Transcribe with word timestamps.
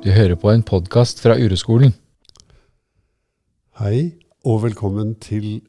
Du 0.00 0.08
hører 0.08 0.34
på 0.40 0.48
en 0.48 0.62
podkast 0.64 1.18
fra 1.20 1.34
Ureskolen. 1.36 1.92
Hei, 3.76 4.16
og 4.48 4.62
velkommen 4.62 5.10
til 5.20 5.60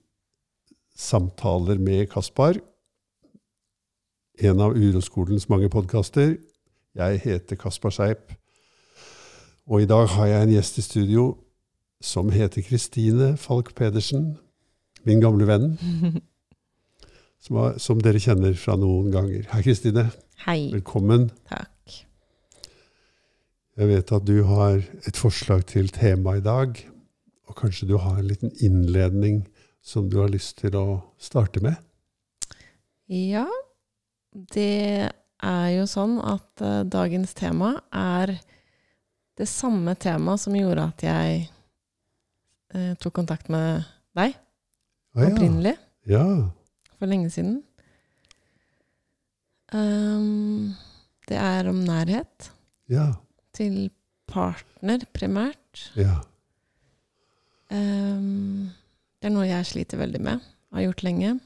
Samtaler 0.96 1.76
med 1.84 2.06
Kaspar. 2.14 2.56
En 4.40 4.62
av 4.64 4.78
Uroskolens 4.80 5.50
mange 5.52 5.68
podkaster. 5.74 6.38
Jeg 6.96 7.20
heter 7.26 7.60
Kaspar 7.60 7.92
Seip. 7.92 8.32
Og 9.68 9.84
i 9.84 9.90
dag 9.92 10.08
har 10.16 10.32
jeg 10.32 10.48
en 10.48 10.54
gjest 10.56 10.80
i 10.80 10.86
studio 10.86 11.26
som 12.00 12.32
heter 12.32 12.64
Kristine 12.64 13.34
Falk 13.36 13.74
Pedersen. 13.76 14.38
Min 15.04 15.20
gamle 15.20 15.48
venn. 15.50 15.76
Som, 17.42 17.56
har, 17.58 17.78
som 17.82 17.98
dere 17.98 18.20
kjenner 18.22 18.52
fra 18.54 18.76
noen 18.78 19.08
ganger. 19.10 19.48
Hei, 19.50 19.64
Kristine. 19.66 20.04
Hei. 20.44 20.68
Velkommen. 20.76 21.32
Takk. 21.50 21.72
Jeg 23.80 23.88
vet 23.88 24.12
at 24.12 24.26
du 24.28 24.42
har 24.50 24.82
et 25.08 25.18
forslag 25.18 25.64
til 25.70 25.88
tema 25.96 26.36
i 26.38 26.44
dag. 26.44 26.76
Og 27.48 27.56
kanskje 27.60 27.88
du 27.90 27.96
har 28.00 28.20
en 28.20 28.28
liten 28.28 28.52
innledning 28.64 29.46
som 29.84 30.10
du 30.12 30.20
har 30.22 30.30
lyst 30.32 30.60
til 30.62 30.76
å 30.78 30.86
starte 31.20 31.62
med? 31.64 31.76
Ja, 33.12 33.48
det 34.54 35.10
er 35.42 35.68
jo 35.74 35.88
sånn 35.90 36.20
at 36.24 36.62
uh, 36.64 36.84
dagens 36.88 37.34
tema 37.36 37.74
er 37.92 38.36
det 39.40 39.48
samme 39.50 39.96
temaet 40.00 40.44
som 40.44 40.56
gjorde 40.56 40.86
at 40.94 41.04
jeg 41.08 41.42
uh, 42.76 42.94
tok 43.02 43.16
kontakt 43.20 43.50
med 43.52 43.84
deg 44.16 44.36
Ah, 45.12 45.26
ja. 45.26 45.32
opprinnelig, 45.34 45.74
Ja. 46.08 46.24
for 46.96 47.10
lenge 47.12 47.28
siden. 47.34 47.58
Um, 49.76 50.72
det 51.28 51.36
er 51.40 51.68
om 51.68 51.82
nærhet 51.84 52.48
Ja. 52.92 53.10
Til 53.56 53.90
partner, 54.32 55.04
primært. 55.16 55.88
Ja. 56.00 56.22
Um, 57.72 58.72
det 59.22 59.30
er 59.30 59.34
noe 59.36 59.48
jeg 59.48 59.70
sliter 59.70 60.02
veldig 60.02 60.22
med, 60.24 60.44
har 60.76 60.86
gjort 60.88 61.04
lenge. 61.08 61.38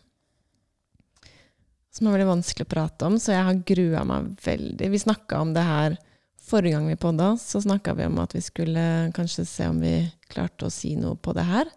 Som 1.95 2.09
er 2.09 2.17
veldig 2.17 2.31
vanskelig 2.33 2.67
å 2.67 2.73
prate 2.73 3.07
om, 3.07 3.17
så 3.21 3.35
jeg 3.35 3.47
har 3.47 3.63
grua 3.67 4.03
meg 4.07 4.33
veldig. 4.43 4.91
Vi 4.91 5.01
snakka 5.05 5.41
om 5.43 5.53
det 5.55 5.63
her 5.65 5.97
forrige 6.45 6.75
gang 6.75 6.89
vi 6.91 6.97
podda, 6.99 7.31
så 7.41 7.61
snakka 7.63 7.95
vi 7.97 8.07
om 8.09 8.19
at 8.21 8.35
vi 8.35 8.43
skulle 8.43 8.85
kanskje 9.15 9.47
se 9.49 9.69
om 9.71 9.79
vi 9.81 9.95
klarte 10.29 10.67
å 10.67 10.73
si 10.73 10.93
noe 10.99 11.17
på 11.17 11.33
det 11.37 11.45
her 11.47 11.71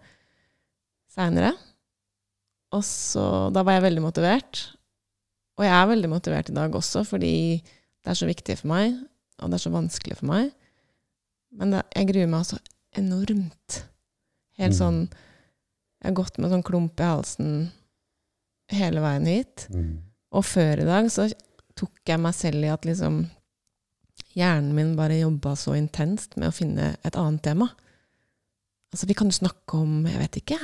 seinere. 1.15 1.55
Og 2.75 2.83
så 2.85 3.49
Da 3.55 3.63
var 3.65 3.79
jeg 3.79 3.87
veldig 3.89 4.05
motivert. 4.05 4.65
Og 5.59 5.65
jeg 5.65 5.75
er 5.75 5.89
veldig 5.91 6.11
motivert 6.13 6.51
i 6.51 6.57
dag 6.57 6.75
også, 6.75 7.03
fordi 7.07 7.63
det 7.63 8.13
er 8.13 8.19
så 8.19 8.29
viktig 8.29 8.59
for 8.61 8.71
meg, 8.71 8.95
og 9.43 9.51
det 9.51 9.59
er 9.59 9.65
så 9.67 9.73
vanskelig 9.75 10.17
for 10.21 10.27
meg. 10.31 10.53
Men 11.59 11.71
det, 11.73 11.83
jeg 11.97 12.09
gruer 12.11 12.31
meg 12.33 12.45
så 12.49 12.59
enormt. 12.99 13.83
Helt 14.59 14.75
Mm. 14.75 14.79
sånn 14.79 15.01
Jeg 16.01 16.13
har 16.13 16.15
gått 16.15 16.39
med 16.39 16.51
sånn 16.53 16.63
klump 16.63 17.01
i 17.01 17.03
halsen 17.03 17.73
hele 18.71 19.01
veien 19.03 19.27
hit. 19.27 19.67
Mm. 19.75 20.03
Og 20.31 20.45
før 20.45 20.79
i 20.83 20.85
dag 20.87 21.09
så 21.11 21.25
tok 21.75 21.91
jeg 22.07 22.21
meg 22.21 22.35
selv 22.35 22.63
i 22.65 22.69
at 22.71 22.85
liksom 22.87 23.25
hjernen 24.37 24.75
min 24.77 24.93
bare 24.97 25.17
jobba 25.19 25.57
så 25.57 25.75
intenst 25.75 26.37
med 26.37 26.49
å 26.51 26.55
finne 26.55 26.93
et 27.05 27.17
annet 27.19 27.43
tema. 27.43 27.67
Altså, 28.93 29.07
vi 29.11 29.15
kan 29.19 29.27
jo 29.29 29.37
snakke 29.41 29.75
om 29.75 30.07
Jeg 30.07 30.19
vet 30.19 30.37
ikke. 30.43 30.59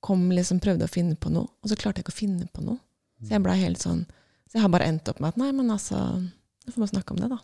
Kom 0.00 0.30
liksom, 0.32 0.60
prøvde 0.60 0.86
å 0.88 0.90
finne 0.90 1.14
på 1.20 1.28
noe, 1.30 1.44
og 1.62 1.68
så 1.68 1.76
klarte 1.76 2.00
jeg 2.00 2.06
ikke 2.06 2.14
å 2.16 2.20
finne 2.22 2.48
på 2.54 2.64
noe. 2.64 2.78
Så 3.22 3.34
jeg 3.34 3.42
ble 3.44 3.52
helt 3.52 3.78
sånn 3.78 4.06
Så 4.48 4.54
jeg 4.56 4.62
har 4.62 4.70
bare 4.72 4.86
endt 4.88 5.06
opp 5.12 5.20
med 5.20 5.28
at 5.28 5.36
nei, 5.36 5.50
men 5.52 5.68
altså 5.70 5.94
Jeg 6.64 6.72
får 6.72 6.80
bare 6.80 6.92
snakke 6.94 7.10
om 7.12 7.20
det, 7.20 7.28
da. 7.28 7.38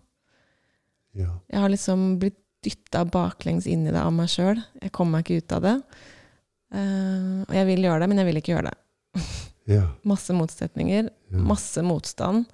Ja. 1.17 1.31
Jeg 1.53 1.63
har 1.63 1.73
liksom 1.73 2.07
blitt 2.23 2.39
dytta 2.67 3.05
baklengs 3.07 3.67
inn 3.71 3.85
i 3.87 3.93
det 3.95 4.01
av 4.03 4.13
meg 4.15 4.31
sjøl. 4.33 4.59
Jeg 4.83 4.93
kommer 4.97 5.19
meg 5.19 5.27
ikke 5.27 5.45
ut 5.45 5.53
av 5.57 5.67
det. 5.67 5.75
Uh, 6.75 7.45
og 7.47 7.53
jeg 7.55 7.67
vil 7.69 7.85
gjøre 7.87 8.01
det, 8.03 8.09
men 8.11 8.19
jeg 8.21 8.29
vil 8.31 8.41
ikke 8.43 8.55
gjøre 8.57 8.73
det. 8.73 8.79
Ja. 9.67 9.83
Masse 10.07 10.31
motsetninger, 10.31 11.09
ja. 11.11 11.39
masse 11.43 11.83
motstand. 11.83 12.45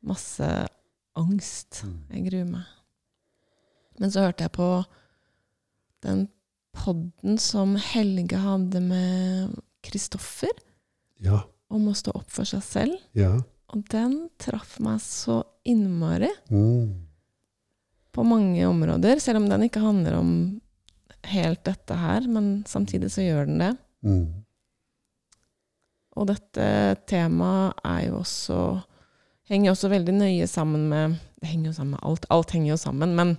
Masse 0.00 0.46
angst. 1.20 1.82
Mm. 1.84 1.98
Jeg 2.14 2.22
gruer 2.30 2.46
meg. 2.54 2.70
Men 4.00 4.14
så 4.14 4.22
hørte 4.24 4.46
jeg 4.46 4.54
på 4.56 4.68
den 6.06 6.22
podden 6.72 7.36
som 7.36 7.74
Helge 7.76 8.40
hadde 8.40 8.80
med 8.80 9.58
Kristoffer, 9.84 10.56
Ja. 11.20 11.42
om 11.68 11.92
å 11.92 11.94
stå 12.00 12.16
opp 12.16 12.32
for 12.32 12.48
seg 12.48 12.64
selv. 12.64 12.96
Ja. 13.12 13.34
Og 13.68 13.84
den 13.92 14.30
traff 14.40 14.78
meg 14.80 15.04
så 15.04 15.42
innmari. 15.68 16.32
Mm. 16.48 17.09
På 18.12 18.24
mange 18.26 18.64
områder, 18.66 19.20
selv 19.22 19.38
om 19.42 19.48
den 19.50 19.62
ikke 19.68 19.82
handler 19.84 20.16
om 20.18 20.30
helt 21.30 21.62
dette 21.68 21.94
her, 22.00 22.26
men 22.28 22.64
samtidig 22.66 23.10
så 23.12 23.22
gjør 23.22 23.46
den 23.46 23.58
det. 23.62 23.72
Mm. 24.02 24.24
Og 26.18 26.26
dette 26.30 26.64
temaet 27.08 27.78
er 27.86 28.06
jo 28.08 28.16
også 28.20 28.58
henger 29.50 29.72
også 29.74 29.90
veldig 29.92 30.14
nøye 30.16 30.46
sammen 30.50 30.88
med 30.90 31.18
Det 31.40 31.48
henger 31.48 31.70
jo 31.70 31.76
sammen 31.78 31.94
med 31.96 32.02
alt. 32.04 32.26
Alt 32.30 32.50
henger 32.52 32.68
jo 32.74 32.76
sammen. 32.76 33.14
Men 33.16 33.30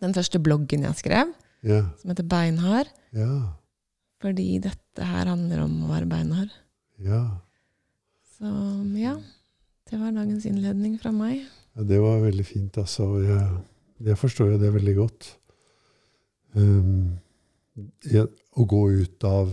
den 0.00 0.14
første 0.16 0.38
bloggen 0.40 0.86
jeg 0.86 0.96
skrev, 0.96 1.34
Ja. 1.62 1.82
som 2.00 2.08
heter 2.10 2.24
Beinhard, 2.24 2.86
Ja. 3.12 3.52
fordi 4.22 4.58
dette 4.62 5.04
her 5.04 5.26
handler 5.26 5.60
om 5.64 5.82
å 5.84 5.88
være 5.92 6.08
beinhard. 6.08 6.48
Ja. 6.98 7.40
Så 8.38 8.48
ja, 8.96 9.16
det 9.90 10.00
var 10.00 10.12
dagens 10.12 10.46
innledning 10.46 10.98
fra 10.98 11.10
meg. 11.12 11.44
ja. 11.76 11.82
Det 11.84 12.00
var 12.00 12.20
veldig 12.20 12.46
fint, 12.46 12.72
altså. 12.78 13.20
Jeg, 13.22 13.60
jeg 14.04 14.18
forstår 14.18 14.52
jo 14.54 14.60
det 14.62 14.74
veldig 14.74 14.94
godt. 14.98 15.30
Um, 16.54 17.18
jeg, 18.06 18.26
å 18.58 18.66
gå 18.66 18.82
ut 19.02 19.24
av 19.28 19.52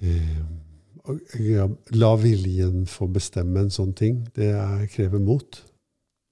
um, 0.00 0.52
ja, 1.40 1.66
La 1.98 2.12
viljen 2.20 2.86
få 2.86 3.08
bestemme 3.10 3.64
en 3.64 3.72
sånn 3.74 3.92
ting, 3.98 4.22
det 4.36 4.52
er, 4.54 4.86
krever 4.92 5.22
mot. 5.22 5.62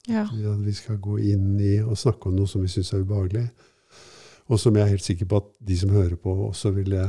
Ja. 0.09 0.27
Ja, 0.35 0.55
vi 0.59 0.73
skal 0.75 1.01
gå 1.03 1.19
inn 1.33 1.59
i 1.61 1.77
og 1.83 1.99
snakke 1.99 2.31
om 2.31 2.39
noe 2.39 2.49
som 2.51 2.63
vi 2.65 2.71
syns 2.73 2.93
er 2.95 3.05
ubehagelig. 3.05 3.49
Og 4.51 4.59
som 4.59 4.75
jeg 4.75 4.83
er 4.83 4.95
helt 4.95 5.07
sikker 5.07 5.29
på 5.31 5.43
at 5.43 5.51
de 5.63 5.77
som 5.79 5.93
hører 5.95 6.17
på, 6.19 6.33
også 6.49 6.73
ville 6.75 7.09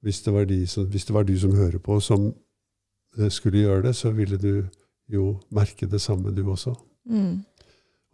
Hvis 0.00 0.22
det 0.22 0.32
var, 0.32 0.44
de 0.48 0.66
som, 0.66 0.86
hvis 0.88 1.04
det 1.04 1.12
var 1.12 1.24
du 1.28 1.34
som 1.38 1.52
hører 1.52 1.78
på, 1.78 1.98
som 2.00 2.34
eh, 3.18 3.28
skulle 3.28 3.58
gjøre 3.58 3.82
det, 3.82 3.96
så 3.96 4.10
ville 4.10 4.38
du 4.40 4.64
jo 5.12 5.34
merke 5.50 5.86
det 5.86 6.00
samme, 6.00 6.32
du 6.32 6.50
også. 6.50 6.72
Mm. 7.04 7.42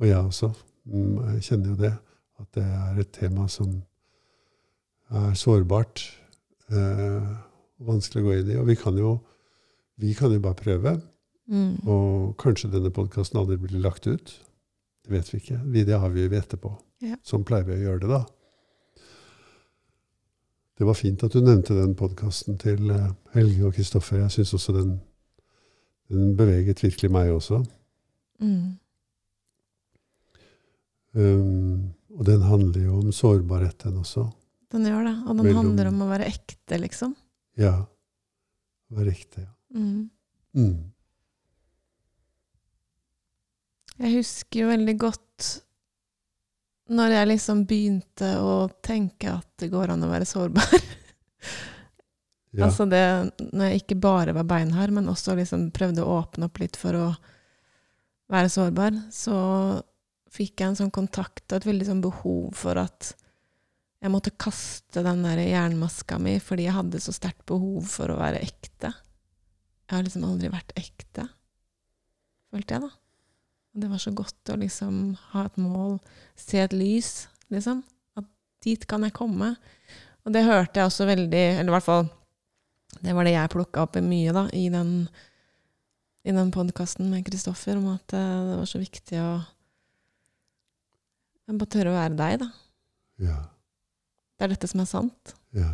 Og 0.00 0.06
jeg 0.08 0.16
også. 0.18 0.52
Mm, 0.84 1.16
Jeg 1.34 1.42
kjenner 1.48 1.72
jo 1.72 1.76
det. 1.80 1.92
At 2.40 2.48
det 2.54 2.64
er 2.64 3.00
et 3.00 3.12
tema 3.16 3.46
som 3.48 3.82
er 5.10 5.34
sårbart. 5.34 6.02
Eh, 6.68 7.28
vanskelig 7.86 8.22
å 8.22 8.26
gå 8.26 8.38
inn 8.40 8.50
i. 8.52 8.58
Og 8.60 8.66
vi 8.68 8.76
kan 8.76 8.96
jo, 9.00 9.16
vi 9.96 10.12
kan 10.14 10.32
jo 10.32 10.40
bare 10.44 10.58
prøve. 10.58 10.96
Mm. 11.48 11.86
Og 11.86 12.34
kanskje 12.42 12.72
denne 12.72 12.90
podkasten 12.90 13.38
aldri 13.40 13.56
blir 13.62 13.80
lagt 13.80 14.06
ut. 14.06 14.34
Det 15.06 15.14
vet 15.14 15.32
vi 15.32 15.40
ikke. 15.40 15.60
Vi, 15.72 15.84
det 15.86 16.00
har 16.02 16.10
vi 16.10 16.26
jo 16.26 16.34
etterpå. 16.36 16.72
Ja. 17.06 17.16
Sånn 17.24 17.44
pleier 17.46 17.66
vi 17.68 17.76
å 17.76 17.84
gjøre 17.84 18.02
det, 18.04 18.08
da. 18.10 18.24
Det 20.76 20.84
var 20.84 20.96
fint 20.98 21.22
at 21.24 21.32
du 21.32 21.40
nevnte 21.40 21.76
den 21.76 21.94
podkasten 21.96 22.58
til 22.60 22.90
eh, 22.92 23.12
Helge 23.32 23.68
og 23.70 23.76
Kristoffer. 23.78 24.20
Jeg 24.26 24.34
syns 24.34 24.52
også 24.58 24.74
den, 24.76 24.96
den 26.12 26.34
beveget 26.36 26.82
virkelig 26.84 27.12
meg 27.14 27.30
også. 27.32 27.62
Mm. 28.44 28.74
Um, 31.16 31.94
og 32.16 32.24
den 32.28 32.42
handler 32.44 32.82
jo 32.86 32.98
om 33.00 33.12
sårbarhet, 33.12 33.78
den 33.86 33.96
også. 34.02 34.26
Den 34.72 34.84
gjør 34.88 35.04
det. 35.08 35.14
Og 35.24 35.36
den 35.36 35.46
Mellom- 35.46 35.62
handler 35.62 35.88
om 35.92 36.02
å 36.04 36.10
være 36.10 36.28
ekte, 36.28 36.78
liksom. 36.82 37.14
Ja. 37.56 37.74
Være 38.92 39.12
ekte. 39.14 39.46
Ja. 39.46 39.52
Mm. 39.80 40.10
Mm. 40.56 40.92
Jeg 43.96 44.18
husker 44.18 44.60
jo 44.62 44.68
veldig 44.70 44.94
godt 45.00 45.46
når 46.92 47.14
jeg 47.16 47.28
liksom 47.32 47.62
begynte 47.66 48.28
å 48.38 48.68
tenke 48.84 49.32
at 49.32 49.48
det 49.58 49.70
går 49.72 49.90
an 49.94 50.04
å 50.06 50.10
være 50.12 50.28
sårbar. 50.28 50.76
Ja. 52.56 52.68
Altså 52.70 52.86
det 52.88 53.00
når 53.52 53.66
jeg 53.68 53.80
ikke 53.82 53.96
bare 54.00 54.32
var 54.32 54.46
beinhard, 54.48 54.92
men 54.94 55.10
også 55.12 55.34
liksom 55.36 55.66
prøvde 55.76 56.00
å 56.04 56.14
åpne 56.22 56.46
opp 56.48 56.60
litt 56.62 56.78
for 56.80 56.96
å 56.96 57.08
være 58.32 58.48
sårbar, 58.48 58.94
så 59.12 59.34
fikk 60.36 60.60
jeg 60.60 60.72
en 60.72 60.78
sånn 60.82 60.92
kontakt 60.94 61.46
og 61.50 61.58
et 61.58 61.68
veldig 61.68 61.88
sånn 61.88 62.04
behov 62.04 62.52
for 62.56 62.78
at 62.80 63.14
jeg 64.02 64.12
måtte 64.12 64.34
kaste 64.38 65.02
den 65.02 65.24
der 65.24 65.40
jernmaska 65.40 66.18
mi 66.22 66.36
fordi 66.42 66.68
jeg 66.68 66.76
hadde 66.76 67.00
så 67.02 67.14
sterkt 67.16 67.46
behov 67.48 67.88
for 67.90 68.12
å 68.12 68.20
være 68.20 68.42
ekte. 68.44 68.92
Jeg 69.86 69.94
har 69.94 70.04
liksom 70.04 70.26
aldri 70.28 70.50
vært 70.52 70.74
ekte, 70.78 71.28
følte 72.52 72.76
jeg, 72.76 72.84
da. 72.84 72.92
Og 73.76 73.82
det 73.82 73.90
var 73.92 74.02
så 74.02 74.12
godt 74.16 74.52
å 74.52 74.58
liksom 74.60 75.00
ha 75.32 75.46
et 75.46 75.58
mål, 75.60 75.98
se 76.38 76.60
et 76.62 76.74
lys, 76.74 77.10
liksom. 77.54 77.82
At 78.18 78.28
dit 78.64 78.86
kan 78.88 79.04
jeg 79.06 79.14
komme. 79.16 79.52
Og 80.26 80.34
det 80.34 80.46
hørte 80.46 80.80
jeg 80.80 80.90
også 80.90 81.06
veldig, 81.06 81.44
eller 81.60 81.70
i 81.70 81.76
hvert 81.76 81.86
fall 81.86 82.08
det 83.04 83.12
var 83.14 83.26
det 83.28 83.34
jeg 83.34 83.52
plukka 83.52 83.84
opp 83.84 83.98
mye 84.02 84.32
da, 84.34 84.46
i 84.56 84.68
den, 84.72 84.92
i 86.26 86.34
den 86.34 86.50
podkasten 86.54 87.10
med 87.12 87.26
Kristoffer, 87.26 87.76
om 87.78 87.92
at 87.92 88.14
eh, 88.16 88.40
det 88.50 88.56
var 88.62 88.70
så 88.70 88.80
viktig 88.80 89.20
å 89.20 89.30
Men 91.46 91.58
bare 91.60 91.72
tørre 91.72 91.92
å 91.92 91.96
være 91.96 92.18
deg, 92.18 92.38
da. 92.42 92.48
Ja. 93.22 93.36
Det 94.36 94.46
er 94.46 94.52
dette 94.52 94.68
som 94.70 94.82
er 94.82 94.88
sant. 94.90 95.34
Ja. 95.56 95.70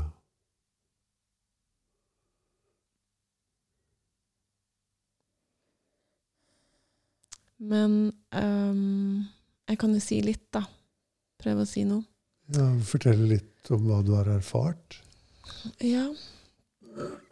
Men 7.62 8.12
um, 8.34 9.22
jeg 9.70 9.78
kan 9.78 9.94
jo 9.94 10.02
si 10.02 10.18
litt, 10.24 10.48
da. 10.54 10.64
Prøve 11.42 11.64
å 11.64 11.68
si 11.68 11.84
noe. 11.86 12.04
ja. 12.54 12.66
Fortelle 12.86 13.28
litt 13.36 13.70
om 13.74 13.86
hva 13.86 14.00
du 14.04 14.12
har 14.16 14.28
erfart. 14.30 14.98
Ja. 15.82 16.08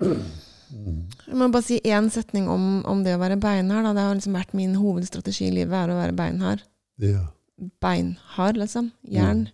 Jeg 0.00 1.36
må 1.36 1.48
bare 1.50 1.66
si 1.66 1.80
én 1.82 2.08
setning 2.14 2.46
om, 2.50 2.80
om 2.88 3.02
det 3.06 3.16
å 3.16 3.22
være 3.22 3.38
beinhard. 3.42 3.88
Da. 3.88 3.94
Det 3.96 4.06
har 4.06 4.16
liksom 4.18 4.38
vært 4.38 4.54
min 4.56 4.76
hovedstrategi 4.78 5.48
i 5.48 5.54
livet, 5.60 5.74
er 5.74 5.92
å 5.92 5.98
være 5.98 6.16
beinhard. 6.16 6.62
Ja. 7.02 7.26
Beinhard, 7.80 8.56
liksom. 8.56 8.90
Jern. 9.02 9.48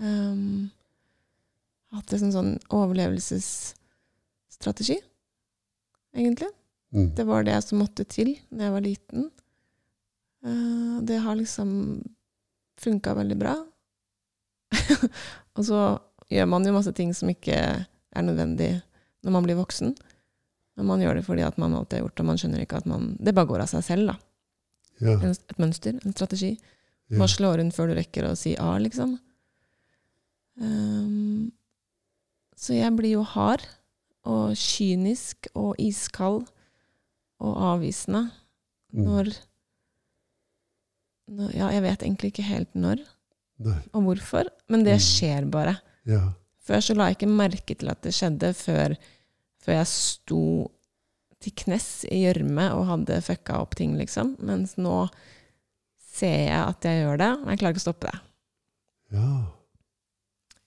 Um, 0.00 0.70
hatt 1.92 2.12
en 2.16 2.32
sånn 2.32 2.54
overlevelsesstrategi, 2.72 4.96
egentlig. 6.16 6.48
Mm. 6.94 7.14
Det 7.14 7.24
var 7.28 7.44
det 7.46 7.62
som 7.62 7.78
måtte 7.82 8.04
til 8.08 8.38
når 8.50 8.64
jeg 8.64 8.74
var 8.74 8.80
liten. 8.86 9.30
Uh, 10.46 10.96
det 11.06 11.18
har 11.22 11.34
liksom 11.38 11.68
funka 12.80 13.14
veldig 13.18 13.38
bra. 13.38 13.54
og 15.56 15.62
så 15.66 15.78
gjør 16.30 16.46
man 16.48 16.66
jo 16.66 16.76
masse 16.76 16.92
ting 16.96 17.10
som 17.16 17.28
ikke 17.32 17.56
er 17.60 18.22
nødvendig 18.24 18.72
når 19.26 19.32
man 19.36 19.44
blir 19.44 19.60
voksen. 19.60 19.88
Men 20.78 20.88
man 20.88 21.02
gjør 21.02 21.14
det 21.18 21.26
fordi 21.26 21.42
at 21.44 21.58
man 21.60 21.74
alltid 21.76 21.98
har 21.98 22.04
gjort 22.06 22.16
det, 22.16 22.24
og 22.24 22.30
man 22.30 22.38
skjønner 22.40 22.60
ikke 22.64 22.80
at 22.80 22.88
man 22.88 23.02
Det 23.20 23.36
bare 23.36 23.50
går 23.50 23.60
av 23.66 23.72
seg 23.72 23.82
selv, 23.84 24.04
da. 24.12 24.16
Ja. 25.00 25.14
Et 25.28 25.58
mønster, 25.60 25.92
en 26.00 26.16
strategi. 26.16 26.54
Ja. 27.10 27.26
Slår 27.26 27.58
hun 27.58 27.70
før 27.74 27.88
du 27.90 27.94
rekker 27.98 28.28
å 28.28 28.36
si 28.38 28.52
A, 28.56 28.76
liksom. 28.78 29.16
Um, 30.60 31.50
så 32.56 32.74
jeg 32.76 32.92
blir 32.98 33.14
jo 33.16 33.22
hard 33.24 33.64
og 34.28 34.52
kynisk 34.60 35.48
og 35.56 35.74
iskald 35.80 36.46
og 37.40 37.56
avvisende 37.70 38.26
Mm. 38.92 39.04
når, 39.06 39.28
når 41.30 41.52
Ja, 41.54 41.68
jeg 41.70 41.82
vet 41.84 42.00
egentlig 42.02 42.32
ikke 42.32 42.42
helt 42.48 42.74
når 42.74 43.04
Nei. 43.62 43.76
og 43.94 44.02
hvorfor, 44.02 44.48
men 44.68 44.82
det 44.84 44.96
Mm. 44.98 45.04
skjer 45.06 45.50
bare. 45.50 45.80
Ja. 46.04 46.32
Før 46.66 46.80
så 46.82 46.96
la 46.96 47.06
jeg 47.08 47.18
ikke 47.18 47.36
merke 47.36 47.76
til 47.78 47.88
at 47.88 48.02
det 48.02 48.12
skjedde, 48.12 48.52
før, 48.54 48.96
før 49.62 49.72
jeg 49.78 49.86
sto 49.86 50.70
til 51.40 51.52
knes 51.52 52.04
i 52.10 52.24
gjørme 52.26 52.70
og 52.74 52.86
hadde 52.86 53.22
fucka 53.22 53.60
opp 53.60 53.74
ting, 53.76 53.96
liksom. 53.96 54.36
Mens 54.40 54.74
nå 54.76 55.08
ser 56.20 56.36
jeg 56.46 56.60
at 56.60 56.86
jeg 56.88 57.00
gjør 57.04 57.18
det, 57.22 57.30
men 57.40 57.50
jeg 57.54 57.60
klarer 57.62 57.74
ikke 57.76 57.82
å 57.82 57.86
stoppe 57.88 58.10
det. 58.10 58.20
Ja. 59.16 59.30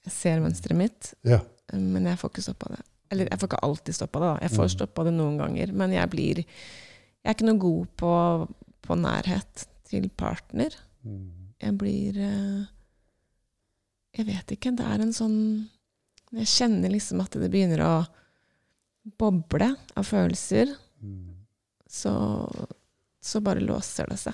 Jeg 0.04 0.14
ser 0.18 0.42
mønsteret 0.44 0.76
mitt, 0.80 1.14
Ja. 1.24 1.40
men 1.74 2.06
jeg 2.10 2.20
får 2.20 2.34
ikke 2.34 2.44
stoppa 2.50 2.74
det. 2.74 2.82
Eller 3.14 3.30
jeg 3.30 3.40
får 3.40 3.50
ikke 3.52 3.64
alltid 3.68 3.96
stoppa 3.96 4.20
det, 4.20 4.30
da. 4.34 4.38
Jeg 4.48 4.52
får 4.58 4.72
stoppa 4.74 5.04
det 5.08 5.14
noen 5.14 5.38
ganger, 5.40 5.72
men 5.74 5.92
jeg 5.96 6.10
blir 6.12 6.44
Jeg 7.24 7.30
er 7.32 7.36
ikke 7.38 7.46
noe 7.48 7.60
god 7.62 7.92
på, 8.02 8.14
på 8.84 8.96
nærhet 9.00 9.62
til 9.88 10.10
partner. 10.20 10.74
Mm. 11.06 11.54
Jeg 11.64 11.78
blir 11.80 12.18
eh, 12.20 12.66
Jeg 14.18 14.26
vet 14.28 14.52
ikke. 14.58 14.74
Det 14.76 14.84
er 14.86 15.00
en 15.06 15.14
sånn 15.16 15.38
Jeg 16.34 16.50
kjenner 16.52 16.92
liksom 16.92 17.22
at 17.24 17.32
det 17.40 17.48
begynner 17.54 17.80
å 17.86 17.94
boble 19.20 19.70
av 19.96 20.04
følelser, 20.08 20.74
Mm. 21.04 21.36
så, 21.88 22.12
så 23.22 23.42
bare 23.44 23.60
låser 23.60 24.08
det 24.10 24.18
seg. 24.22 24.34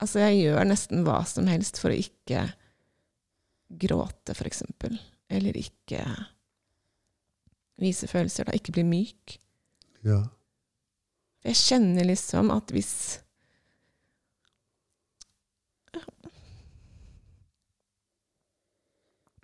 Altså, 0.00 0.22
jeg 0.24 0.42
gjør 0.46 0.64
nesten 0.68 1.04
hva 1.04 1.20
som 1.28 1.48
helst 1.50 1.78
for 1.80 1.92
å 1.92 1.98
ikke 2.00 2.46
gråte, 3.80 4.34
eksempel. 4.48 4.96
Eller 5.30 5.56
ikke 5.60 6.02
vise 7.80 8.08
følelser, 8.10 8.48
da. 8.48 8.56
Ikke 8.56 8.74
bli 8.74 8.84
myk. 8.88 9.36
Ja. 10.04 10.22
Jeg 11.44 11.56
kjenner 11.56 12.08
liksom 12.08 12.52
at 12.52 12.72
hvis 12.74 12.94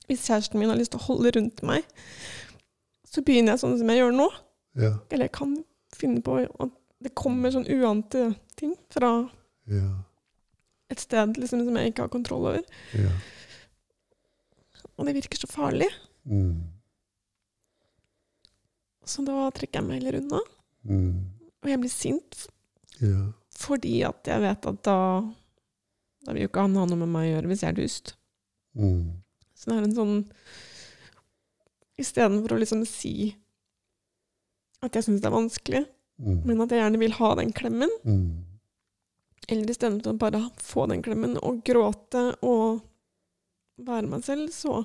Hvis 0.07 0.29
kjæresten 0.29 0.61
min 0.61 0.71
har 0.71 0.79
lyst 0.79 0.93
til 0.95 1.01
å 1.01 1.07
holde 1.09 1.33
rundt 1.35 1.65
meg, 1.67 1.87
så 3.11 3.25
begynner 3.27 3.57
jeg 3.57 3.63
sånn 3.65 3.73
som 3.81 3.89
jeg 3.91 3.99
gjør 3.99 4.13
nå. 4.15 4.27
Ja. 4.79 4.91
Eller 5.11 5.27
jeg 5.27 5.33
kan 5.35 5.57
finne 5.97 6.23
på 6.23 6.37
at 6.47 6.77
det 7.03 7.11
kommer 7.19 7.51
sånn 7.51 7.67
uante 7.67 8.29
ting 8.55 8.77
fra 8.95 9.11
Ja. 9.67 9.89
Et 10.91 11.01
sted 11.03 11.37
liksom, 11.37 11.65
som 11.67 11.77
jeg 11.77 11.93
ikke 11.93 12.05
har 12.07 12.13
kontroll 12.13 12.47
over. 12.47 12.63
Ja. 12.95 13.11
Og 14.97 15.07
det 15.09 15.15
virker 15.19 15.39
så 15.41 15.49
farlig. 15.51 15.89
Mm. 16.25 16.63
Så 19.07 19.23
da 19.27 19.49
trekker 19.55 19.81
jeg 19.81 19.87
meg 19.89 20.01
heller 20.01 20.19
unna. 20.21 20.41
Mm. 20.87 21.11
Og 21.63 21.71
jeg 21.73 21.81
blir 21.83 21.93
sint 21.93 22.47
Ja. 23.01 23.33
fordi 23.53 24.01
at 24.07 24.25
jeg 24.27 24.41
vet 24.41 24.67
at 24.67 24.83
da 24.83 24.99
Da 26.27 26.33
vil 26.33 26.43
jo 26.43 26.49
ikke 26.49 26.63
han 26.65 26.75
ha 26.75 26.85
noe 26.87 26.97
med 26.99 27.09
meg 27.13 27.27
å 27.29 27.33
gjøre 27.37 27.47
hvis 27.53 27.61
jeg 27.63 27.69
er 27.71 27.77
dust. 27.83 28.15
Mm. 28.75 29.13
Så 29.55 29.71
det 29.71 29.77
er 29.77 29.85
en 29.85 29.95
sånn 29.95 30.17
Istedenfor 31.99 32.53
å 32.57 32.59
liksom 32.61 32.83
si 32.87 33.37
at 34.83 34.93
jeg 34.93 35.05
syns 35.07 35.21
det 35.23 35.27
er 35.31 35.37
vanskelig, 35.37 35.87
Mm. 36.21 36.45
men 36.47 36.61
at 36.61 36.71
jeg 36.71 36.81
gjerne 36.81 36.99
vil 36.99 37.13
ha 37.13 37.35
den 37.35 37.53
klemmen, 37.53 37.91
Mm. 38.05 38.45
Eller 39.49 39.71
istedenfor 39.71 40.15
å 40.15 40.19
bare 40.19 40.41
få 40.63 40.87
den 40.91 41.03
klemmen 41.07 41.37
og 41.43 41.63
gråte 41.65 42.23
og 42.43 42.81
være 43.79 44.09
meg 44.11 44.25
selv, 44.25 44.49
så 44.51 44.85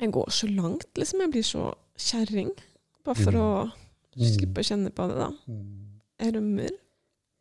Jeg 0.00 0.10
går 0.12 0.30
så 0.34 0.48
langt, 0.50 0.88
liksom. 0.98 1.20
Jeg 1.22 1.30
blir 1.30 1.44
så 1.46 1.68
kjerring. 1.96 2.50
Bare 3.04 3.14
for 3.14 3.30
Mm. 3.32 3.40
å 3.40 3.72
Mm. 4.16 4.26
slippe 4.34 4.60
å 4.60 4.66
kjenne 4.66 4.90
på 4.90 5.06
det, 5.08 5.16
da. 5.16 5.30
Mm. 5.48 6.00
Jeg 6.20 6.34
rømmer. 6.34 6.70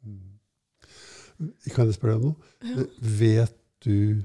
Mm. 0.05 1.49
Kan 1.73 1.85
jeg 1.87 1.95
spørre 1.95 2.13
deg 2.13 2.23
om 2.23 2.23
noe? 2.29 2.35
Ja. 2.61 2.85
Vet 3.01 3.57
du 3.81 4.23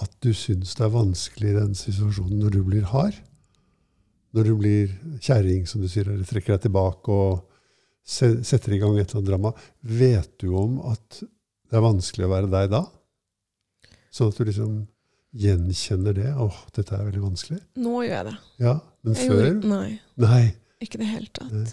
at 0.00 0.10
du 0.20 0.30
syns 0.32 0.74
det 0.74 0.84
er 0.84 0.90
vanskelig 0.90 1.48
i 1.50 1.58
den 1.60 1.74
situasjonen 1.74 2.38
når 2.38 2.50
du 2.50 2.62
blir 2.64 2.82
hard? 2.82 3.14
Når 4.34 4.44
du 4.44 4.54
blir 4.56 4.88
kjerring, 5.20 5.66
som 5.66 5.80
du 5.80 5.88
sier, 5.88 6.06
eller 6.08 6.24
trekker 6.24 6.56
deg 6.58 6.70
tilbake 6.70 7.08
og 7.08 7.44
setter 8.04 8.72
i 8.74 8.78
gang 8.82 8.96
et 8.98 9.10
eller 9.12 9.20
annet 9.20 9.30
drama. 9.30 9.52
Vet 9.82 10.32
du 10.42 10.48
om 10.58 10.80
at 10.90 11.20
det 11.22 11.78
er 11.78 11.84
vanskelig 11.84 12.26
å 12.26 12.32
være 12.32 12.50
deg 12.52 12.70
da? 12.72 12.82
Sånn 14.12 14.28
at 14.32 14.36
du 14.40 14.44
liksom 14.48 14.72
gjenkjenner 15.32 16.12
det? 16.18 16.30
Åh, 16.36 16.56
dette 16.76 16.92
er 16.98 17.06
veldig 17.06 17.22
vanskelig. 17.22 17.60
Nå 17.80 18.02
gjør 18.04 18.16
jeg 18.18 18.26
det. 18.28 18.34
Ja, 18.60 18.74
men 19.02 19.14
Jeg 19.16 19.30
før? 19.30 19.44
gjorde, 19.46 19.68
nei, 19.70 20.00
Nei. 20.20 20.42
ikke 20.84 20.98
det 21.00 21.08
hele 21.08 21.30
tatt. 21.32 21.52
Nei. 21.54 21.70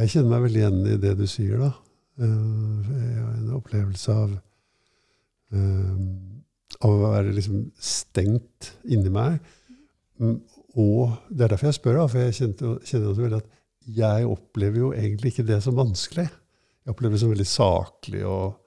Jeg 0.00 0.10
kjenner 0.14 0.30
meg 0.32 0.46
veldig 0.46 0.62
igjen 0.62 0.78
i 0.90 0.96
det 1.02 1.12
du 1.18 1.26
sier, 1.30 1.58
da. 1.60 1.72
Eh, 2.18 2.88
Jeg 2.94 3.18
har 3.20 3.34
en 3.34 3.52
opplevelse 3.58 4.14
av 4.14 4.32
eh, 5.54 6.00
Av 6.82 6.90
å 6.90 7.02
være 7.12 7.34
liksom 7.36 7.60
stengt 7.78 8.72
inni 8.90 9.10
meg. 9.14 9.36
Mm, 10.18 10.40
Og 10.74 11.12
det 11.30 11.44
er 11.44 11.52
derfor 11.52 11.68
jeg 11.70 11.76
spør, 11.78 12.00
da, 12.00 12.06
for 12.10 12.18
jeg 12.24 12.34
kjenner 12.34 13.12
også 13.12 13.20
veldig 13.22 13.38
at 13.38 13.52
jeg 13.84 14.26
opplever 14.28 14.80
jo 14.80 14.90
egentlig 14.96 15.34
ikke 15.34 15.46
det 15.48 15.60
som 15.64 15.76
vanskelig. 15.76 16.26
Jeg 16.84 16.92
opplever 16.92 17.16
det 17.16 17.22
som 17.22 17.32
veldig 17.32 17.48
saklig 17.48 18.24
og 18.28 18.58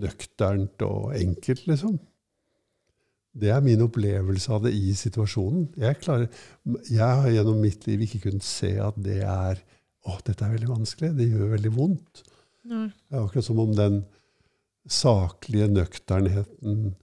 nøkternt 0.00 0.82
og 0.86 1.14
enkelt, 1.16 1.66
liksom. 1.70 1.98
Det 3.34 3.50
er 3.50 3.62
min 3.64 3.82
opplevelse 3.82 4.52
av 4.54 4.62
det 4.66 4.74
i 4.78 4.92
situasjonen. 4.94 5.66
Jeg, 5.80 5.98
klarer, 6.04 6.28
jeg 6.86 7.02
har 7.02 7.32
gjennom 7.34 7.58
mitt 7.62 7.86
liv 7.88 8.04
ikke 8.04 8.28
kunnet 8.28 8.46
se 8.46 8.76
at 8.78 8.98
det 9.02 9.22
er 9.26 9.58
å, 10.04 10.18
dette 10.22 10.44
er 10.44 10.54
veldig 10.54 10.70
vanskelig. 10.70 11.10
Det 11.18 11.26
gjør 11.32 11.54
veldig 11.56 11.72
vondt. 11.74 12.22
Nei. 12.70 12.86
Det 12.92 13.16
er 13.16 13.24
akkurat 13.24 13.48
som 13.48 13.60
om 13.60 13.74
den 13.74 14.02
saklige 14.90 15.66
nøkternheten 15.72 16.94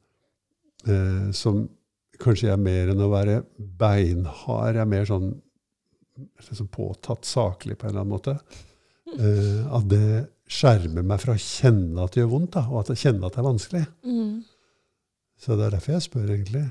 eh, 0.87 1.29
som 1.35 1.65
kanskje 2.21 2.51
er 2.53 2.61
mer 2.61 2.93
enn 2.93 3.01
å 3.01 3.09
være 3.11 3.41
beinhard, 3.57 4.77
er 4.77 4.89
mer 4.89 5.07
sånn 5.09 5.33
liksom 6.49 6.67
påtatt 6.73 7.25
saklig 7.27 7.77
på 7.77 7.87
en 7.87 7.93
eller 7.93 8.03
annen 8.05 8.13
måte. 8.15 8.37
Uh, 9.11 9.65
at 9.75 9.87
det 9.91 10.05
skjermer 10.51 11.03
meg 11.07 11.19
fra 11.23 11.35
å 11.35 11.41
kjenne 11.41 12.03
at 12.03 12.13
det 12.13 12.21
gjør 12.23 12.31
vondt, 12.33 12.53
da, 12.57 12.65
og 12.71 12.81
at 12.81 12.91
jeg 12.93 13.01
kjenner 13.05 13.27
at 13.27 13.35
det 13.37 13.41
er 13.43 13.47
vanskelig. 13.47 13.83
Mm. 14.07 14.33
Så 15.41 15.55
det 15.57 15.65
er 15.67 15.75
derfor 15.77 15.95
jeg 15.95 16.05
spør, 16.05 16.29
egentlig. 16.35 16.65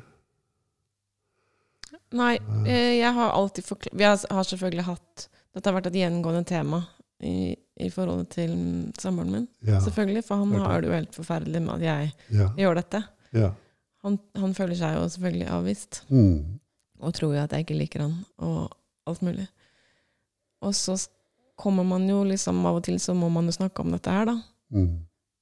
Nei, 2.14 2.34
eh, 2.66 2.96
jeg 2.98 3.12
har 3.14 3.30
alltid 3.38 3.62
forklart 3.66 3.94
Vi 3.94 4.02
har, 4.06 4.16
har 4.34 4.46
selvfølgelig 4.46 4.82
hatt 4.88 5.28
Dette 5.54 5.70
har 5.70 5.76
vært 5.76 5.88
et 5.92 5.98
gjengående 6.00 6.42
tema 6.46 6.80
i, 7.22 7.52
i 7.54 7.90
forholdet 7.92 8.30
til 8.34 8.52
samboeren 8.98 9.32
min. 9.34 9.46
Ja, 9.66 9.78
Selvfølgelig, 9.84 10.22
for 10.26 10.40
han 10.42 10.54
har 10.62 10.80
det 10.82 10.88
jo 10.90 10.94
helt 10.96 11.14
forferdelig 11.18 11.60
med 11.62 11.74
at 11.76 11.84
jeg 11.84 12.12
ja, 12.38 12.46
gjør 12.58 12.80
dette. 12.80 13.02
ja. 13.36 13.50
Han, 14.00 14.14
han 14.40 14.54
føler 14.56 14.78
seg 14.78 14.94
jo 14.96 15.02
selvfølgelig 15.12 15.48
avvist, 15.52 15.98
Mm, 16.08 16.54
og 17.04 17.12
tror 17.18 17.34
jo 17.34 17.40
at 17.42 17.52
jeg 17.52 17.66
ikke 17.66 17.76
liker 17.76 18.00
han, 18.06 18.14
og 18.40 18.70
alt 19.10 19.22
mulig. 19.26 19.46
Og 20.62 20.74
så 20.76 20.96
kommer 21.60 21.84
man 21.84 22.06
jo 22.08 22.22
liksom 22.24 22.64
Av 22.66 22.76
og 22.80 22.84
til 22.86 22.96
så 23.00 23.12
må 23.16 23.28
man 23.32 23.46
jo 23.50 23.52
snakke 23.52 23.80
om 23.84 23.92
dette 23.92 24.10
her, 24.12 24.24
da. 24.30 24.36
mm, 24.72 24.90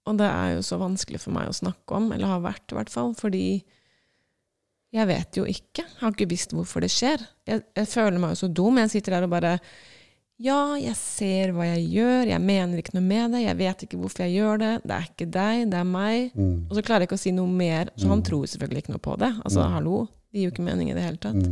Og 0.09 0.17
det 0.19 0.27
er 0.27 0.55
jo 0.57 0.63
så 0.67 0.79
vanskelig 0.81 1.21
for 1.21 1.35
meg 1.37 1.49
å 1.51 1.55
snakke 1.55 1.95
om, 1.99 2.11
eller 2.13 2.27
har 2.27 2.41
vært 2.41 2.73
i 2.73 2.79
hvert 2.79 2.91
fall, 2.91 3.13
fordi 3.15 3.63
jeg 4.95 5.05
vet 5.11 5.37
jo 5.37 5.45
ikke. 5.45 5.85
Jeg 5.85 6.01
har 6.01 6.15
ikke 6.15 6.31
visst 6.31 6.55
hvorfor 6.57 6.81
det 6.81 6.89
skjer. 6.95 7.21
Jeg, 7.47 7.61
jeg 7.77 7.89
føler 7.91 8.19
meg 8.23 8.31
jo 8.33 8.39
så 8.41 8.49
dum. 8.49 8.79
Jeg 8.81 8.89
sitter 8.95 9.19
der 9.19 9.27
og 9.27 9.33
bare 9.35 9.59
Ja, 10.41 10.77
jeg 10.79 10.95
ser 10.97 11.51
hva 11.53 11.67
jeg 11.67 11.89
gjør, 11.97 12.29
jeg 12.31 12.41
mener 12.41 12.79
ikke 12.79 12.95
noe 12.95 13.03
med 13.05 13.33
det, 13.35 13.41
jeg 13.43 13.57
vet 13.59 13.81
ikke 13.85 13.99
hvorfor 13.99 14.23
jeg 14.23 14.37
gjør 14.39 14.61
det, 14.63 14.71
det 14.87 14.95
er 14.95 15.07
ikke 15.11 15.27
deg, 15.35 15.65
det 15.73 15.79
er 15.81 15.89
meg. 15.89 16.29
Mm. 16.39 16.53
Og 16.71 16.77
så 16.79 16.85
klarer 16.87 17.03
jeg 17.05 17.09
ikke 17.11 17.19
å 17.19 17.25
si 17.25 17.33
noe 17.35 17.51
mer, 17.51 17.91
så 17.99 18.07
han 18.09 18.21
Mm. 18.23 18.27
tror 18.31 18.45
selvfølgelig 18.47 18.83
ikke 18.85 18.95
noe 18.95 19.03
på 19.03 19.17
det. 19.19 19.33
Altså, 19.45 19.65
Mm. 19.67 19.73
hallo, 19.75 19.97
det 20.33 20.39
gir 20.41 20.47
jo 20.47 20.53
ikke 20.55 20.65
mening 20.71 20.91
i 20.91 20.95
det 20.95 21.03
hele 21.03 21.19
tatt. 21.19 21.43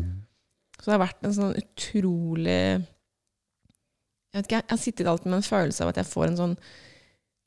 Så 0.87 0.93
det 0.93 1.01
har 1.01 1.03
vært 1.09 1.25
en 1.27 1.33
sånn 1.35 1.57
utrolig 1.59 2.59
Jeg 2.79 4.37
vet 4.37 4.45
ikke, 4.47 4.59
jeg 4.61 4.71
har 4.71 4.79
sittet 4.79 5.09
alltid 5.11 5.27
med 5.33 5.41
en 5.41 5.47
følelse 5.49 5.83
av 5.83 5.89
at 5.91 5.97
jeg 5.99 6.07
får 6.07 6.27
en 6.29 6.37
sånn 6.39 6.53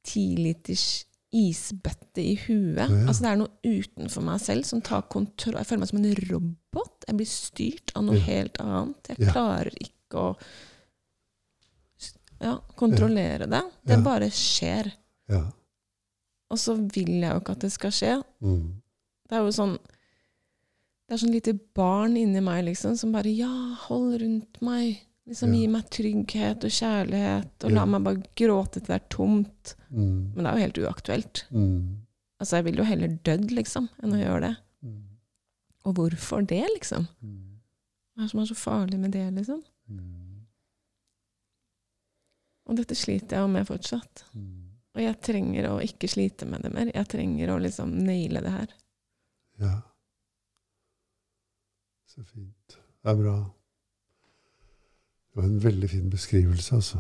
tiliters 0.10 0.84
isbøtte 1.32 2.20
i 2.24 2.34
huet. 2.48 2.82
Ja. 2.82 2.88
Altså 3.06 3.22
Det 3.24 3.30
er 3.32 3.38
noe 3.40 3.78
utenfor 3.78 4.26
meg 4.26 4.40
selv 4.42 4.66
som 4.66 4.82
tar 4.82 5.04
kontroll. 5.14 5.56
Jeg 5.62 5.70
føler 5.70 5.84
meg 5.86 5.92
som 5.92 6.00
en 6.02 6.18
robot. 6.32 7.06
Jeg 7.08 7.16
blir 7.20 7.30
styrt 7.30 7.94
av 7.96 8.04
noe 8.08 8.18
Ja. 8.18 8.26
helt 8.26 8.58
annet. 8.60 9.08
Jeg 9.14 9.20
Ja. 9.20 9.32
klarer 9.32 9.70
ikke 9.80 10.18
å 10.18 10.36
ja, 12.42 12.58
kontrollere 12.76 13.48
det. 13.50 13.64
Det 13.86 14.04
bare 14.04 14.30
skjer. 14.32 14.92
Ja. 15.30 15.44
Og 16.50 16.58
så 16.58 16.76
vil 16.76 17.20
jeg 17.22 17.32
jo 17.32 17.40
ikke 17.42 17.52
at 17.52 17.60
det 17.60 17.72
skal 17.72 17.92
skje. 17.92 18.24
Mm. 18.42 18.82
Det 19.30 19.38
er 19.38 19.44
jo 19.46 19.52
sånn 19.54 19.78
Det 21.10 21.16
er 21.16 21.22
sånn 21.24 21.34
lite 21.34 21.56
barn 21.74 22.14
inni 22.20 22.42
meg 22.46 22.68
liksom, 22.68 22.94
som 23.00 23.12
bare 23.16 23.32
Ja, 23.34 23.50
hold 23.88 24.20
rundt 24.22 24.60
meg. 24.62 25.00
Liksom 25.30 25.54
Ja. 25.54 25.60
Gi 25.60 25.68
meg 25.74 25.90
trygghet 25.90 26.64
og 26.66 26.72
kjærlighet, 26.74 27.64
og 27.64 27.72
Ja. 27.72 27.76
la 27.76 27.86
meg 27.86 28.04
bare 28.04 28.24
gråte 28.38 28.74
til 28.78 28.86
det 28.86 28.96
er 29.02 29.08
tomt. 29.10 29.76
Mm. 29.92 30.34
Men 30.36 30.44
det 30.44 30.46
er 30.46 30.56
jo 30.58 30.66
helt 30.66 30.80
uaktuelt. 30.86 31.44
Mm. 31.52 31.98
Altså, 32.40 32.58
jeg 32.58 32.66
vil 32.66 32.78
jo 32.78 32.84
heller 32.84 33.08
dødd, 33.24 33.50
liksom, 33.52 33.90
enn 34.04 34.14
å 34.14 34.22
gjøre 34.24 34.42
det. 34.42 34.58
Mm. 34.84 35.04
Og 35.86 35.96
hvorfor 35.96 36.46
det, 36.48 36.64
liksom? 36.76 37.08
Mm. 37.24 37.60
Hva 38.16 38.22
er 38.22 38.26
det 38.26 38.30
som 38.32 38.40
er 38.40 38.46
så 38.46 38.56
farlig 38.56 39.00
med 39.00 39.12
det, 39.12 39.34
liksom? 39.34 39.64
Mm. 39.90 40.46
Og 42.70 42.76
dette 42.78 42.96
sliter 42.96 43.38
jeg 43.38 43.42
jo 43.42 43.48
med 43.48 43.68
fortsatt. 43.68 44.24
Mm. 44.36 44.66
Og 44.96 45.02
jeg 45.02 45.22
trenger 45.22 45.70
å 45.70 45.82
ikke 45.82 46.10
slite 46.10 46.46
med 46.50 46.62
det 46.62 46.72
mer. 46.74 46.92
Jeg 46.94 47.08
trenger 47.08 47.50
å 47.50 47.62
liksom 47.62 47.94
naile 48.06 48.42
det 48.46 48.52
her. 48.52 48.74
Ja. 49.60 49.82
Så 52.10 52.24
fint. 52.24 52.80
Det 53.04 53.12
er 53.12 53.16
bra. 53.16 53.36
Det 55.30 55.36
var 55.36 55.44
en 55.44 55.64
veldig 55.64 55.90
fin 55.90 56.10
beskrivelse, 56.10 56.76
altså. 56.76 56.98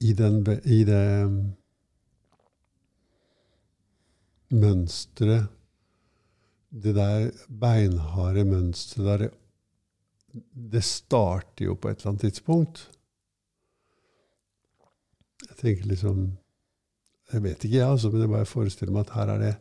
I, 0.00 0.12
den, 0.12 0.46
i 0.64 0.84
det 0.84 1.56
mønsteret 4.52 5.52
Det 6.70 6.94
der 6.94 7.30
beinharde 7.48 8.44
mønsteret 8.44 9.20
der 9.20 9.30
Det 10.52 10.84
starter 10.84 11.64
jo 11.64 11.74
på 11.74 11.88
et 11.88 12.00
eller 12.00 12.10
annet 12.10 12.26
tidspunkt. 12.26 12.82
Jeg 15.48 15.56
tenker 15.56 15.86
liksom 15.86 16.36
Jeg 17.32 17.42
vet 17.42 17.64
ikke, 17.64 17.76
jeg, 17.76 17.88
altså, 17.90 18.10
men 18.10 18.20
jeg 18.20 18.30
bare 18.30 18.46
forestiller 18.46 18.92
meg 18.92 19.06
at 19.06 19.14
her 19.16 19.32
er 19.34 19.38
det 19.42 19.54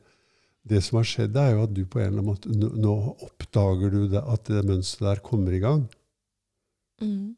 Det 0.70 0.84
som 0.84 0.98
har 0.98 1.08
skjedd, 1.08 1.36
er 1.38 1.52
jo 1.54 1.64
at 1.64 1.74
du 1.76 1.86
på 1.86 2.00
en 2.00 2.06
eller 2.06 2.22
annen 2.22 2.30
måte 2.30 2.80
Nå, 2.82 2.96
oppdager 3.22 3.90
du 3.94 4.08
det, 4.10 4.22
at 4.22 4.48
det 4.50 4.66
mønsteret 4.66 5.16
der 5.16 5.26
kommer 5.26 5.54
i 5.54 5.62
gang. 5.62 5.86
Mm. 7.02 7.36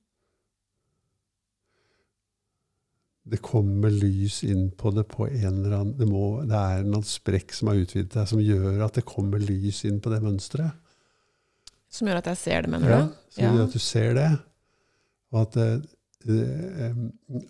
Det 3.28 3.42
kommer 3.44 3.92
lys 3.92 4.40
inn 4.48 4.70
på 4.80 4.92
det 4.96 5.04
på 5.12 5.26
en 5.28 5.48
eller 5.64 5.74
annen 5.82 5.96
Det, 6.00 6.06
må, 6.08 6.42
det 6.48 6.56
er 6.58 6.84
en 6.86 7.04
sprekk 7.04 7.52
som 7.56 7.68
har 7.72 7.82
utvidet 7.82 8.14
seg, 8.16 8.30
som 8.32 8.40
gjør 8.44 8.82
at 8.86 8.96
det 9.00 9.04
kommer 9.10 9.42
lys 9.44 9.82
inn 9.90 9.98
på 10.04 10.12
det 10.14 10.22
mønsteret. 10.24 10.78
Som 11.92 12.08
gjør 12.10 12.20
at 12.22 12.30
jeg 12.32 12.40
ser 12.42 12.64
det, 12.66 12.72
mener 12.72 12.92
Ja, 12.94 13.02
du? 13.08 13.18
så 13.36 13.42
gjør 13.44 13.62
at 13.66 13.76
du 13.76 13.80
ser 13.84 14.14
det. 14.18 14.30
Og 15.34 15.42
at, 15.42 15.58
det, 16.28 16.38
eh, 16.86 17.00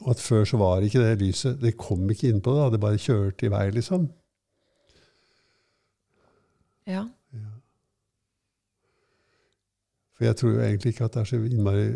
og 0.02 0.10
at 0.16 0.22
før 0.22 0.46
så 0.50 0.58
var 0.62 0.82
ikke 0.86 1.02
det 1.04 1.20
lyset 1.22 1.60
Det 1.62 1.76
kom 1.78 2.08
ikke 2.10 2.32
inn 2.32 2.42
på 2.42 2.54
det, 2.56 2.64
da, 2.64 2.70
det 2.74 2.82
bare 2.82 3.02
kjørte 3.02 3.46
i 3.46 3.52
vei, 3.54 3.66
liksom. 3.76 4.08
Ja. 6.88 7.04
Ja. 7.36 7.54
For 10.18 10.26
jeg 10.26 10.38
tror 10.40 10.56
jo 10.56 10.62
egentlig 10.66 10.94
ikke 10.96 11.06
at 11.10 11.14
det 11.18 11.22
er 11.22 11.30
så 11.30 11.42
innmari 11.46 11.88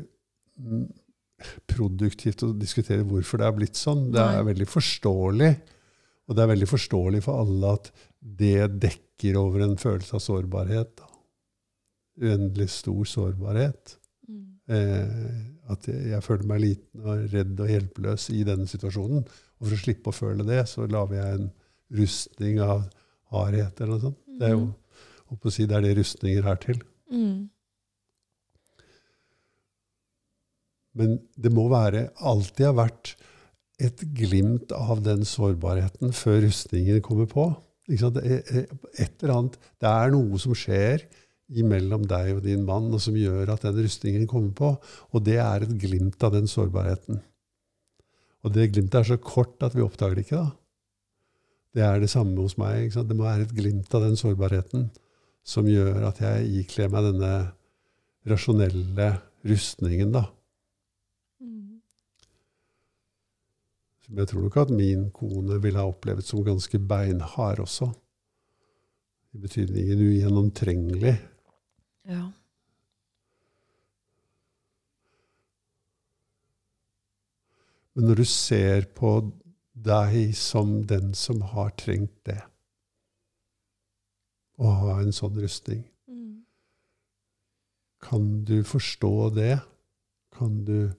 produktivt 1.69 2.43
å 2.45 2.51
diskutere 2.57 3.05
hvorfor 3.07 3.41
det 3.41 3.47
har 3.47 3.55
blitt 3.57 3.79
sånn. 3.79 4.09
Det 4.13 4.23
er 4.23 4.47
veldig 4.47 4.67
forståelig. 4.69 5.51
Og 6.29 6.37
det 6.37 6.43
er 6.43 6.51
veldig 6.53 6.69
forståelig 6.69 7.23
for 7.25 7.43
alle 7.43 7.71
at 7.77 7.89
det 8.21 8.67
dekker 8.83 9.39
over 9.39 9.65
en 9.65 9.77
følelse 9.79 10.17
av 10.17 10.23
sårbarhet. 10.23 10.93
Da. 11.01 11.09
Uendelig 12.21 12.69
stor 12.75 13.07
sårbarhet. 13.09 13.95
Mm. 14.29 14.43
Eh, 14.71 15.71
at 15.71 15.87
jeg, 15.89 16.11
jeg 16.13 16.25
føler 16.25 16.47
meg 16.49 16.63
liten 16.63 17.05
og 17.05 17.25
redd 17.33 17.59
og 17.63 17.73
hjelpeløs 17.73 18.29
i 18.35 18.43
denne 18.47 18.69
situasjonen. 18.69 19.25
Og 19.25 19.65
for 19.65 19.75
å 19.75 19.81
slippe 19.81 20.11
å 20.11 20.15
føle 20.15 20.45
det, 20.47 20.63
så 20.71 20.87
lager 20.89 21.19
jeg 21.19 21.39
en 21.39 21.49
rustning 22.01 22.61
av 22.63 22.85
hardhet 23.31 23.81
eller 23.81 23.95
noe 23.95 24.05
sånt. 24.05 24.21
Det 24.39 24.47
er 24.47 24.55
jo 24.55 24.69
holdt 25.31 25.47
å 25.47 25.53
si, 25.53 25.67
det 25.67 25.77
er 25.77 25.85
det 25.85 25.97
rustninger 25.99 26.47
er 26.51 26.61
til. 26.63 26.79
Mm. 27.11 27.49
Men 30.97 31.19
det 31.39 31.51
må 31.53 31.67
være, 31.71 32.09
alltid 32.19 32.67
ha 32.67 32.73
vært 32.81 33.15
et 33.81 34.03
glimt 34.15 34.73
av 34.75 35.01
den 35.05 35.23
sårbarheten 35.25 36.13
før 36.13 36.43
rustningen 36.45 37.01
kommer 37.05 37.29
på. 37.31 37.49
Er- 37.89 38.67
Et 38.99 39.23
eller 39.23 39.33
annet, 39.33 39.57
det 39.79 39.89
er 39.89 40.11
noe 40.11 40.37
som 40.39 40.53
skjer 40.53 41.03
imellom 41.51 42.05
deg 42.07 42.37
og 42.37 42.43
din 42.43 42.63
mann, 42.63 42.93
og 42.93 43.01
som 43.01 43.15
gjør 43.17 43.49
at 43.51 43.61
den 43.65 43.81
rustningen 43.83 44.27
kommer 44.27 44.53
på. 44.55 44.69
Og 45.11 45.23
det 45.23 45.37
er 45.37 45.63
et 45.63 45.77
glimt 45.79 46.21
av 46.23 46.31
den 46.33 46.47
sårbarheten. 46.47 47.21
Og 48.43 48.53
det 48.53 48.71
glimtet 48.71 49.01
er 49.01 49.03
så 49.03 49.17
kort 49.17 49.61
at 49.61 49.75
vi 49.75 49.83
oppdager 49.83 50.15
det 50.15 50.25
ikke. 50.25 50.37
da. 50.37 50.51
Det 51.73 51.83
er 51.83 51.99
det 51.99 52.09
samme 52.09 52.35
hos 52.41 52.57
meg. 52.57 52.91
Det 52.91 53.15
må 53.15 53.23
være 53.23 53.47
et 53.47 53.55
glimt 53.55 53.93
av 53.95 54.01
den 54.01 54.17
sårbarheten 54.19 54.89
som 55.43 55.65
gjør 55.65 56.07
at 56.09 56.19
jeg 56.19 56.65
ikler 56.65 56.89
meg 56.89 57.03
denne 57.11 57.33
rasjonelle 58.27 59.21
rustningen. 59.47 60.11
da. 60.11 60.25
Som 64.11 64.19
jeg 64.19 64.27
tror 64.27 64.41
nok 64.43 64.55
at 64.59 64.71
min 64.75 65.03
kone 65.15 65.55
ville 65.63 65.79
ha 65.79 65.87
opplevd 65.87 66.25
som 66.27 66.41
ganske 66.43 66.75
beinhard 66.83 67.61
også. 67.63 67.85
I 69.31 69.39
betydningen 69.39 70.01
ugjennomtrengelig. 70.03 71.13
Ja. 72.11 72.25
Men 77.95 78.07
når 78.07 78.21
du 78.21 78.25
ser 78.27 78.87
på 78.95 79.13
deg 79.87 80.35
som 80.37 80.81
den 80.87 81.13
som 81.17 81.39
har 81.53 81.71
trengt 81.79 82.13
det, 82.27 82.39
å 84.61 84.75
ha 84.83 84.99
en 85.01 85.15
sånn 85.15 85.39
rustning, 85.41 85.85
Mm. 86.07 86.43
kan 88.01 88.43
du 88.43 88.63
forstå 88.63 89.33
det? 89.35 89.61
Kan 90.31 90.65
du, 90.65 90.91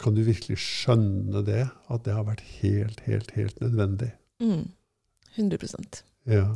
kan 0.00 0.14
du 0.16 0.22
virkelig 0.24 0.56
skjønne 0.62 1.42
det? 1.44 1.66
At 1.92 2.04
det 2.06 2.14
har 2.16 2.24
vært 2.24 2.40
helt, 2.62 3.00
helt, 3.04 3.30
helt 3.36 3.60
nødvendig? 3.60 4.12
Mm. 4.40 4.70
100 5.36 6.02
Ja. 6.26 6.46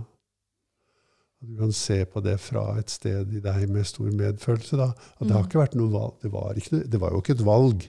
At 1.42 1.49
du 1.50 1.56
kan 1.59 1.73
se 1.76 2.04
på 2.09 2.23
det 2.25 2.38
fra 2.40 2.78
et 2.80 2.88
sted 2.90 3.33
i 3.37 3.40
deg 3.44 3.68
med 3.68 3.85
stor 3.87 4.09
medfølelse. 4.11 4.76
da. 4.80 4.88
At 5.21 5.26
det 5.28 5.30
har 5.37 5.42
Mm. 5.42 5.49
ikke 5.49 5.61
vært 5.61 5.75
noe 5.76 5.90
valg. 5.92 6.14
Det 6.23 6.33
var, 6.33 6.54
ikke, 6.54 6.90
det 6.90 7.00
var 7.00 7.11
jo 7.12 7.21
ikke 7.21 7.35
et 7.37 7.44
valg. 7.44 7.88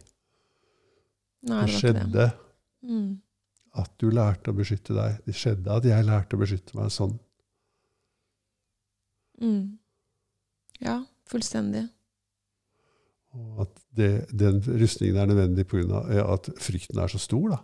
Nei, 1.47 1.65
Det 1.65 1.71
det 1.71 1.79
skjedde 1.79 2.11
det. 2.11 2.31
Mm. 2.83 3.21
at 3.77 3.91
du 3.97 4.09
lærte 4.09 4.51
å 4.51 4.55
beskytte 4.55 4.93
deg. 4.93 5.23
Det 5.25 5.33
skjedde 5.35 5.67
at 5.71 5.83
jeg 5.83 6.05
lærte 6.05 6.35
å 6.35 6.39
beskytte 6.39 6.75
meg 6.75 6.91
sånn. 6.91 7.19
Mm. 9.41 9.77
Ja, 10.81 11.03
fullstendig. 11.27 11.89
Og 13.35 13.65
at 13.65 13.79
det, 13.97 14.09
den 14.31 14.61
rustningen 14.63 15.17
er 15.19 15.29
nødvendig 15.29 15.67
pga. 15.67 16.03
at 16.23 16.49
frykten 16.61 16.99
er 16.99 17.11
så 17.11 17.19
stor. 17.19 17.49
da. 17.55 17.57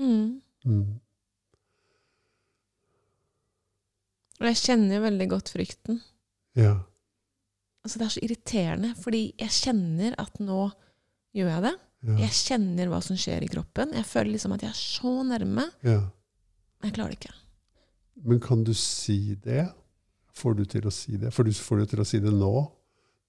Mm. 0.00 0.40
Mm. 0.64 1.00
Jeg 4.40 4.56
kjenner 4.56 4.96
jo 4.96 5.02
veldig 5.04 5.28
godt 5.28 5.52
frykten. 5.52 6.00
Ja. 6.56 6.78
altså 7.84 7.98
Det 7.98 8.06
er 8.06 8.14
så 8.14 8.22
irriterende, 8.24 8.94
fordi 8.98 9.34
jeg 9.38 9.52
kjenner 9.52 10.16
at 10.18 10.40
nå 10.40 10.70
gjør 11.36 11.52
jeg 11.52 11.66
det. 11.68 11.74
Ja. 12.00 12.16
Jeg 12.24 12.32
kjenner 12.32 12.88
hva 12.88 13.02
som 13.04 13.18
skjer 13.20 13.44
i 13.44 13.50
kroppen. 13.52 13.92
Jeg 13.92 14.08
føler 14.08 14.32
liksom 14.32 14.56
at 14.56 14.64
jeg 14.64 14.72
er 14.72 14.80
så 14.80 15.20
nærme. 15.28 15.68
ja. 15.84 16.00
Jeg 16.80 16.94
klarer 16.96 17.12
det 17.12 17.18
ikke. 17.18 17.34
Men 18.24 18.38
kan 18.40 18.62
du 18.64 18.72
si 18.72 19.34
det? 19.44 19.66
Får 20.32 20.54
du 20.56 20.62
til 20.64 20.86
å 20.88 20.92
si 20.94 21.18
det? 21.20 21.28
Får 21.34 21.44
du, 21.44 21.50
får 21.52 21.82
du 21.82 21.90
til 21.90 22.00
å 22.00 22.06
si 22.08 22.20
det 22.24 22.32
nå 22.32 22.52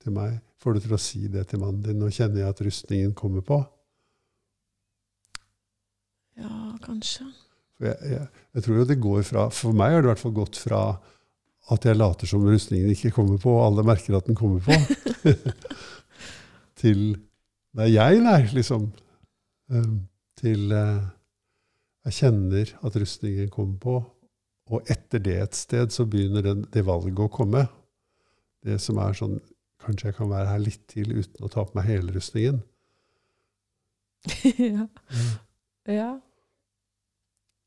til 0.01 0.15
meg? 0.15 0.39
Får 0.61 0.75
du 0.75 0.83
til 0.83 0.95
å 0.95 1.01
si 1.01 1.27
det 1.31 1.47
til 1.49 1.61
mannen 1.61 1.81
din? 1.85 1.99
Nå 2.01 2.11
kjenner 2.13 2.43
jeg 2.43 2.53
at 2.53 2.63
rustningen 2.65 3.13
kommer 3.17 3.45
på. 3.45 3.61
Ja, 6.41 6.51
kanskje. 6.83 7.27
Jeg, 7.81 7.95
jeg, 8.05 8.27
jeg 8.55 8.65
tror 8.65 8.77
jo 8.77 8.85
det 8.87 9.01
går 9.01 9.23
fra 9.25 9.47
For 9.49 9.73
meg 9.73 9.95
har 9.95 10.03
det 10.03 10.05
i 10.05 10.11
hvert 10.11 10.21
fall 10.21 10.35
gått 10.37 10.59
fra 10.61 10.81
at 11.71 11.85
jeg 11.85 11.97
later 11.97 12.29
som 12.29 12.45
rustningen 12.45 12.89
ikke 12.91 13.13
kommer 13.15 13.39
på, 13.41 13.51
og 13.53 13.65
alle 13.67 13.85
merker 13.85 14.17
at 14.17 14.27
den 14.27 14.37
kommer 14.37 14.61
på, 14.65 14.75
til 16.81 17.03
Det 17.71 17.85
er 17.85 17.91
jeg, 17.93 18.23
nei, 18.25 18.41
liksom. 18.51 18.89
Um, 19.71 20.01
til 20.41 20.73
eh, 20.75 21.05
jeg 22.09 22.17
kjenner 22.17 22.73
at 22.81 22.97
rustningen 22.97 23.51
kommer 23.53 23.77
på, 23.79 23.93
og 24.71 24.89
etter 24.91 25.21
det 25.23 25.37
et 25.37 25.55
sted 25.55 25.93
så 25.93 26.07
begynner 26.09 26.43
den, 26.43 26.65
det 26.73 26.83
valget 26.87 27.21
å 27.23 27.29
komme. 27.31 27.67
Det 28.65 28.75
som 28.81 28.99
er 28.99 29.15
sånn 29.15 29.37
Kanskje 29.81 30.11
jeg 30.11 30.17
kan 30.17 30.29
være 30.31 30.49
her 30.51 30.61
litt 30.61 30.83
til 30.91 31.13
uten 31.15 31.45
å 31.45 31.49
ta 31.51 31.63
på 31.65 31.77
meg 31.77 31.89
hele 31.89 32.13
ja. 32.13 32.59
ja. 34.61 34.87
ja. 35.89 36.09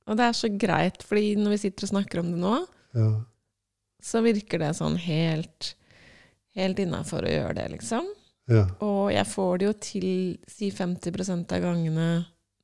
Og 0.05 0.19
det 0.19 0.27
er 0.29 0.37
så 0.37 0.51
greit, 0.53 1.03
fordi 1.07 1.35
når 1.41 1.57
vi 1.57 1.63
sitter 1.65 1.87
og 1.87 1.95
snakker 1.95 2.21
om 2.23 2.35
det 2.35 2.43
nå, 2.43 2.59
Ja. 2.95 3.09
så 4.05 4.21
virker 4.23 4.61
det 4.63 4.75
sånn 4.79 4.99
helt, 5.01 5.73
helt 6.55 6.83
innafor 6.85 7.27
å 7.27 7.33
gjøre 7.33 7.57
det, 7.59 7.71
liksom. 7.79 8.07
Ja. 8.53 8.67
Og 8.85 9.09
jeg 9.15 9.25
får 9.31 9.59
det 9.59 9.67
jo 9.67 9.75
til 9.87 10.09
si 10.51 10.69
50% 10.71 11.55
av 11.57 11.63
gangene 11.65 12.09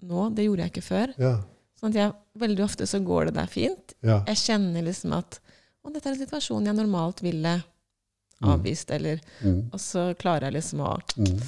nå. 0.04 0.26
Det 0.36 0.44
gjorde 0.44 0.66
jeg 0.66 0.74
ikke 0.74 0.84
før. 0.84 1.14
Ja. 1.20 1.34
Sånn 1.80 1.94
at 1.94 2.00
jeg, 2.02 2.12
veldig 2.42 2.64
ofte 2.66 2.86
så 2.88 3.00
går 3.04 3.30
det 3.30 3.38
der 3.38 3.48
fint. 3.48 3.94
Jeg 4.28 4.42
kjenner 4.42 4.84
liksom 4.84 5.14
at 5.16 5.40
å, 5.80 5.88
dette 5.88 6.10
er 6.10 6.12
en 6.12 6.20
situasjon 6.20 6.68
jeg 6.68 6.76
normalt 6.76 7.22
ville 7.24 7.54
avvist, 8.42 8.90
eller 8.90 9.20
Mm. 9.42 9.68
Og 9.72 9.78
så 9.80 10.14
klarer 10.16 10.42
jeg 10.50 10.52
liksom 10.54 10.80
å 10.80 11.00
Mm. 11.16 11.40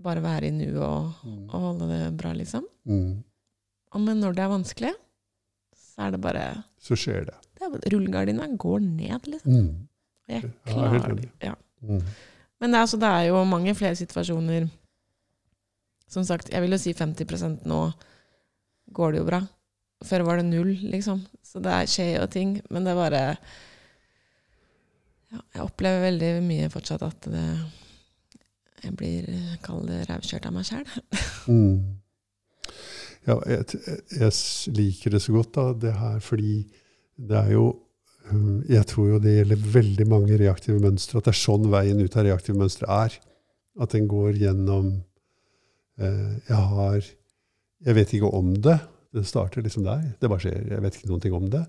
bare 0.00 0.20
være 0.22 0.44
i 0.46 0.50
nuet 0.50 0.76
og, 0.82 1.12
Mm. 1.24 1.44
og 1.54 1.60
holde 1.60 1.88
det 1.88 2.16
bra, 2.16 2.32
liksom. 2.32 2.64
Mm. 2.86 3.24
Og 3.92 4.00
men 4.00 4.20
når 4.20 4.34
det 4.34 4.42
er 4.44 4.48
vanskelig, 4.48 4.92
så 5.74 6.06
er 6.06 6.10
det 6.12 6.20
bare 6.20 6.64
Så 6.78 6.94
skjer 6.94 7.26
det. 7.26 7.34
det 7.58 7.92
Rullegardina 7.92 8.46
går 8.56 8.80
ned, 8.80 9.22
liksom. 9.26 9.52
Mm. 9.52 9.88
Og 10.28 10.42
jeg 10.42 10.52
klarer 10.66 11.16
det. 11.20 11.30
Ja. 11.42 11.54
Mm. 11.82 12.02
Men 12.60 12.70
det 12.72 12.76
er, 12.78 12.82
altså, 12.82 12.98
det 12.98 13.08
er 13.08 13.26
jo 13.28 13.44
mange 13.44 13.74
flere 13.74 13.94
situasjoner 13.96 14.70
Som 16.10 16.24
sagt, 16.24 16.48
jeg 16.50 16.62
vil 16.62 16.70
jo 16.70 16.78
si 16.78 16.94
50% 16.94 17.66
nå 17.66 17.92
går 18.94 19.12
det 19.12 19.18
jo 19.18 19.24
bra. 19.26 19.40
Før 20.04 20.24
var 20.24 20.36
det 20.36 20.46
null, 20.46 20.74
liksom. 20.90 21.26
Så 21.44 21.60
det 21.60 21.70
er- 21.70 21.84
skjer 21.86 22.20
jo 22.20 22.26
ting. 22.26 22.62
Men 22.70 22.84
det 22.84 22.92
er 22.92 23.10
bare 23.10 23.38
ja, 25.32 25.42
Jeg 25.54 25.64
opplever 25.64 26.06
veldig 26.08 26.32
mye 26.46 26.70
fortsatt 26.72 27.04
at 27.06 27.28
det, 27.32 27.46
jeg 28.84 28.94
blir 28.98 29.28
kall 29.64 29.88
rævkjørt 30.08 30.48
av 30.48 30.58
meg 30.58 30.68
sjæl. 30.68 30.86
Mm. 31.48 31.96
Ja, 33.28 33.38
jeg, 33.48 33.78
jeg 34.12 34.74
liker 34.76 35.12
det 35.12 35.20
så 35.24 35.32
godt, 35.34 35.50
da, 35.56 35.64
det 35.86 35.92
her, 35.96 36.18
fordi 36.24 36.62
det 37.18 37.36
er 37.36 37.50
jo 37.54 37.64
um, 38.30 38.62
Jeg 38.68 38.86
tror 38.88 39.08
jo 39.14 39.20
det 39.22 39.34
gjelder 39.34 39.64
veldig 39.74 40.06
mange 40.08 40.38
reaktive 40.40 40.80
mønstre, 40.80 41.18
at 41.18 41.28
det 41.28 41.34
er 41.34 41.40
sånn 41.40 41.68
veien 41.72 42.00
ut 42.00 42.16
av 42.16 42.28
reaktive 42.28 42.60
mønstre 42.60 42.88
er. 42.92 43.16
At 43.80 43.94
den 43.94 44.08
går 44.10 44.38
gjennom 44.40 44.92
eh, 46.00 46.32
Jeg 46.48 46.62
har 46.72 46.96
Jeg 47.86 47.94
vet 47.98 48.14
ikke 48.14 48.32
om 48.34 48.54
det. 48.62 48.78
Det 49.14 49.24
starter 49.26 49.62
liksom 49.62 49.84
der. 49.86 50.02
Det 50.20 50.30
bare 50.30 50.42
skjer. 50.42 50.64
Jeg 50.72 50.82
vet 50.84 50.96
ikke 50.98 51.10
noen 51.12 51.22
ting 51.24 51.36
om 51.36 51.46
det. 51.52 51.64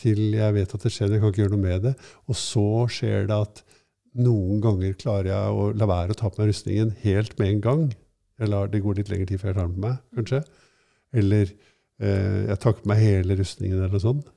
Til 0.00 0.20
jeg 0.34 0.54
vet 0.56 0.74
at 0.74 0.84
det 0.84 0.90
skjer, 0.92 1.12
jeg 1.14 1.22
kan 1.22 1.30
ikke 1.30 1.44
gjøre 1.44 1.54
noe 1.54 1.62
med 1.64 1.84
det. 1.88 1.94
Og 2.26 2.38
så 2.38 2.64
skjer 2.90 3.28
det 3.30 3.36
at 3.46 3.62
noen 4.24 4.60
ganger 4.62 4.94
klarer 4.98 5.30
jeg 5.32 5.54
å 5.58 5.68
la 5.74 5.86
være 5.90 6.14
å 6.14 6.18
ta 6.18 6.30
på 6.30 6.40
meg 6.42 6.50
rustningen 6.52 6.92
helt 7.02 7.36
med 7.38 7.50
en 7.52 7.62
gang. 7.62 7.84
Jeg 8.38 8.50
lar 8.50 8.70
det 8.70 8.82
gå 8.82 8.94
litt 8.94 9.10
lengre 9.10 9.28
tid 9.30 9.40
før 9.42 9.52
jeg 9.52 9.58
tar 9.58 9.68
den 9.68 9.76
på 9.76 9.84
meg, 9.86 10.00
kanskje. 10.18 10.40
Eller 11.14 11.46
eh, 11.50 12.40
jeg 12.50 12.58
tar 12.62 12.76
på 12.78 12.90
meg 12.90 13.02
hele 13.02 13.36
rustningen, 13.38 13.78
eller 13.78 13.94
noe 13.94 14.02
sånt. 14.02 14.30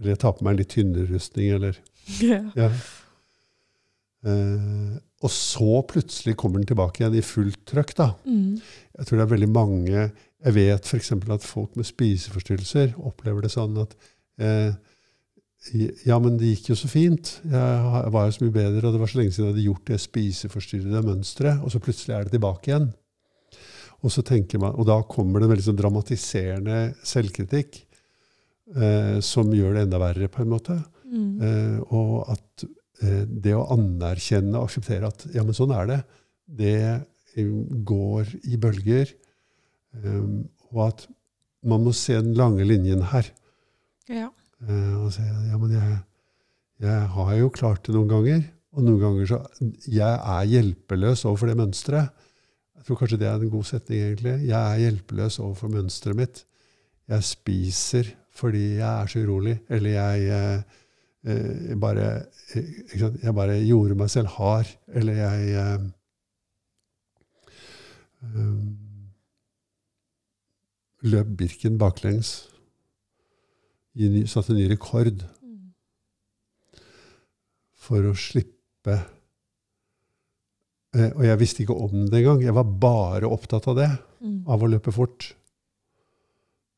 Eller 0.00 0.14
jeg 0.14 0.22
tar 0.22 0.32
på 0.36 0.46
meg 0.46 0.54
en 0.54 0.60
litt 0.62 0.72
tynnere 0.72 1.08
rustning, 1.12 1.50
eller 1.58 1.76
ja. 2.30 2.40
ja. 2.56 2.70
eh, 4.24 4.96
Og 5.20 5.32
så 5.34 5.82
plutselig 5.90 6.36
kommer 6.40 6.60
den 6.60 6.70
tilbake 6.70 7.02
igjen 7.02 7.18
i 7.20 7.24
fullt 7.24 7.60
trøkk, 7.68 7.92
da. 7.98 8.10
Mm. 8.24 8.56
Jeg 8.96 9.08
tror 9.08 9.20
det 9.20 9.26
er 9.26 9.34
veldig 9.34 9.50
mange 9.52 9.98
Jeg 10.00 10.56
vet 10.56 10.88
f.eks. 10.88 11.12
at 11.12 11.44
folk 11.44 11.76
med 11.76 11.88
spiseforstyrrelser 11.88 12.96
opplever 12.96 13.44
det 13.44 13.52
sånn 13.52 13.76
at 13.82 13.92
eh, 14.40 14.72
Ja, 16.08 16.16
men 16.22 16.38
det 16.40 16.54
gikk 16.54 16.70
jo 16.70 16.78
så 16.78 16.88
fint. 16.88 17.34
Jeg 17.44 18.12
var 18.14 18.26
jo 18.26 18.32
så 18.32 18.46
mye 18.46 18.54
bedre, 18.54 18.80
og 18.86 18.94
det 18.94 19.02
var 19.02 19.10
så 19.12 19.18
lenge 19.20 19.34
siden 19.34 19.50
jeg 19.50 19.54
hadde 19.54 19.66
gjort 19.66 19.90
det 19.90 19.98
spiseforstyrrede 20.00 21.02
mønsteret, 21.04 21.60
og 21.60 21.74
så 21.74 21.82
plutselig 21.84 22.16
er 22.16 22.24
det 22.24 22.32
tilbake 22.32 22.70
igjen. 22.70 22.88
Og, 24.00 24.08
så 24.14 24.24
tenker 24.24 24.60
man, 24.62 24.72
og 24.80 24.88
da 24.88 24.96
kommer 25.04 25.40
det 25.40 25.46
en 25.46 25.52
veldig 25.52 25.66
sånn 25.66 25.78
dramatiserende 25.80 26.78
selvkritikk 27.04 27.82
eh, 28.76 29.18
som 29.24 29.52
gjør 29.52 29.76
det 29.76 29.84
enda 29.86 30.00
verre, 30.00 30.30
på 30.32 30.40
en 30.44 30.52
måte. 30.54 30.78
Mm. 31.10 31.30
Eh, 31.44 31.78
og 31.92 32.32
at 32.32 32.64
eh, 33.02 33.24
det 33.28 33.52
å 33.56 33.66
anerkjenne 33.74 34.56
og 34.56 34.70
akseptere 34.70 35.10
at 35.10 35.26
ja, 35.34 35.44
men 35.44 35.56
sånn 35.56 35.74
er 35.76 35.90
det, 35.90 36.00
det 36.60 36.76
eh, 36.80 37.52
går 37.92 38.32
i 38.48 38.60
bølger. 38.60 39.12
Eh, 40.00 40.24
og 40.70 40.82
at 40.86 41.06
man 41.66 41.84
må 41.84 41.92
se 41.96 42.16
den 42.16 42.36
lange 42.38 42.64
linjen 42.64 43.04
her. 43.12 43.28
Ja. 44.10 44.30
Uh, 44.60 45.06
og 45.06 45.12
sier 45.14 45.30
ja, 45.48 45.56
men 45.56 45.72
jeg, 45.72 46.00
jeg 46.84 47.04
har 47.14 47.36
jo 47.38 47.52
klart 47.54 47.86
det 47.86 47.94
noen 47.96 48.10
ganger. 48.10 48.42
Og 48.76 48.84
noen 48.86 49.00
ganger 49.02 49.26
så 49.26 49.38
Jeg 49.90 50.06
er 50.06 50.50
hjelpeløs 50.50 51.24
overfor 51.26 51.50
det 51.50 51.58
mønsteret. 51.58 52.26
Jeg 52.80 52.86
tror 52.86 52.96
kanskje 53.00 53.18
det 53.20 53.28
er 53.28 53.42
en 53.42 53.52
god 53.52 53.66
setning, 53.68 54.00
egentlig. 54.00 54.34
Jeg 54.48 54.60
er 54.60 54.82
hjelpeløs 54.84 55.38
overfor 55.42 55.68
mønsteret 55.72 56.16
mitt. 56.16 56.44
Jeg 57.10 57.26
spiser 57.26 58.12
fordi 58.40 58.62
jeg 58.78 58.88
er 58.88 59.06
så 59.10 59.24
urolig. 59.24 59.56
Eller 59.68 59.90
jeg 59.90 60.18
eh, 60.36 60.62
eh, 61.28 61.76
bare 61.80 62.06
eh? 62.54 62.70
Jeg 63.22 63.34
bare 63.34 63.58
gjorde 63.66 63.98
meg 64.00 64.10
selv 64.10 64.32
hard. 64.38 64.70
Eller 64.88 65.12
jeg 65.18 65.38
eh, 65.60 65.80
løp 71.02 71.36
Birken 71.36 71.78
baklengs. 71.78 72.49
I 74.00 74.24
satte 74.30 74.54
ny 74.56 74.64
rekord 74.70 75.22
for 77.80 78.06
å 78.08 78.14
slippe 78.16 78.94
eh, 80.94 81.10
Og 81.16 81.24
jeg 81.26 81.40
visste 81.40 81.62
ikke 81.64 81.76
om 81.76 82.06
det 82.08 82.20
engang. 82.22 82.40
Jeg 82.44 82.54
var 82.56 82.68
bare 82.80 83.28
opptatt 83.30 83.68
av 83.70 83.76
det, 83.80 83.90
Mm. 84.20 84.42
av 84.52 84.60
å 84.60 84.68
løpe 84.68 84.92
fort. 84.92 85.30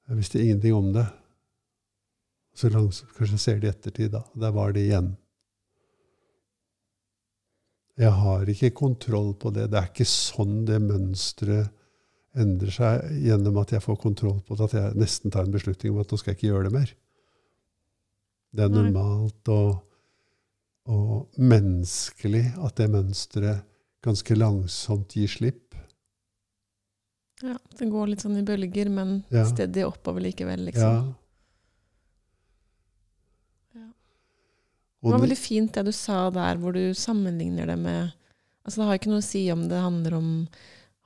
Jeg 0.09 0.17
visste 0.17 0.39
ingenting 0.39 0.75
om 0.75 0.93
det. 0.95 1.07
Så 2.55 2.69
langsomt, 2.71 3.11
kanskje 3.17 3.35
jeg 3.35 3.41
ser 3.43 3.59
det 3.59 3.67
i 3.67 3.73
ettertid, 3.73 4.11
da. 4.13 4.21
Der 4.39 4.53
var 4.55 4.73
det 4.73 4.85
igjen. 4.87 5.17
Jeg 7.99 8.13
har 8.13 8.47
ikke 8.47 8.71
kontroll 8.75 9.35
på 9.35 9.51
det. 9.53 9.71
Det 9.73 9.79
er 9.81 9.89
ikke 9.91 10.07
sånn 10.07 10.65
det 10.69 10.79
mønsteret 10.85 11.71
endrer 12.39 12.71
seg 12.73 13.11
gjennom 13.27 13.59
at 13.61 13.75
jeg 13.75 13.83
får 13.85 13.99
kontroll 14.01 14.39
på 14.47 14.57
det, 14.57 14.65
at 14.71 14.73
jeg 14.79 14.95
nesten 15.03 15.31
tar 15.35 15.45
en 15.45 15.53
beslutning 15.53 15.93
om 15.93 16.01
at 16.01 16.09
nå 16.13 16.19
skal 16.21 16.33
jeg 16.33 16.39
ikke 16.39 16.49
gjøre 16.53 16.69
det 16.71 16.73
mer. 16.79 16.95
Det 18.53 18.65
er 18.67 18.69
normalt 18.73 19.49
og, 19.49 19.79
og 20.93 21.39
menneskelig 21.41 22.45
at 22.61 22.77
det 22.77 22.91
mønsteret 22.93 23.63
ganske 24.05 24.37
langsomt 24.37 25.15
gir 25.17 25.31
slipp. 25.31 25.75
ja. 27.43 27.57
Det 27.79 27.89
går 27.91 28.07
litt 28.13 28.21
sånn 28.23 28.37
i 28.39 28.43
bølger, 28.47 28.91
men 28.91 29.25
Ja. 29.31 29.45
stedig 29.49 29.87
oppover 29.87 30.21
likevel, 30.21 30.65
liksom. 30.69 30.83
Ja. 33.75 33.87
Det 35.03 35.11
var 35.11 35.19
veldig 35.19 35.39
fint 35.39 35.73
det 35.75 35.83
du 35.89 35.93
sa 35.93 36.31
der, 36.31 36.57
hvor 36.63 36.73
du 36.77 36.95
sammenligner 36.95 37.67
det 37.67 37.79
med 37.79 38.13
Altså 38.65 38.79
Det 38.79 38.87
har 38.87 38.95
ikke 39.01 39.11
noe 39.11 39.19
å 39.19 39.27
si 39.27 39.41
om 39.51 39.65
det 39.67 39.79
handler 39.83 40.15
om 40.15 40.27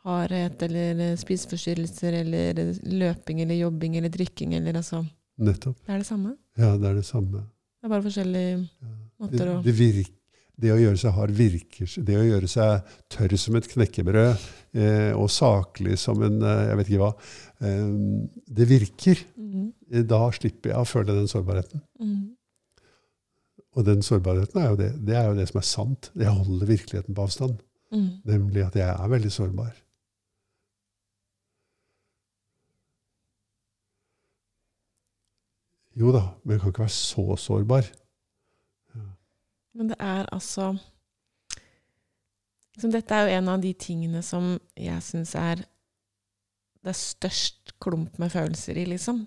hardhet 0.04 0.60
eller 0.66 1.16
spiseforstyrrelser 1.16 2.12
eller 2.18 2.58
løping 2.84 3.40
eller 3.40 3.56
jobbing 3.56 3.96
eller 3.96 4.12
drikking 4.12 4.52
eller 4.58 4.76
altså 4.76 5.00
nettopp. 5.38 5.78
Det 5.86 5.94
er 5.94 5.98
det 6.02 6.06
samme. 6.08 6.36
Ja, 6.56 6.76
det 6.80 6.88
er 6.90 6.94
det 7.00 7.04
samme. 7.08 7.42
Det 7.80 7.88
er 7.88 7.92
bare 7.92 8.02
forskjellige 8.06 8.52
Ja. 8.82 8.92
måter 9.20 9.38
Det, 9.38 9.48
å 9.56 9.62
det, 9.64 9.74
virk, 9.76 10.12
det 10.58 10.70
å 10.72 10.78
gjøre 10.80 10.96
seg 10.98 11.12
hard 11.12 11.30
virker 11.36 12.04
Det 12.04 12.16
å 12.16 12.24
gjøre 12.24 12.48
seg 12.48 12.82
tørr 13.12 13.36
som 13.38 13.56
et 13.56 13.68
knekkebrød 13.68 14.46
eh, 14.74 15.12
og 15.16 15.28
saklig 15.30 15.98
som 15.98 16.22
en 16.22 16.40
eh, 16.42 16.62
Jeg 16.70 16.76
vet 16.80 16.88
ikke 16.90 17.02
hva. 17.04 17.12
Eh, 17.60 17.90
det 18.48 18.68
virker. 18.68 19.24
Mhm. 19.36 19.72
Da 20.08 20.30
slipper 20.34 20.72
jeg 20.72 20.78
å 20.80 20.88
føle 20.88 21.14
den 21.14 21.28
sårbarheten. 21.30 21.82
Mhm. 22.00 22.32
Og 23.76 23.84
den 23.84 24.00
sårbarheten 24.02 24.56
er 24.62 24.70
jo 24.70 24.76
det, 24.80 24.90
det 25.04 25.16
er 25.20 25.26
jo 25.28 25.34
det 25.36 25.48
som 25.50 25.58
er 25.60 25.66
sant. 25.68 26.10
Jeg 26.16 26.32
holder 26.32 26.66
virkeligheten 26.66 27.14
på 27.14 27.22
avstand. 27.26 27.58
Mm. 27.92 28.06
Nemlig 28.24 28.62
at 28.64 28.74
jeg 28.74 28.88
er 28.88 29.08
veldig 29.12 29.30
sårbar. 29.30 29.74
Jo 35.96 36.12
da, 36.12 36.20
men 36.44 36.52
jeg 36.56 36.60
kan 36.60 36.70
ikke 36.74 36.84
være 36.84 36.94
så 36.96 37.36
sårbar. 37.40 37.86
Men 39.76 39.88
det 39.90 39.96
er 40.00 40.24
altså 40.32 40.70
liksom, 42.74 42.92
Dette 42.92 43.14
er 43.14 43.26
jo 43.28 43.38
en 43.38 43.48
av 43.52 43.60
de 43.62 43.72
tingene 43.80 44.22
som 44.24 44.54
jeg 44.76 45.02
syns 45.04 45.34
er 45.36 45.56
det 46.86 46.92
er 46.92 46.98
størst 47.00 47.72
klump 47.82 48.18
med 48.22 48.30
følelser 48.30 48.78
i, 48.78 48.84
liksom. 48.86 49.24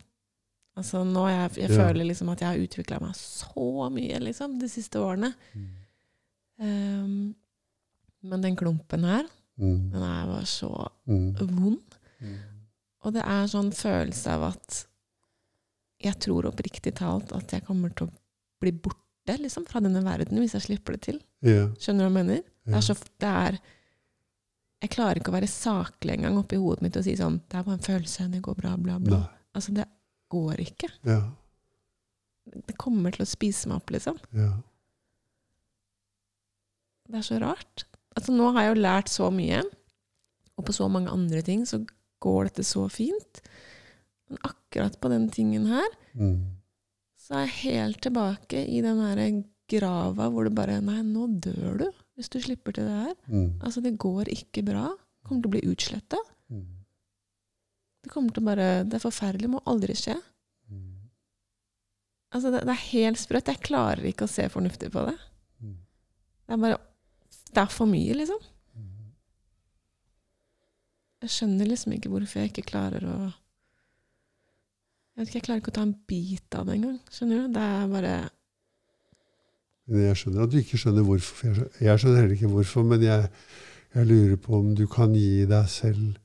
Altså 0.80 1.02
nå 1.04 1.26
jeg, 1.28 1.52
jeg 1.58 1.70
Ja. 1.72 1.76
føler 1.82 2.06
liksom 2.08 2.30
at 2.32 2.40
jeg 2.42 2.48
har 2.48 2.62
utvikla 2.68 3.00
meg 3.02 3.16
så 3.16 3.90
mye, 3.92 4.20
liksom, 4.24 4.60
de 4.62 4.70
siste 4.70 4.96
årene. 5.04 5.34
Um, 6.60 7.36
men 8.24 8.42
den 8.44 8.56
klumpen 8.56 9.04
her, 9.04 9.24
Mm. 9.58 9.92
den 9.92 10.02
er 10.02 10.26
bare 10.26 10.46
så 10.46 10.88
Mm. 11.06 11.36
vond. 11.36 11.82
Mm. 12.22 12.38
Og 13.02 13.14
det 13.14 13.22
er 13.26 13.46
sånn 13.48 13.72
følelse 13.74 14.28
av 14.32 14.44
at 14.54 14.86
jeg 16.00 16.16
tror 16.24 16.48
oppriktig 16.50 16.94
talt 17.00 17.34
at 17.36 17.52
jeg 17.54 17.66
kommer 17.68 17.92
til 17.96 18.08
å 18.08 18.14
bli 18.64 18.72
borte 18.76 19.36
liksom, 19.40 19.66
fra 19.70 19.82
denne 19.84 20.02
verden 20.06 20.40
hvis 20.42 20.56
jeg 20.56 20.68
slipper 20.70 20.96
det 20.96 21.04
til. 21.10 21.20
Yeah. 21.46 21.74
Skjønner 21.80 22.08
du 22.08 22.08
hva 22.08 22.14
jeg 22.14 22.18
mener? 22.20 22.42
Det 22.70 22.78
er 22.78 22.86
så, 22.86 22.96
det 23.20 23.34
er, 23.44 23.60
jeg 24.84 24.94
klarer 24.94 25.20
ikke 25.20 25.34
å 25.34 25.36
være 25.36 25.52
saklig 25.52 26.16
engang 26.16 26.40
oppi 26.40 26.60
hodet 26.62 26.86
mitt 26.86 26.98
og 27.00 27.06
si 27.08 27.16
sånn 27.18 27.40
Det 27.50 27.58
er 27.60 27.66
bare 27.66 27.80
en 27.80 27.86
følelse, 27.86 28.30
det 28.32 28.44
går 28.46 28.58
bra, 28.60 28.76
bla, 28.80 28.98
bla. 29.04 29.22
Nei. 29.26 29.38
Altså, 29.58 29.74
det 29.76 29.88
går 30.32 30.62
ikke. 30.62 30.92
Ja. 31.10 31.22
Det 32.50 32.78
kommer 32.80 33.14
til 33.14 33.26
å 33.26 33.30
spise 33.30 33.70
meg 33.70 33.82
opp, 33.82 33.92
liksom. 33.94 34.20
Ja. 34.38 34.52
Det 37.10 37.20
er 37.20 37.26
så 37.26 37.40
rart. 37.42 37.86
Altså, 38.16 38.34
nå 38.38 38.52
har 38.54 38.68
jeg 38.68 38.76
jo 38.76 38.84
lært 38.86 39.12
så 39.12 39.30
mye, 39.34 39.64
og 40.60 40.68
på 40.68 40.76
så 40.76 40.88
mange 40.92 41.12
andre 41.14 41.42
ting 41.46 41.66
så 41.68 41.82
går 42.24 42.50
dette 42.50 42.66
så 42.68 42.86
fint. 42.92 43.42
Men 44.30 44.38
akkurat 44.46 45.00
på 45.02 45.10
den 45.10 45.30
tingen 45.34 45.66
her 45.72 45.88
Mm. 46.16 46.56
så 47.18 47.34
er 47.36 47.46
jeg 47.48 47.56
helt 47.64 48.02
tilbake 48.02 48.62
i 48.68 48.82
den 48.82 49.00
her 49.02 49.44
grava 49.70 50.30
hvor 50.30 50.44
det 50.48 50.54
bare 50.58 50.80
Nei, 50.82 51.02
nå 51.06 51.28
dør 51.42 51.78
du 51.78 51.88
hvis 52.18 52.30
du 52.30 52.40
slipper 52.42 52.74
til 52.76 52.86
det 52.90 52.96
her. 53.06 53.14
Mm. 53.28 53.60
Altså, 53.64 53.82
det 53.82 53.98
går 54.02 54.28
ikke 54.34 54.64
bra. 54.66 54.90
Kommer 55.24 55.42
til 55.44 55.50
å 55.50 55.54
bli 55.56 55.62
utsletta. 55.72 56.18
Mm. 56.50 56.66
Det 58.04 58.12
kommer 58.12 58.34
til 58.34 58.44
å 58.44 58.46
bare 58.50 58.84
Det 58.84 58.98
er 58.98 59.04
forferdelig. 59.06 59.50
Må 59.54 59.62
aldri 59.66 59.94
skje. 59.96 60.16
Mm. 60.70 61.10
Altså, 62.34 62.52
det, 62.52 62.62
det 62.68 62.74
er 62.76 62.86
helt 62.92 63.18
sprøtt. 63.22 63.48
Jeg 63.54 63.62
klarer 63.66 64.04
ikke 64.10 64.26
å 64.28 64.32
se 64.32 64.48
fornuftig 64.52 64.92
på 64.92 65.06
det. 65.08 65.16
Mm. 65.62 65.78
Det 66.48 66.54
er 66.58 66.64
bare 66.66 66.80
Det 67.54 67.62
er 67.64 67.72
for 67.74 67.86
mye, 67.90 68.14
liksom. 68.20 68.42
Mm. 68.76 69.14
Jeg 71.24 71.30
skjønner 71.38 71.68
liksom 71.72 71.94
ikke 71.96 72.10
hvorfor 72.14 72.42
jeg 72.44 72.52
ikke 72.52 72.68
klarer 72.72 73.06
å 73.10 73.18
Jeg 75.20 75.26
vet 75.26 75.32
ikke, 75.34 75.40
jeg 75.40 75.44
klarer 75.44 75.60
ikke 75.60 75.72
å 75.74 75.76
ta 75.76 75.82
en 75.84 75.98
bit 76.08 76.56
av 76.56 76.68
det 76.70 76.76
engang. 76.78 77.00
Skjønner 77.12 77.40
du? 77.42 77.48
Det 77.58 77.64
er 77.68 77.90
bare 77.92 78.12
jeg 80.00 80.16
skjønner 80.16 80.46
at 80.46 80.54
du 80.54 80.56
ikke 80.62 80.78
skjønner 80.80 81.04
hvorfor. 81.04 81.50
Jeg 81.50 81.58
skjønner, 81.58 81.82
jeg 81.84 82.00
skjønner 82.00 82.22
heller 82.22 82.36
ikke 82.38 82.52
hvorfor, 82.54 82.86
men 82.88 83.04
jeg, 83.04 83.26
jeg 83.98 84.08
lurer 84.14 84.40
på 84.46 84.56
om 84.62 84.72
du 84.80 84.86
kan 84.88 85.18
gi 85.18 85.44
deg 85.50 85.68
selv 85.74 86.16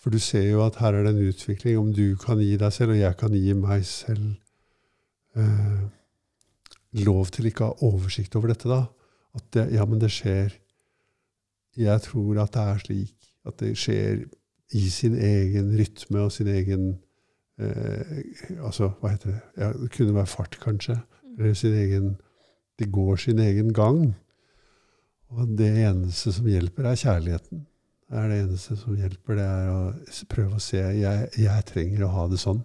For 0.00 0.16
du 0.16 0.20
ser 0.22 0.46
jo 0.46 0.64
at 0.64 0.80
her 0.80 0.96
er 0.96 1.04
det 1.04 1.12
en 1.12 1.28
utvikling. 1.28 1.76
Om 1.76 1.92
du 1.92 2.16
kan 2.22 2.40
gi 2.40 2.56
deg 2.56 2.72
selv, 2.72 2.94
og 2.94 3.02
jeg 3.02 3.20
kan 3.20 3.36
gi 3.36 3.54
meg 3.60 3.84
selv 3.84 5.36
eh, 5.36 5.84
lov 7.04 7.36
til 7.36 7.52
ikke 7.52 7.68
å 7.68 7.72
ha 7.74 7.90
oversikt 7.90 8.40
over 8.40 8.54
dette, 8.54 8.70
da. 8.70 8.86
At 9.36 9.48
det, 9.52 9.68
ja, 9.76 9.84
men 9.84 10.00
det 10.00 10.14
skjer 10.14 10.56
Jeg 11.76 12.00
tror 12.08 12.38
at 12.40 12.56
det 12.56 12.64
er 12.64 12.84
slik. 12.86 13.32
At 13.44 13.60
det 13.60 13.76
skjer 13.76 14.24
i 14.72 14.88
sin 14.88 15.20
egen 15.20 15.74
rytme 15.76 16.24
og 16.24 16.32
sin 16.32 16.48
egen 16.48 16.94
eh, 17.58 18.58
Altså, 18.60 18.90
hva 19.00 19.12
heter 19.14 19.32
det? 19.32 19.40
Ja, 19.56 19.72
det 19.72 19.90
kunne 19.94 20.14
være 20.16 20.30
fart, 20.30 20.58
kanskje. 20.62 20.98
Eller 21.38 21.54
sin 21.54 21.74
egen 21.74 22.16
De 22.78 22.86
går 22.92 23.16
sin 23.16 23.38
egen 23.40 23.72
gang. 23.72 24.14
Og 25.32 25.48
det 25.58 25.70
eneste 25.82 26.32
som 26.32 26.46
hjelper, 26.46 26.84
er 26.84 27.00
kjærligheten. 27.00 27.64
Det 28.06 28.18
er 28.20 28.28
det 28.30 28.40
eneste 28.44 28.76
som 28.78 28.96
hjelper. 28.96 29.38
Det 29.38 29.46
er 29.46 29.70
å 29.72 29.80
prøve 30.30 30.58
å 30.58 30.62
se 30.62 30.78
jeg, 30.78 31.28
jeg 31.40 31.66
trenger 31.66 32.04
å 32.06 32.12
ha 32.14 32.26
det 32.30 32.38
sånn. 32.42 32.60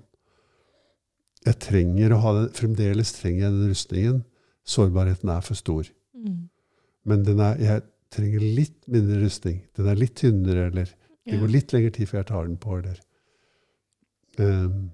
Jeg 1.45 1.58
trenger 1.63 2.13
å 2.13 2.19
ha 2.21 2.34
det, 2.38 2.43
Fremdeles 2.60 3.15
trenger 3.17 3.47
jeg 3.47 3.56
den 3.56 3.71
rustningen. 3.71 4.19
Sårbarheten 4.67 5.32
er 5.34 5.41
for 5.45 5.58
stor. 5.58 5.88
mm. 6.13 6.49
Men 7.04 7.23
den 7.25 7.39
er, 7.41 7.56
jeg 7.58 7.82
trenger 8.13 8.43
litt 8.43 8.77
mindre 8.91 9.23
rustning. 9.23 9.63
Den 9.73 9.88
er 9.89 9.97
litt 9.97 10.19
tynnere, 10.19 10.67
eller 10.69 10.91
det 11.25 11.39
går 11.39 11.49
litt 11.49 11.73
lengre 11.73 11.93
tid 11.95 12.10
før 12.10 12.19
jeg 12.19 12.27
tar 12.30 12.45
den 12.45 12.60
på, 12.62 12.75
eller 12.77 12.99
Ehm, 14.39 14.91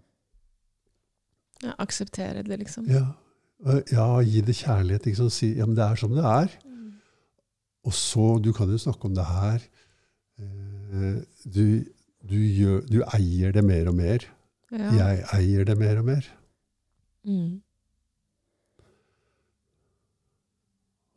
ja, 1.64 1.74
Akseptere 1.78 2.44
det, 2.44 2.58
liksom. 2.60 2.86
ja. 2.90 3.06
Ja, 3.92 4.22
gi 4.22 4.42
det 4.46 4.54
kjærlighet. 4.56 5.08
Sant? 5.18 5.34
Si 5.34 5.48
ja, 5.58 5.66
men 5.66 5.76
det 5.76 5.84
er 5.84 5.96
som 5.98 6.12
det 6.14 6.24
er. 6.24 6.52
Mm. 6.66 6.92
Og 7.90 7.94
så, 7.94 8.38
du 8.44 8.52
kan 8.54 8.70
jo 8.70 8.78
snakke 8.78 9.06
om 9.10 9.16
det 9.18 9.26
her. 9.26 9.64
Eh, 10.40 11.24
Du, 11.44 11.84
du, 12.30 12.36
gjør, 12.38 12.82
du 12.86 13.02
eier 13.16 13.52
det 13.56 13.64
mer 13.66 13.88
og 13.90 13.96
mer. 13.96 14.26
Ja. 14.72 14.92
Jeg 14.94 15.24
eier 15.34 15.64
det 15.66 15.78
mer 15.78 15.98
og 16.02 16.06
mer. 16.06 16.26
Mm. 17.26 17.62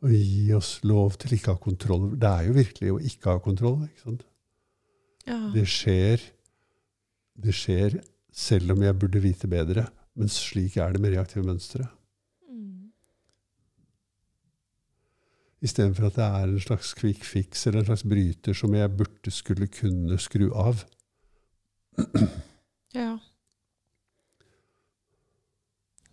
Og 0.01 0.09
gi 0.15 0.49
oss 0.57 0.79
lov 0.87 1.13
til 1.21 1.35
ikke 1.37 1.51
å 1.53 1.57
ha 1.57 1.61
kontroll. 1.61 2.07
Det 2.17 2.29
er 2.29 2.47
jo 2.47 2.55
virkelig 2.57 2.91
å 2.95 2.99
ikke 3.11 3.35
ha 3.35 3.41
kontroll. 3.43 3.83
Ikke 3.85 4.01
sant? 4.07 4.23
ja. 5.27 5.37
Det 5.53 5.67
skjer, 5.69 6.23
det 7.37 7.53
skjer 7.53 7.99
selv 8.31 8.71
om 8.75 8.83
jeg 8.83 8.97
burde 8.99 9.21
vite 9.23 9.47
bedre. 9.51 9.87
Men 10.15 10.31
slik 10.31 10.77
er 10.77 10.93
det 10.93 11.01
med 11.03 11.13
reaktive 11.15 11.43
mønstre. 11.45 11.85
Mm. 12.49 12.91
Istedenfor 15.61 16.09
at 16.09 16.19
det 16.19 16.27
er 16.27 16.47
en 16.47 16.63
slags 16.63 16.93
quick 16.97 17.23
fix 17.27 17.67
eller 17.67 17.81
en 17.81 17.91
slags 17.91 18.03
bryter 18.03 18.57
som 18.57 18.75
jeg 18.75 18.95
burde 18.97 19.31
skulle 19.31 19.67
kunne 19.71 20.19
skru 20.19 20.49
av. 20.51 20.83
ja. 22.97 23.17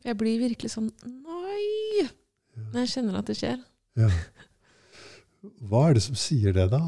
Jeg 0.07 0.17
blir 0.19 0.39
virkelig 0.41 0.71
sånn 0.73 0.93
Nei! 1.05 2.07
Når 2.73 2.85
jeg 2.85 2.91
kjenner 2.95 3.19
at 3.19 3.29
det 3.29 3.37
skjer. 3.39 3.59
Ja. 3.99 4.09
Hva 5.71 5.89
er 5.89 5.99
det 5.99 6.03
som 6.07 6.17
sier 6.19 6.55
det, 6.55 6.67
da? 6.73 6.81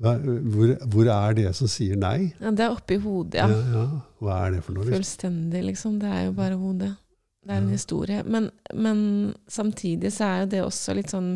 Hvor, 0.00 0.70
hvor 0.94 1.08
er 1.12 1.34
det 1.36 1.50
som 1.58 1.68
sier 1.68 1.98
nei? 2.00 2.30
Ja, 2.40 2.50
det 2.56 2.64
er 2.64 2.72
oppi 2.72 2.96
hodet, 3.02 3.34
ja. 3.42 3.48
ja. 3.52 3.82
Hva 4.22 4.38
er 4.46 4.54
det 4.54 4.62
for 4.64 4.72
noe? 4.78 4.86
Liksom? 4.86 4.96
Fullstendig, 4.96 5.60
liksom. 5.66 5.98
Det 6.00 6.08
er 6.08 6.22
jo 6.24 6.32
bare 6.38 6.56
hodet. 6.56 6.94
Det 7.44 7.52
er 7.52 7.58
en 7.60 7.68
Ja. 7.68 7.74
historie. 7.76 8.22
Men, 8.24 8.50
men 8.74 9.02
samtidig 9.48 10.12
så 10.16 10.24
er 10.24 10.38
jo 10.42 10.48
det 10.54 10.62
også 10.64 10.94
litt 10.96 11.12
sånn 11.12 11.30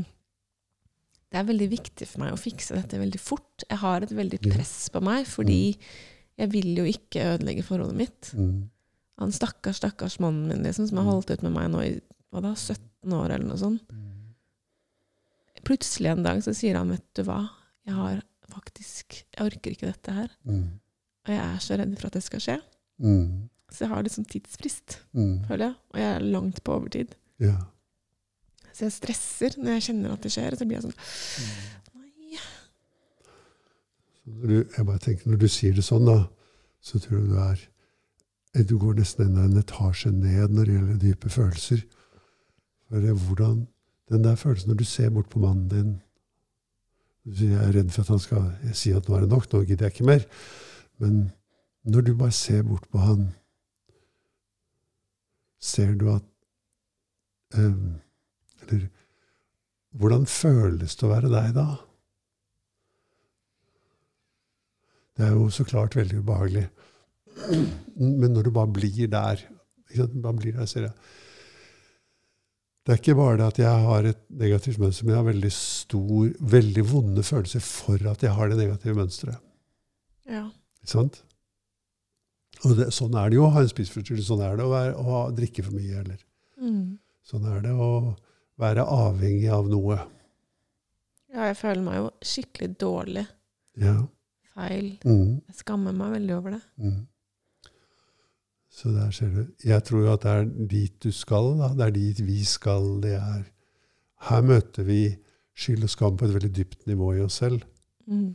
Det 1.33 1.41
er 1.41 1.47
veldig 1.49 1.69
viktig 1.73 2.07
for 2.09 2.23
meg 2.23 2.33
å 2.33 2.39
fikse 2.41 2.77
dette 2.77 2.99
veldig 3.01 3.21
fort. 3.21 3.65
Jeg 3.69 3.79
har 3.83 4.05
et 4.07 4.13
veldig 4.15 4.39
press 4.47 4.89
på 4.95 5.01
meg, 5.03 5.27
fordi 5.27 5.77
jeg 6.39 6.51
vil 6.53 6.69
jo 6.79 6.85
ikke 6.89 7.25
ødelegge 7.35 7.65
forholdet 7.67 7.97
mitt. 7.99 8.31
Mm. 8.39 8.71
Han 9.19 9.33
stakkars, 9.35 9.81
stakkars 9.83 10.17
mannen 10.23 10.47
min 10.49 10.63
liksom, 10.65 10.87
som 10.89 10.99
har 11.03 11.05
Mm. 11.05 11.13
holdt 11.13 11.31
ut 11.35 11.43
med 11.43 11.53
meg 11.53 11.71
nå 11.73 11.83
i 11.85 11.93
hva 12.33 12.41
da, 12.43 12.55
17 12.55 13.13
år 13.13 13.31
eller 13.35 13.47
noe 13.49 13.59
sånt. 13.61 13.83
Plutselig 15.65 16.11
en 16.13 16.23
dag 16.27 16.43
så 16.45 16.53
sier 16.57 16.77
han, 16.79 16.91
vet 16.93 17.05
du 17.17 17.23
hva, 17.27 17.41
jeg 17.87 17.95
har 17.97 18.23
faktisk 18.55 19.19
Jeg 19.35 19.45
orker 19.47 19.71
ikke 19.75 19.91
dette 19.91 20.13
her. 20.15 20.31
Mm. 20.45 20.81
Og 21.27 21.33
jeg 21.35 21.43
er 21.45 21.59
så 21.65 21.77
redd 21.81 21.95
for 21.99 22.07
at 22.11 22.17
det 22.19 22.23
skal 22.27 22.41
skje. 22.45 22.57
Mm. 23.03 23.49
Så 23.73 23.85
jeg 23.85 23.89
har 23.91 24.03
liksom 24.07 24.25
tidsfrist, 24.31 24.99
Mm. 25.15 25.45
føler 25.49 25.65
jeg. 25.67 25.75
Og 25.95 26.01
jeg 26.01 26.11
er 26.15 26.27
langt 26.35 26.61
på 26.65 26.73
overtid. 26.79 27.15
Ja. 27.43 27.57
Så 28.75 28.85
jeg 28.87 28.93
stresser 28.93 29.57
når 29.59 29.77
jeg 29.79 29.83
kjenner 29.89 30.13
at 30.15 30.23
det 30.23 30.33
skjer. 30.35 30.53
Og 30.53 30.59
så 30.59 30.67
blir 30.67 30.79
jeg 30.81 30.87
sånn 30.87 30.99
Nei. 31.95 32.39
Så 34.25 34.31
når 34.31 34.47
du, 34.49 34.57
jeg 34.77 34.87
bare 34.87 34.99
tenker, 34.99 35.29
når 35.31 35.37
du 35.43 35.49
sier 35.53 35.75
det 35.77 35.85
sånn, 35.85 36.07
da, 36.09 36.19
så 36.85 36.99
tror 37.03 37.19
jeg 37.21 37.29
du 37.29 37.39
er 37.41 37.69
Du 38.69 38.77
går 38.79 38.95
nesten 38.95 39.27
enda 39.27 39.45
en 39.49 39.59
etasje 39.59 40.13
ned 40.15 40.53
når 40.55 40.65
det 40.69 40.75
gjelder 40.77 40.99
dype 41.03 41.29
følelser. 41.29 41.81
For 42.89 43.01
hvordan 43.01 43.67
Den 44.13 44.23
der 44.23 44.37
følelsen 44.37 44.69
når 44.71 44.77
du 44.79 44.85
ser 44.85 45.11
bort 45.11 45.29
på 45.33 45.41
mannen 45.43 45.69
din 45.69 45.95
Jeg 47.25 47.57
er 47.57 47.73
redd 47.73 47.89
for 47.93 48.05
at 48.05 48.13
han 48.13 48.21
skal 48.21 48.75
si 48.77 48.93
at 48.93 49.09
nå 49.09 49.17
er 49.17 49.25
det 49.25 49.31
nok, 49.33 49.47
nå 49.53 49.63
gidder 49.65 49.89
jeg 49.89 49.95
ikke 49.95 50.09
mer. 50.11 50.27
Men 51.01 51.31
når 51.89 52.05
du 52.05 52.13
bare 52.21 52.37
ser 52.37 52.63
bort 52.69 52.85
på 52.93 53.01
han, 53.01 53.31
ser 55.65 55.95
du 55.97 56.11
at 56.13 56.27
um, 57.57 57.97
Eller 58.65 58.87
hvordan 59.95 60.27
føles 60.27 60.97
det 60.97 61.07
å 61.07 61.13
være 61.13 61.31
deg 61.33 61.51
da? 61.57 61.67
Det 65.15 65.27
er 65.27 65.37
jo 65.37 65.51
så 65.53 65.65
klart 65.69 65.95
veldig 65.97 66.23
ubehagelig. 66.25 66.65
Men 67.97 68.33
når 68.35 68.49
du 68.49 68.51
bare 68.57 68.73
blir 68.75 69.09
der 69.09 69.45
ikke 69.85 70.01
sant? 70.03 70.23
Bare 70.25 70.41
blir 70.41 70.57
der, 70.57 70.67
ser 70.67 70.89
jeg. 70.89 70.95
Det 72.85 72.93
er 72.93 72.99
ikke 73.01 73.15
bare 73.17 73.37
det 73.41 73.47
at 73.47 73.59
jeg 73.63 73.85
har 73.87 74.07
et 74.11 74.19
negativt 74.29 74.81
mønster, 74.81 75.07
men 75.07 75.15
jeg 75.15 75.21
har 75.23 75.29
veldig 75.31 75.51
stor, 75.57 76.33
veldig 76.55 76.83
vonde 76.91 77.23
følelser 77.25 77.63
for 77.65 78.11
at 78.11 78.25
jeg 78.27 78.35
har 78.37 78.51
det 78.53 78.59
negative 78.61 78.97
mønsteret. 78.99 79.41
Ja. 80.29 80.43
Ikke 80.83 80.91
sant? 80.93 81.23
Og 82.65 82.75
det, 82.77 82.91
sånn 82.97 83.17
er 83.17 83.33
det 83.33 83.39
jo 83.39 83.47
å 83.47 83.53
ha 83.55 83.63
en 83.65 83.71
spiseforstyrrelse. 83.73 84.29
Sånn 84.29 84.45
er 84.45 84.59
det 84.61 84.67
å, 84.67 84.73
være, 84.73 84.93
å 85.01 85.23
drikke 85.37 85.65
for 85.65 85.77
mye. 85.77 86.03
Eller. 86.03 86.21
Mm. 86.61 86.99
Sånn 87.25 87.49
er 87.49 87.65
det 87.65 87.73
å 87.73 87.89
være 88.61 88.85
avhengig 88.85 89.49
av 89.53 89.69
noe. 89.73 89.99
ja, 91.33 91.49
jeg 91.51 91.57
føler 91.59 91.83
meg 91.89 91.99
jo 91.99 92.11
skikkelig 92.35 92.71
dårlig. 92.85 93.25
Ja. 93.81 93.97
Feil. 94.55 94.93
Mm. 95.09 95.41
Jeg 95.49 95.57
skammer 95.65 95.97
meg 95.97 96.13
veldig 96.19 96.37
over 96.37 96.55
det. 96.59 96.63
Mm. 96.85 97.01
Så 98.75 98.91
der 98.91 99.11
ser 99.15 99.31
du. 99.31 99.45
Jeg 99.63 99.85
tror 99.87 100.01
jo 100.03 100.13
at 100.13 100.25
det 100.25 100.31
er 100.33 100.49
dit 100.71 100.95
du 101.03 101.13
skal. 101.15 101.53
Da. 101.61 101.69
Det 101.79 101.85
er 101.87 101.95
dit 101.95 102.23
vi 102.27 102.41
skal. 102.45 102.97
Det 103.03 103.15
er 103.21 103.45
Her 104.25 104.41
møter 104.43 104.87
vi 104.89 105.17
skyld 105.55 105.85
og 105.85 105.91
skam 105.93 106.17
på 106.17 106.27
et 106.27 106.35
veldig 106.35 106.51
dypt 106.57 106.87
nivå 106.89 107.13
i 107.15 107.21
oss 107.23 107.39
selv. 107.43 107.61
Mm. 108.07 108.35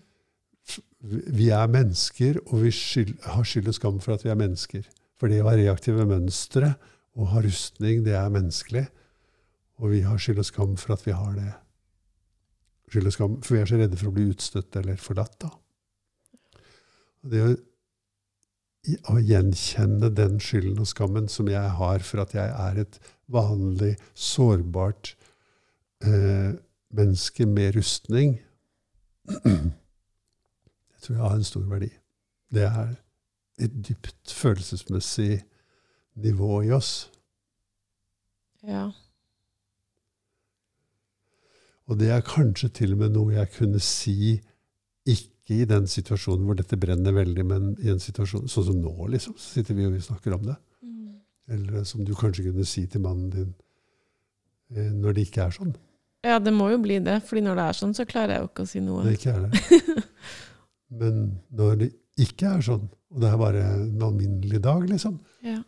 Vi 1.34 1.50
er 1.56 1.72
mennesker, 1.72 2.38
og 2.46 2.64
vi 2.64 2.72
skyld, 2.72 3.16
har 3.24 3.44
skyld 3.44 3.72
og 3.72 3.76
skam 3.76 4.00
for 4.04 4.14
at 4.14 4.24
vi 4.24 4.30
er 4.30 4.38
mennesker. 4.40 4.86
For 5.20 5.32
det 5.32 5.42
å 5.42 5.50
ha 5.50 5.56
reaktive 5.58 6.06
mønstre 6.08 6.76
og 7.18 7.32
ha 7.34 7.42
rustning, 7.44 8.04
det 8.06 8.14
er 8.16 8.32
menneskelig. 8.32 8.86
Og 9.80 9.96
vi 9.96 10.04
har 10.06 10.22
skyld 10.22 10.44
og 10.44 10.48
skam 10.48 10.78
for 10.80 10.96
at 10.96 11.04
vi 11.08 11.16
har 11.16 11.34
det. 11.36 11.52
Skyld 12.94 13.10
og 13.10 13.16
skam, 13.16 13.40
For 13.42 13.56
vi 13.56 13.62
er 13.64 13.72
så 13.72 13.80
redde 13.82 14.00
for 14.00 14.12
å 14.12 14.16
bli 14.16 14.30
utstøtt 14.30 14.80
eller 14.80 15.00
forlatt. 15.02 15.36
da. 15.42 15.52
Og 17.24 17.34
det 17.34 17.44
å, 17.44 17.52
å 19.12 19.20
gjenkjenne 19.20 20.10
den 20.16 20.40
skylden 20.44 20.80
og 20.80 20.88
skammen 20.88 21.28
som 21.32 21.50
jeg 21.52 21.76
har 21.80 22.06
for 22.06 22.24
at 22.24 22.34
jeg 22.36 22.48
er 22.50 22.80
et 22.86 23.00
vanlig, 23.30 23.98
sårbart 24.16 25.14
eh, 26.06 26.56
menneske 26.96 27.46
med 27.46 27.76
rustning, 27.76 28.40
det 29.44 31.04
tror 31.04 31.16
jeg 31.16 31.26
har 31.26 31.36
en 31.36 31.50
stor 31.52 31.68
verdi. 31.70 31.92
Det 32.50 32.66
er 32.66 32.96
et 33.60 33.76
dypt 33.88 34.32
følelsesmessig 34.34 35.44
nivå 36.20 36.64
i 36.64 36.72
oss. 36.72 37.10
Ja. 38.66 38.90
Og 41.90 42.00
det 42.00 42.10
er 42.14 42.26
kanskje 42.26 42.70
til 42.82 42.96
og 42.96 43.04
med 43.04 43.16
noe 43.16 43.36
jeg 43.36 43.52
kunne 43.56 43.82
si 43.84 44.40
ikke 45.50 45.64
i 45.64 45.66
den 45.70 45.88
situasjonen 45.90 46.46
hvor 46.46 46.58
dette 46.60 46.78
brenner 46.78 47.16
veldig, 47.16 47.44
men 47.50 47.70
i 47.82 47.90
en 47.90 48.00
situasjon 48.02 48.46
sånn 48.52 48.66
som 48.68 48.80
nå, 48.84 48.92
liksom, 49.16 49.34
så 49.42 49.56
sitter 49.58 49.74
vi 49.78 49.88
og 49.90 49.96
vi 49.96 50.02
snakker 50.06 50.36
om 50.38 50.44
det. 50.46 50.56
Mm. 50.86 51.16
Eller 51.56 51.84
som 51.90 52.04
du 52.06 52.14
kanskje 52.18 52.46
kunne 52.52 52.66
si 52.70 52.86
til 52.88 53.02
mannen 53.02 53.30
din 53.34 53.50
eh, 54.78 54.92
når 54.94 55.18
det 55.18 55.26
ikke 55.30 55.48
er 55.48 55.56
sånn. 55.58 55.74
ja, 56.28 56.38
det 56.40 56.54
må 56.54 56.70
jo 56.70 56.78
bli 56.84 57.00
det. 57.02 57.18
fordi 57.26 57.42
når 57.48 57.56
det 57.58 57.66
er 57.66 57.78
sånn, 57.80 57.96
så 57.98 58.06
klarer 58.06 58.36
jeg 58.36 58.44
jo 58.46 58.50
ikke 58.52 58.68
å 58.68 58.70
si 58.70 58.84
noe. 58.86 59.04
Det 59.08 59.18
ikke 59.18 59.34
er 59.34 59.48
det. 59.50 60.04
Men 61.02 61.20
når 61.56 61.76
det 61.82 61.90
ikke 62.20 62.54
er 62.58 62.62
sånn, 62.70 62.86
og 63.10 63.22
det 63.24 63.30
er 63.34 63.38
bare 63.42 63.66
en 63.74 64.04
alminnelig 64.06 64.62
dag, 64.62 64.86
liksom, 64.90 65.20
Ja. 65.46 65.62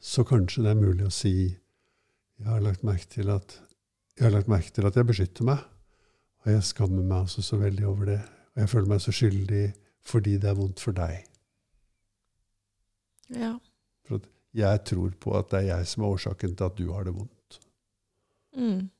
så 0.00 0.24
kanskje 0.26 0.64
det 0.64 0.72
er 0.74 0.80
mulig 0.80 1.06
å 1.06 1.12
si 1.12 1.34
jeg 1.44 2.48
har 2.48 2.60
lagt 2.64 2.82
merke 2.84 3.06
til 3.08 3.30
at 3.32 3.54
jeg 4.18 4.26
har 4.26 4.34
lagt 4.34 4.50
merke 4.50 4.72
til 4.74 4.86
at 4.86 4.96
jeg 4.98 5.06
beskytter 5.08 5.46
meg, 5.48 5.62
og 6.44 6.50
jeg 6.52 6.64
skammer 6.68 7.02
meg 7.02 7.18
altså 7.24 7.42
så 7.42 7.56
veldig 7.60 7.86
over 7.88 8.04
det. 8.12 8.18
Og 8.54 8.60
jeg 8.62 8.68
føler 8.68 8.88
meg 8.92 9.00
så 9.00 9.12
skyldig 9.16 9.64
fordi 10.04 10.34
det 10.36 10.50
er 10.50 10.58
vondt 10.58 10.80
for 10.84 10.92
deg. 10.96 11.22
ja. 13.34 13.54
For 14.04 14.20
jeg 14.54 14.82
tror 14.86 15.14
på 15.18 15.32
at 15.38 15.48
det 15.50 15.58
er 15.62 15.70
jeg 15.78 15.86
som 15.90 16.02
er 16.04 16.12
årsaken 16.14 16.52
til 16.56 16.64
at 16.68 16.76
du 16.78 16.92
har 16.92 17.06
det 17.08 17.14
vondt. 17.16 17.56
Mm. 18.54 18.90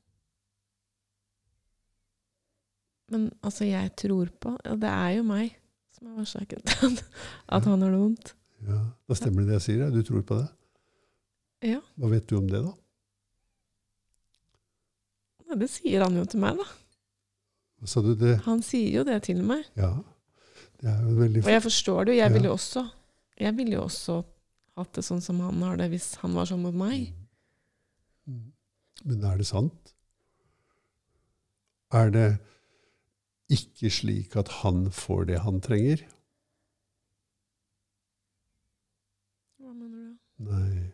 Men 3.13 3.27
altså, 3.43 3.63
jeg 3.69 3.91
tror 3.95 4.27
på 4.41 4.49
Og 4.65 4.81
Det 4.81 4.89
er 4.89 5.09
jo 5.19 5.23
meg 5.23 5.53
som 5.95 6.07
er 6.09 6.17
årsaken 6.25 6.63
til 6.67 6.87
at, 6.89 7.03
at 7.55 7.63
han 7.69 7.81
har 7.85 7.93
det 7.93 7.99
vondt. 8.01 8.33
Ja, 8.67 8.79
Da 9.07 9.15
stemmer 9.15 9.45
det 9.45 9.47
det 9.53 9.59
jeg 9.59 9.61
sier. 9.67 9.83
ja. 9.85 9.89
Du 9.93 10.01
tror 10.03 10.21
på 10.27 10.35
det. 10.41 10.47
Ja. 11.69 11.79
Hva 11.95 12.09
vet 12.11 12.27
du 12.29 12.35
om 12.37 12.49
det, 12.49 12.59
da? 12.65 12.73
Ja, 15.47 15.55
Det 15.61 15.69
sier 15.71 16.03
han 16.03 16.17
jo 16.17 16.25
til 16.25 16.41
meg, 16.43 16.57
da. 16.59 16.65
Sa 17.85 18.01
du? 18.01 18.13
Det? 18.15 18.37
Han 18.45 18.61
sier 18.65 18.91
jo 18.99 19.03
det 19.07 19.19
til 19.27 19.41
meg. 19.45 19.65
Ja. 19.77 19.91
Det 20.81 20.89
er 20.91 21.01
jo 21.05 21.15
veldig 21.19 21.43
Og 21.45 21.51
jeg 21.51 21.61
forstår 21.63 22.05
det 22.05 22.13
jo. 22.15 22.17
Jeg 22.19 22.29
Ja. 22.29 22.33
ville 22.33 22.47
jo 22.49 22.53
også 22.57 22.89
Jeg 23.39 23.57
ville 23.57 23.73
jo 23.75 23.81
også 23.83 24.23
hatt 24.77 24.93
det 24.93 25.03
sånn 25.03 25.21
som 25.21 25.39
han 25.39 25.61
har 25.61 25.75
det, 25.77 25.89
hvis 25.91 26.15
han 26.21 26.33
var 26.33 26.45
sånn 26.45 26.61
mot 26.61 26.73
meg. 26.73 27.13
Mm. 28.27 28.51
Men 29.03 29.23
er 29.23 29.37
det 29.37 29.45
sant? 29.47 29.93
Er 31.91 32.09
det 32.11 32.39
ikke 33.49 33.91
slik 33.91 34.35
at 34.35 34.47
han 34.63 34.89
får 34.89 35.25
det 35.27 35.39
han 35.43 35.59
trenger? 35.61 36.01
Hva 39.59 39.73
mener 39.73 39.99
du? 39.99 40.15
Nei. 40.49 40.91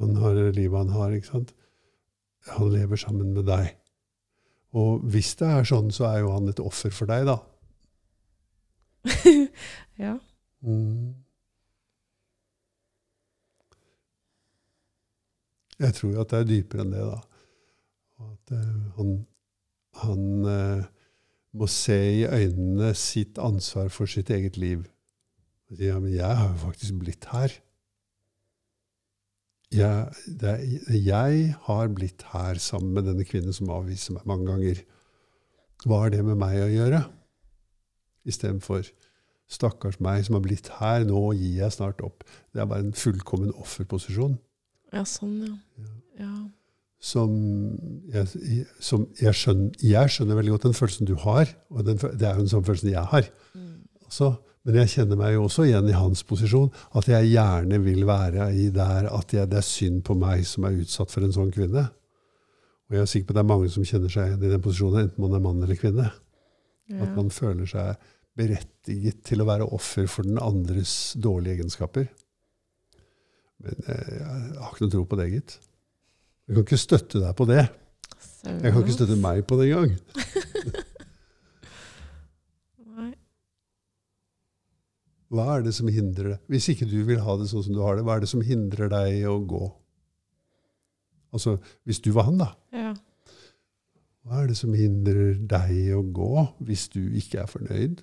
Han 0.00 0.16
har 0.20 0.34
livet 0.52 0.78
han 0.78 0.88
har, 0.94 1.10
ikke 1.16 1.30
sant? 1.32 1.52
Han 2.56 2.70
lever 2.74 2.96
sammen 3.00 3.32
med 3.34 3.46
deg. 3.48 3.74
Og 4.76 5.04
hvis 5.08 5.34
det 5.40 5.48
er 5.48 5.68
sånn, 5.68 5.92
så 5.94 6.08
er 6.10 6.24
jo 6.24 6.32
han 6.34 6.50
et 6.52 6.60
offer 6.60 6.92
for 6.92 7.08
deg, 7.08 7.28
da. 7.28 7.38
ja. 10.04 10.16
Mm. 10.66 11.14
Jeg 15.80 15.96
tror 15.96 16.12
jo 16.12 16.20
at 16.22 16.32
det 16.32 16.42
er 16.42 16.50
dypere 16.50 16.84
enn 16.84 16.92
det, 16.92 17.06
da. 17.06 17.22
At 18.26 18.52
uh, 18.56 18.76
han, 18.98 19.16
han 20.02 20.28
uh, 20.48 20.84
må 21.56 21.68
se 21.72 21.96
i 22.20 22.24
øynene 22.24 22.92
sitt 22.96 23.40
ansvar 23.40 23.88
for 23.92 24.08
sitt 24.08 24.32
eget 24.32 24.56
liv. 24.60 24.84
Ja, 25.72 25.98
men 26.00 26.12
jeg 26.14 26.28
har 26.28 26.52
jo 26.52 26.64
faktisk 26.68 27.00
blitt 27.00 27.28
her. 27.32 27.52
Jeg, 29.74 30.12
det 30.40 30.52
jeg 30.94 31.54
har 31.66 31.88
blitt 31.90 32.22
her 32.30 32.60
sammen 32.62 32.94
med 32.94 33.08
denne 33.08 33.26
kvinnen 33.26 33.54
som 33.54 33.72
avviser 33.74 34.14
meg 34.14 34.28
mange 34.30 34.46
ganger. 34.50 34.82
Hva 35.84 36.04
har 36.04 36.14
det 36.14 36.22
med 36.24 36.38
meg 36.38 36.60
å 36.62 36.70
gjøre? 36.70 37.02
Istedenfor 38.26 38.86
stakkars 39.50 39.98
meg 40.02 40.24
som 40.26 40.38
har 40.38 40.44
blitt 40.44 40.70
her, 40.80 41.04
nå 41.06 41.30
gir 41.38 41.62
jeg 41.62 41.74
snart 41.74 42.02
opp. 42.06 42.24
Det 42.54 42.62
er 42.62 42.70
bare 42.70 42.86
en 42.86 42.96
fullkommen 42.96 43.52
offerposisjon. 43.54 44.38
ja, 44.94 45.04
sånn, 45.06 45.36
ja. 45.46 45.54
Ja. 45.82 45.96
ja. 46.26 46.36
Som, 47.06 47.32
jeg, 48.10 48.64
som 48.82 49.04
jeg, 49.20 49.34
skjønner, 49.36 49.74
jeg 49.84 50.10
skjønner 50.10 50.38
veldig 50.38 50.54
godt 50.54 50.64
den 50.70 50.78
følelsen 50.78 51.06
du 51.10 51.14
har, 51.22 51.50
og 51.70 51.84
den, 51.86 52.00
det 52.00 52.24
er 52.24 52.38
jo 52.38 52.46
den 52.46 52.50
samme 52.50 52.66
følelsen 52.66 52.90
jeg 52.90 53.04
har. 53.12 53.28
Mm. 53.52 53.75
Også. 54.16 54.32
Men 54.66 54.80
jeg 54.80 54.90
kjenner 54.96 55.18
meg 55.20 55.36
jo 55.36 55.44
også 55.46 55.62
igjen 55.68 55.86
i 55.86 55.94
hans 55.94 56.24
posisjon, 56.26 56.72
at 56.98 57.06
jeg 57.06 57.28
gjerne 57.36 57.78
vil 57.84 58.00
være 58.08 58.48
i 58.58 58.64
der 58.74 59.06
at 59.14 59.30
jeg, 59.36 59.46
det 59.52 59.60
er 59.60 59.66
synd 59.66 60.00
på 60.08 60.16
meg 60.18 60.42
som 60.48 60.66
er 60.66 60.80
utsatt 60.80 61.12
for 61.12 61.22
en 61.22 61.34
sånn 61.36 61.52
kvinne. 61.54 61.84
Og 62.86 62.96
jeg 62.96 63.04
er 63.04 63.12
sikker 63.12 63.28
på 63.28 63.34
at 63.34 63.38
det 63.38 63.44
er 63.44 63.52
mange 63.52 63.70
som 63.70 63.86
kjenner 63.86 64.10
seg 64.10 64.32
igjen 64.32 64.42
i 64.42 64.50
den 64.50 64.64
posisjonen, 64.64 65.06
enten 65.06 65.22
man 65.22 65.38
er 65.38 65.44
mann 65.44 65.62
eller 65.62 65.78
kvinne. 65.78 66.08
ja. 66.90 66.98
At 67.06 67.14
man 67.14 67.30
føler 67.34 67.66
seg 67.70 67.94
berettiget 68.36 69.22
til 69.26 69.42
å 69.42 69.48
være 69.48 69.70
offer 69.74 70.06
for 70.10 70.26
den 70.26 70.38
andres 70.42 71.14
dårlige 71.22 71.60
egenskaper. 71.60 72.06
Men 73.62 73.74
eh, 73.86 74.12
jeg 74.18 74.60
har 74.60 74.74
ikke 74.74 74.84
noe 74.84 74.92
tro 74.92 75.04
på 75.08 75.18
det, 75.22 75.30
gitt. 75.32 75.56
Jeg 76.46 76.54
kan 76.54 76.66
ikke 76.66 76.78
støtte 76.78 77.22
deg 77.22 77.32
på 77.38 77.46
det. 77.48 77.64
Jeg 78.46 78.72
kan 78.72 78.82
ikke 78.82 78.98
støtte 78.98 79.16
meg 79.18 79.46
på 79.48 79.56
det 79.58 79.64
engang. 79.70 79.92
Nei. 82.98 83.12
Hva 85.32 85.46
er 85.56 85.64
det 85.66 85.72
som 85.74 85.88
hindrer 85.90 86.34
deg? 86.34 86.44
Hvis 86.52 86.68
ikke 86.70 86.86
du 86.88 87.00
vil 87.08 87.22
ha 87.24 87.34
det 87.40 87.48
sånn 87.50 87.64
som 87.66 87.74
du 87.74 87.82
har 87.82 87.98
det, 87.98 88.06
hva 88.06 88.16
er 88.16 88.22
det 88.22 88.30
som 88.30 88.44
hindrer 88.46 88.90
deg 88.92 89.26
å 89.30 89.40
gå? 89.42 89.64
Altså, 91.34 91.56
hvis 91.84 92.00
du 92.04 92.12
var 92.14 92.28
han, 92.28 92.38
da. 92.40 92.52
Ja. 92.74 92.92
Hva 94.26 94.42
er 94.42 94.50
det 94.50 94.58
som 94.58 94.74
hindrer 94.74 95.36
deg 95.38 95.94
å 95.94 96.02
gå 96.14 96.46
hvis 96.66 96.88
du 96.94 97.02
ikke 97.18 97.42
er 97.42 97.50
fornøyd? 97.50 98.02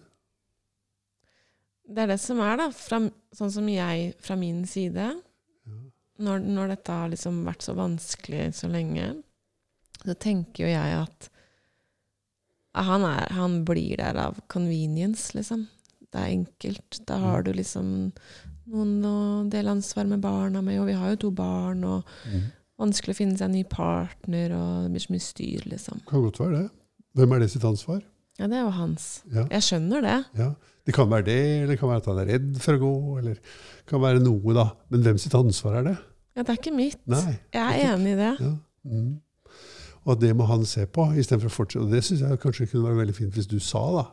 Det 1.84 2.04
er 2.04 2.12
det 2.14 2.20
som 2.24 2.40
er, 2.44 2.58
da. 2.60 2.70
Fra, 2.76 3.00
sånn 3.36 3.52
som 3.52 3.70
jeg 3.72 4.14
fra 4.24 4.38
min 4.40 4.64
side. 4.70 5.10
Når, 6.24 6.44
når 6.46 6.76
dette 6.76 6.96
har 6.96 7.10
liksom 7.12 7.42
vært 7.48 7.66
så 7.66 7.74
vanskelig 7.76 8.52
så 8.56 8.70
lenge, 8.72 9.08
så 10.04 10.14
tenker 10.14 10.68
jo 10.68 10.70
jeg 10.70 10.98
at 11.00 11.30
han, 12.74 13.06
er, 13.06 13.34
han 13.34 13.62
blir 13.66 13.98
der 14.00 14.18
av 14.22 14.40
convenience, 14.52 15.34
liksom. 15.38 15.68
Det 16.14 16.22
er 16.22 16.30
enkelt. 16.38 17.00
Da 17.10 17.18
har 17.24 17.42
du 17.46 17.52
liksom 17.58 17.88
noen 18.74 18.92
å 19.10 19.16
dele 19.52 19.74
ansvar 19.74 20.06
med 20.08 20.22
barna 20.24 20.62
med, 20.64 20.78
og 20.80 20.88
vi 20.92 20.94
har 20.98 21.14
jo 21.16 21.22
to 21.26 21.32
barn, 21.36 21.82
og 21.84 22.06
vanskelig 22.80 23.16
å 23.16 23.18
finne 23.18 23.38
seg 23.40 23.50
en 23.50 23.58
ny 23.58 23.64
partner, 23.70 24.54
og 24.56 24.86
det 24.86 24.92
blir 24.94 25.04
så 25.08 25.14
mye 25.16 25.26
styr, 25.26 25.66
liksom. 25.74 26.04
Kan 26.10 26.24
godt 26.26 26.40
være 26.40 26.62
det. 26.62 26.68
Hvem 27.18 27.34
er 27.36 27.44
det 27.44 27.50
sitt 27.54 27.66
ansvar? 27.68 28.00
Ja, 28.40 28.48
det 28.50 28.58
er 28.58 28.64
jo 28.66 28.72
hans. 28.78 29.10
Ja, 29.34 29.44
Jeg 29.52 29.66
skjønner 29.68 30.02
det. 30.06 30.20
ja. 30.40 30.54
Det 30.84 30.92
kan 30.98 31.08
være 31.08 31.24
det, 31.24 31.36
eller 31.62 31.68
det 31.72 31.78
kan 31.80 31.88
være 31.88 32.02
at 32.02 32.08
han 32.10 32.18
er 32.20 32.26
redd 32.28 32.58
for 32.60 32.76
å 32.76 32.80
gå, 32.82 32.96
eller 33.22 33.36
det 33.38 33.86
kan 33.88 34.02
være 34.04 34.20
noe, 34.20 34.54
da. 34.58 34.66
Men 34.92 35.06
hvem 35.06 35.20
sitt 35.22 35.36
ansvar 35.38 35.78
er 35.80 35.86
det? 35.88 35.94
Ja, 36.36 36.44
det 36.44 36.50
er 36.52 36.58
ikke 36.60 36.74
mitt. 36.76 37.00
Nei. 37.08 37.38
Jeg 37.56 37.62
er 37.86 37.94
enig 37.94 38.12
i 38.12 38.18
det. 38.20 38.32
Ja. 38.44 38.50
Mm. 38.92 39.14
Og 40.04 40.18
det 40.20 40.34
må 40.36 40.44
han 40.50 40.66
se 40.68 40.84
på, 40.92 41.06
istedenfor 41.16 41.48
å 41.48 41.56
fortsette. 41.56 41.86
Og 41.86 41.94
det 41.94 42.02
syns 42.04 42.26
jeg 42.26 42.42
kanskje 42.44 42.68
kunne 42.68 42.90
være 42.90 43.00
veldig 43.00 43.16
fint 43.16 43.38
hvis 43.38 43.48
du 43.48 43.56
sa, 43.64 43.80
da. 43.96 44.04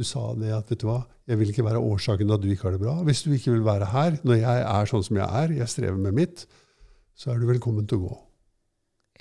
Du 0.00 0.04
sa 0.08 0.30
det 0.32 0.48
at 0.56 0.70
vet 0.72 0.80
du 0.80 0.86
hva, 0.88 1.02
jeg 1.28 1.36
vil 1.36 1.50
ikke 1.52 1.66
være 1.66 1.80
årsaken 1.84 2.24
til 2.24 2.32
at 2.38 2.40
du 2.40 2.48
ikke 2.48 2.70
har 2.70 2.72
det 2.72 2.80
bra. 2.80 2.94
Hvis 3.04 3.20
du 3.26 3.34
ikke 3.36 3.52
vil 3.52 3.66
være 3.66 3.90
her 3.92 4.14
når 4.24 4.38
jeg 4.40 4.62
er 4.64 4.88
sånn 4.88 5.04
som 5.04 5.18
jeg 5.20 5.28
er, 5.42 5.52
jeg 5.58 5.68
strever 5.68 6.00
med 6.00 6.16
mitt, 6.16 6.46
så 7.12 7.34
er 7.34 7.42
du 7.42 7.44
velkommen 7.50 7.84
til 7.84 8.00
å 8.00 8.06
gå. 8.06 8.16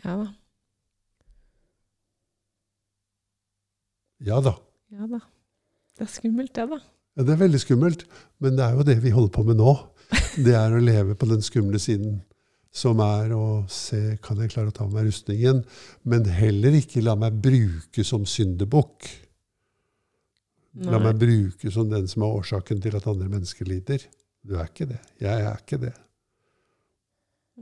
Ja 0.06 0.16
da. 0.22 0.30
Ja 4.24 4.40
da. 4.48 4.56
Ja 4.96 5.12
da. 5.12 5.22
Det 6.00 6.08
er 6.08 6.14
skummelt, 6.16 6.56
det, 6.56 6.70
da. 6.72 6.80
Ja, 7.20 7.28
det 7.28 7.36
er 7.36 7.44
veldig 7.44 7.64
skummelt, 7.66 8.08
men 8.40 8.56
det 8.56 8.64
er 8.64 8.80
jo 8.80 8.88
det 8.88 9.00
vi 9.04 9.12
holder 9.12 9.36
på 9.36 9.44
med 9.52 9.60
nå. 9.60 9.76
Det 10.48 10.56
er 10.56 10.72
å 10.72 10.80
leve 10.80 11.20
på 11.20 11.28
den 11.28 11.44
skumle 11.44 11.78
siden, 11.84 12.22
som 12.72 13.02
er 13.04 13.34
å 13.36 13.66
se 13.70 14.16
kan 14.24 14.40
jeg 14.40 14.56
klare 14.56 14.72
å 14.72 14.74
ta 14.78 14.88
av 14.88 14.96
meg 14.96 15.10
rustningen, 15.10 15.66
men 16.08 16.30
heller 16.32 16.80
ikke 16.80 17.04
la 17.04 17.20
meg 17.20 17.36
bruke 17.44 18.06
som 18.08 18.24
syndebukk. 18.24 19.10
La 20.78 21.00
meg 21.02 21.18
bruke 21.20 21.72
som 21.74 21.90
den 21.90 22.06
som 22.08 22.24
er 22.24 22.36
årsaken 22.40 22.82
til 22.84 22.96
at 22.98 23.08
andre 23.10 23.30
mennesker 23.32 23.68
lider. 23.68 24.04
Du 24.46 24.56
er 24.56 24.70
ikke 24.70 24.88
det. 24.92 25.00
Jeg 25.22 25.46
er 25.48 25.58
ikke 25.58 25.80
det. 25.82 25.96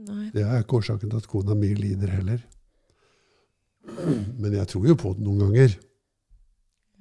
Nei. 0.08 0.28
Det 0.34 0.44
er 0.44 0.62
ikke 0.62 0.78
årsaken 0.78 1.10
til 1.10 1.22
at 1.22 1.30
kona 1.30 1.56
mi 1.58 1.72
lider 1.74 2.12
heller. 2.12 2.44
Men 4.38 4.52
jeg 4.54 4.68
tror 4.70 4.86
jo 4.86 4.98
på 5.00 5.14
det 5.16 5.24
noen 5.24 5.46
ganger. 5.46 5.74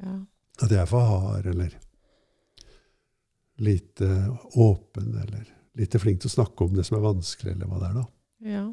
Ja. 0.02 0.16
At 0.64 0.72
jeg 0.74 0.82
er 0.82 0.90
for 0.90 1.06
hard, 1.06 1.46
eller 1.52 1.76
lite 3.62 4.08
åpen, 4.56 5.12
eller 5.22 5.46
lite 5.78 6.02
flink 6.02 6.22
til 6.24 6.32
å 6.32 6.38
snakke 6.38 6.66
om 6.66 6.76
det 6.78 6.86
som 6.88 6.98
er 6.98 7.06
vanskelig, 7.06 7.54
eller 7.54 7.70
hva 7.70 7.82
det 7.82 7.90
er, 7.90 7.98
da. 8.00 8.06
ja. 8.56 8.66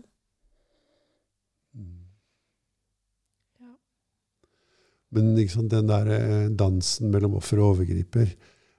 Men 5.15 5.35
liksom, 5.39 5.69
den 5.73 5.91
der 5.91 6.11
eh, 6.15 6.49
dansen 6.51 7.13
mellom 7.15 7.39
offer 7.39 7.63
og 7.63 7.77
overgriper 7.77 8.29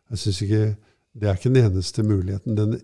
jeg 0.09 0.21
synes 0.21 0.41
ikke, 0.45 0.65
Det 1.15 1.29
er 1.29 1.37
ikke 1.37 1.49
den 1.49 1.63
eneste 1.63 2.03
muligheten. 2.03 2.57
Den 2.57 2.81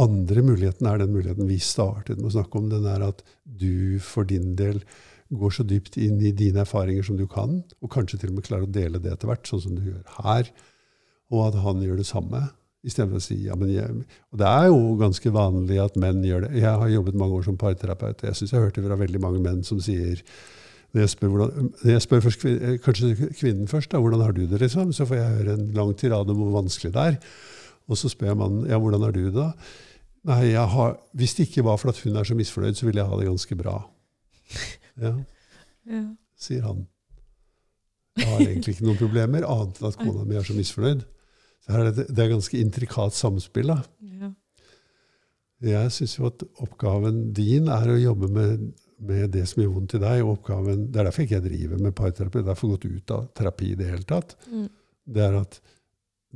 andre 0.00 0.42
muligheten 0.42 0.86
er 0.88 0.98
den 0.98 1.12
muligheten 1.12 1.48
vi 1.48 1.58
startet 1.60 2.16
med 2.16 2.30
å 2.30 2.36
snakke 2.38 2.56
om. 2.56 2.70
Den 2.72 2.86
er 2.88 3.04
at 3.04 3.20
du 3.44 3.98
for 4.00 4.24
din 4.24 4.54
del 4.56 4.80
går 5.28 5.52
så 5.52 5.66
dypt 5.66 5.98
inn 6.00 6.16
i 6.24 6.32
dine 6.32 6.62
erfaringer 6.62 7.04
som 7.04 7.18
du 7.18 7.26
kan, 7.28 7.58
og 7.82 7.92
kanskje 7.92 8.22
til 8.22 8.30
og 8.30 8.38
med 8.38 8.46
klarer 8.46 8.64
å 8.64 8.72
dele 8.72 9.00
det 9.02 9.12
etter 9.12 9.28
hvert, 9.28 9.44
sånn 9.44 9.60
som 9.60 9.74
du 9.76 9.82
gjør 9.90 10.04
her. 10.22 10.48
Og 11.34 11.48
at 11.48 11.58
han 11.60 11.82
gjør 11.84 12.00
det 12.00 12.08
samme. 12.08 12.46
Istedenfor 12.86 13.18
å 13.18 13.24
si 13.24 13.40
ja, 13.48 13.56
men 13.58 13.72
jeg, 13.74 14.04
Og 14.32 14.38
det 14.40 14.46
er 14.46 14.68
jo 14.70 14.94
ganske 15.00 15.32
vanlig 15.34 15.80
at 15.82 15.96
menn 15.98 16.22
gjør 16.24 16.46
det. 16.46 16.52
Jeg 16.62 16.80
har 16.80 16.92
jobbet 16.92 17.18
mange 17.18 17.40
år 17.40 17.48
som 17.48 17.58
parterapeut, 17.58 18.22
og 18.22 18.28
jeg 18.30 18.38
syns 18.38 18.52
jeg 18.52 18.60
har 18.60 18.68
hørt 18.68 18.78
det 18.78 18.86
fra 18.86 19.00
veldig 19.00 19.22
mange 19.24 19.42
menn 19.42 19.64
som 19.66 19.80
sier 19.82 20.22
når 20.96 21.02
jeg 21.04 21.12
spør, 21.12 21.28
hvordan, 21.34 21.66
jeg 21.90 22.02
spør 22.06 22.22
først, 22.24 22.44
eh, 22.48 22.76
kanskje 22.80 23.10
kvinnen 23.36 23.68
først, 23.68 23.90
da, 23.92 24.00
hvordan 24.00 24.22
har 24.24 24.32
du 24.32 24.46
det, 24.48 24.62
liksom, 24.62 24.94
så 24.96 25.04
får 25.06 25.18
jeg 25.20 25.34
høre 25.42 25.56
en 25.58 25.66
lang 25.76 25.92
tirade 26.00 26.32
om 26.32 26.40
hvor 26.40 26.54
vanskelig 26.62 26.94
det 26.94 27.02
er. 27.10 27.18
Og 27.86 28.00
så 28.00 28.08
spør 28.10 28.32
jeg 28.32 28.38
mannen 28.40 28.64
ja, 28.70 28.78
hvordan 28.80 29.04
har 29.04 29.12
du 29.14 29.20
det 29.28 29.34
da? 29.36 29.50
Nei, 30.26 30.54
har, 30.56 30.96
Hvis 31.14 31.36
det 31.38 31.44
ikke 31.50 31.62
var 31.68 31.76
for 31.78 31.92
at 31.92 32.00
hun 32.02 32.16
er 32.18 32.24
så 32.26 32.34
misfornøyd, 32.34 32.74
så 32.80 32.88
ville 32.88 32.98
jeg 33.02 33.10
ha 33.12 33.18
det 33.20 33.28
ganske 33.28 33.58
bra. 33.60 33.76
Ja, 34.98 35.12
Ja. 35.92 36.00
sier 36.40 36.64
han. 36.66 36.80
Jeg 38.16 38.26
har 38.26 38.40
egentlig 38.42 38.72
ikke 38.74 38.86
noen 38.88 38.98
problemer, 38.98 39.44
annet 39.46 39.76
enn 39.78 39.86
at 39.86 39.98
kona 40.00 40.24
mi 40.26 40.34
er 40.34 40.42
så 40.48 40.56
misfornøyd. 40.56 41.04
Så 41.62 41.74
her 41.76 41.84
er 41.84 41.92
det, 41.94 42.06
det 42.10 42.24
er 42.24 42.32
ganske 42.32 42.58
intrikat 42.58 43.14
samspill. 43.14 43.70
da. 43.70 43.76
Ja. 44.16 44.32
Jeg 45.68 45.92
syns 45.94 46.16
jo 46.18 46.26
at 46.32 46.42
oppgaven 46.64 47.20
din 47.36 47.68
er 47.70 47.92
å 47.92 48.00
jobbe 48.00 48.32
med, 48.32 48.66
med 48.96 49.30
det 49.34 49.44
som 49.48 49.62
gjør 49.62 49.72
vondt 49.74 49.96
i 49.98 50.02
deg. 50.02 50.22
og 50.24 50.36
oppgaven, 50.36 50.86
Det 50.92 51.00
er 51.00 51.08
derfor 51.08 51.22
ikke 51.24 51.38
jeg 51.38 51.46
driver 51.48 51.82
med 51.82 51.94
parterapi. 51.94 52.38
Det 52.38 52.44
er 52.44 52.52
derfor 52.52 52.74
gått 52.74 52.84
ut 52.84 53.10
av 53.16 53.26
terapi 53.36 53.72
i 53.72 53.78
det 53.78 53.90
hele 53.90 54.08
tatt. 54.08 54.36
Mm. 54.50 54.68
Det 55.06 55.22
er 55.22 55.36
at 55.40 55.58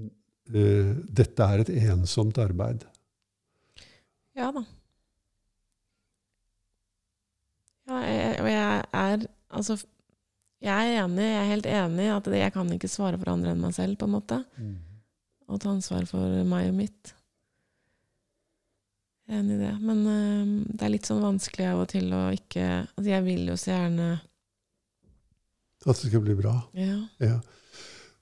uh, 0.01 0.91
dette 1.21 1.49
er 1.55 1.65
et 1.65 1.73
ensomt 1.91 2.39
arbeid. 2.39 2.85
ja 4.37 4.51
da. 4.53 4.65
Ja, 7.91 8.03
jeg, 8.07 8.35
og 8.39 8.47
jeg 8.47 8.83
er 8.95 9.25
altså 9.51 9.75
Jeg 10.61 10.93
er 10.93 11.03
enig, 11.03 11.25
jeg 11.25 11.41
er 11.41 11.49
helt 11.49 11.67
enig 11.67 12.05
i 12.05 12.13
at 12.13 12.27
det, 12.29 12.39
jeg 12.39 12.53
kan 12.53 12.69
ikke 12.73 12.89
svare 12.93 13.19
for 13.19 13.33
andre 13.33 13.55
enn 13.55 13.63
meg 13.65 13.73
selv, 13.75 13.97
på 13.97 14.05
en 14.05 14.13
måte. 14.13 14.45
Og 15.49 15.59
ta 15.59 15.71
ansvar 15.73 16.05
for 16.07 16.45
meg 16.45 16.69
og 16.69 16.77
mitt. 16.77 17.15
Enig 19.31 19.55
i 19.55 19.61
det. 19.61 19.75
Men 19.85 20.03
uh, 20.07 20.75
det 20.75 20.87
er 20.87 20.93
litt 20.97 21.07
sånn 21.07 21.23
vanskelig 21.23 21.69
av 21.71 21.85
og 21.85 21.89
til 21.93 22.11
å 22.17 22.25
ikke 22.35 22.67
Altså, 22.83 23.09
jeg 23.13 23.27
vil 23.29 23.47
jo 23.53 23.57
så 23.61 23.71
gjerne 23.71 24.09
At 25.87 25.95
det 25.95 26.11
skal 26.11 26.25
bli 26.25 26.35
bra. 26.39 26.57
Ja. 26.75 26.99
Ja. 27.23 27.39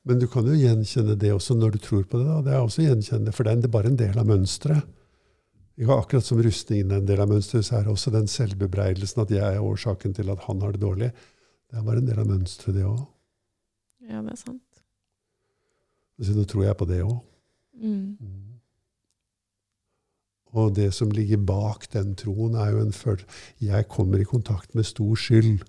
Men 0.08 0.20
du 0.22 0.28
kan 0.30 0.46
jo 0.46 0.56
gjenkjenne 0.56 1.16
det 1.20 1.32
også 1.34 1.56
når 1.58 1.74
du 1.74 1.80
tror 1.84 2.04
på 2.08 2.20
det. 2.20 2.28
da. 2.28 2.38
Det 2.44 2.52
er 2.54 2.62
også 2.62 2.84
gjenkjennende, 2.84 3.34
For 3.36 3.44
det 3.44 3.56
er 3.56 3.72
bare 3.72 3.90
en 3.90 3.98
del 3.98 4.20
av 4.20 4.28
mønsteret. 4.28 4.94
Akkurat 5.78 6.24
som 6.26 6.40
rustningen 6.42 6.90
er 6.90 7.02
en 7.02 7.06
del 7.06 7.20
av 7.22 7.28
mønsteret, 7.30 7.66
så 7.66 7.76
er 7.78 7.84
det 7.86 7.92
også 7.92 8.10
den 8.10 8.26
selvbebreidelsen 8.30 9.22
at 9.22 9.34
jeg 9.34 9.58
er 9.58 9.62
årsaken 9.62 10.14
til 10.16 10.32
at 10.32 10.40
han 10.48 10.62
har 10.64 10.74
det 10.74 10.80
dårlig. 10.82 11.10
Det 11.68 11.78
er 11.78 11.84
bare 11.86 12.02
en 12.02 12.08
del 12.08 12.18
av 12.18 12.30
mønsteret, 12.30 12.78
det 12.78 12.86
òg. 12.88 13.04
ja, 14.08 14.22
det 14.24 14.32
er 14.32 14.40
sant. 14.40 14.82
Så 16.18 16.34
nå 16.34 16.46
tror 16.50 16.64
jeg 16.66 16.78
på 16.80 16.88
det 16.88 17.02
òg. 17.04 17.18
Mm. 17.78 18.16
Og 20.56 20.74
det 20.76 20.92
som 20.96 21.10
ligger 21.12 21.40
bak 21.44 21.88
den 21.92 22.14
troen, 22.16 22.56
er 22.56 22.72
jo 22.72 22.82
en 22.82 22.92
følelse 22.92 23.26
Jeg 23.60 23.88
kommer 23.88 24.20
i 24.20 24.28
kontakt 24.28 24.74
med 24.74 24.86
stor 24.88 25.14
skyld 25.14 25.64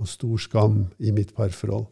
og 0.00 0.08
stor 0.08 0.36
skam 0.40 0.86
i 0.98 1.12
mitt 1.12 1.34
parforhold. 1.36 1.86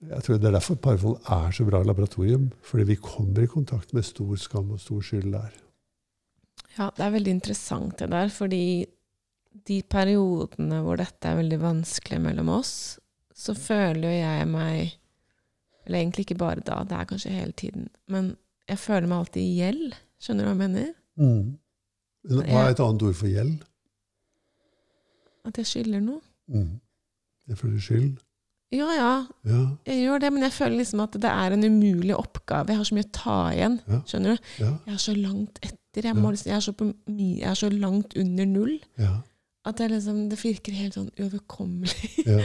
Jeg 0.00 0.22
tror 0.24 0.38
Det 0.38 0.48
er 0.48 0.56
derfor 0.56 0.74
parforhold 0.74 1.20
er 1.30 1.50
så 1.50 1.64
bra 1.64 1.82
laboratorium. 1.82 2.50
Fordi 2.62 2.84
vi 2.84 2.96
kommer 2.96 3.42
i 3.42 3.46
kontakt 3.46 3.94
med 3.94 4.02
stor 4.02 4.36
skam 4.36 4.70
og 4.70 4.80
stor 4.80 5.00
skyld 5.00 5.32
der. 5.32 5.52
Ja, 6.78 6.90
det 6.96 7.04
er 7.04 7.10
veldig 7.10 7.30
interessant 7.30 7.98
det 7.98 8.10
der, 8.10 8.28
fordi 8.28 8.86
de 9.66 9.82
periodene 9.82 10.80
hvor 10.84 10.96
dette 11.00 11.28
er 11.28 11.40
veldig 11.40 11.58
vanskelig 11.60 12.20
mellom 12.22 12.48
oss, 12.54 12.98
så 13.34 13.54
føler 13.54 14.06
jo 14.06 14.16
jeg 14.16 14.48
meg 14.48 14.96
Eller 15.86 15.98
egentlig 15.98 16.26
ikke 16.26 16.38
bare 16.38 16.60
da, 16.60 16.84
det 16.84 16.92
er 16.92 17.06
kanskje 17.08 17.30
hele 17.32 17.52
tiden. 17.56 17.88
Men 18.06 18.36
jeg 18.70 18.78
føler 18.78 19.08
meg 19.10 19.18
alltid 19.18 19.42
i 19.42 19.58
gjeld. 19.58 19.98
Skjønner 20.20 20.46
du 20.46 20.48
hva 20.48 20.54
jeg 20.54 20.62
mener? 20.62 20.88
Mm. 21.20 21.44
Hva 22.30 22.64
er 22.64 22.74
et 22.74 22.82
annet 22.84 23.04
ord 23.08 23.16
for 23.18 23.30
gjeld? 23.30 23.60
At 25.48 25.60
jeg 25.60 25.70
skylder 25.70 26.02
noe. 26.04 26.20
Mm. 26.50 26.74
Jeg 27.50 27.58
føler 27.58 27.80
skyld. 27.82 28.18
Ja, 28.70 28.86
ja, 28.94 29.14
Ja, 29.50 29.60
jeg 29.88 30.04
gjør 30.04 30.20
det, 30.22 30.28
men 30.30 30.44
jeg 30.46 30.54
føler 30.54 30.76
liksom 30.78 31.00
at 31.02 31.16
det 31.18 31.30
er 31.30 31.56
en 31.56 31.66
umulig 31.66 32.14
oppgave. 32.14 32.70
Jeg 32.70 32.78
har 32.78 32.86
så 32.86 32.94
mye 32.94 33.08
å 33.08 33.14
ta 33.16 33.38
igjen. 33.50 33.80
Ja. 33.90 33.98
Skjønner 34.06 34.36
du? 34.36 34.50
ja, 34.62 34.70
Jeg 34.86 34.94
er 34.94 35.00
så 35.02 35.14
langt 35.16 35.58
etter. 35.58 36.06
Jeg, 36.06 36.14
må, 36.14 36.30
liksom, 36.30 36.52
jeg, 36.52 36.56
er 36.56 36.62
så 36.62 36.74
på, 36.78 36.86
jeg 37.18 37.48
er 37.50 37.56
så 37.58 37.68
langt 37.74 38.14
under 38.14 38.46
null 38.46 38.76
ja. 38.94 39.16
at 39.66 39.80
det, 39.80 39.88
liksom, 39.90 40.20
det 40.30 40.38
virker 40.38 40.76
helt 40.78 40.94
sånn 40.94 41.08
uoverkommelig. 41.18 42.12
ja. 42.30 42.44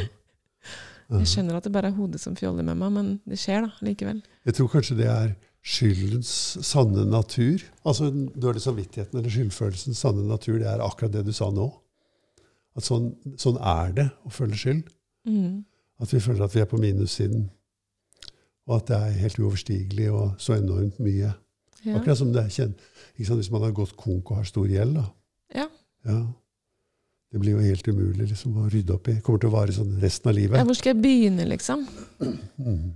Jeg 1.14 1.30
skjønner 1.30 1.60
at 1.60 1.68
det 1.68 1.70
bare 1.76 1.92
er 1.92 2.00
hodet 2.00 2.18
som 2.24 2.34
fjoller 2.34 2.66
med 2.66 2.80
meg, 2.80 2.90
men 2.96 3.10
det 3.30 3.38
skjer 3.38 3.68
da, 3.68 3.70
likevel. 3.86 4.24
Jeg 4.50 4.58
tror 4.58 4.72
kanskje 4.74 4.98
det 4.98 5.12
er 5.12 5.36
skyldens 5.66 6.30
sanne 6.66 7.08
natur. 7.10 7.64
Altså 7.88 8.12
dårlig 8.14 8.62
samvittigheten 8.62 9.18
eller 9.20 9.34
skyldfølelsens 9.34 10.04
sanne 10.06 10.26
natur, 10.30 10.60
det 10.62 10.70
er 10.70 10.84
akkurat 10.86 11.16
det 11.16 11.26
du 11.26 11.34
sa 11.34 11.50
nå. 11.54 11.70
At 12.76 12.86
sånn, 12.86 13.14
sånn 13.40 13.58
er 13.62 13.96
det 13.96 14.10
å 14.28 14.34
føle 14.36 14.58
skyld. 14.60 14.90
Mm. 15.26 15.64
At 16.04 16.12
vi 16.12 16.22
føler 16.22 16.46
at 16.46 16.56
vi 16.56 16.62
er 16.62 16.70
på 16.70 16.80
minussiden. 16.82 17.48
Og 18.68 18.80
at 18.80 18.90
det 18.92 18.98
er 19.00 19.20
helt 19.24 19.40
uoverstigelig 19.40 20.10
og 20.12 20.42
så 20.42 20.58
enormt 20.58 21.00
mye. 21.04 21.32
Ja. 21.86 22.00
Akkurat 22.00 22.20
som 22.20 22.34
det 22.34 22.44
er 22.44 22.54
kjent, 22.54 22.82
hvis 23.16 23.52
man 23.54 23.64
har 23.64 23.74
gått 23.78 23.96
konk 23.98 24.32
og 24.34 24.42
har 24.42 24.50
stor 24.50 24.68
gjeld. 24.70 24.98
da. 25.00 25.06
Ja. 25.62 25.70
Ja. 26.06 26.20
Det 27.32 27.42
blir 27.42 27.58
jo 27.58 27.64
helt 27.64 27.88
umulig 27.88 28.30
liksom, 28.30 28.54
å 28.62 28.70
rydde 28.72 28.96
opp 28.96 29.10
i. 29.12 29.18
Kommer 29.24 29.42
til 29.44 29.52
å 29.52 29.56
vare 29.56 29.74
sånn 29.76 29.98
resten 30.02 30.30
av 30.32 30.36
ja, 30.36 30.42
livet. 30.42 30.68
hvor 30.68 30.78
skal 30.78 30.94
jeg 30.94 31.02
begynne, 31.04 31.48
liksom? 31.50 31.84
Mm. 32.22 32.94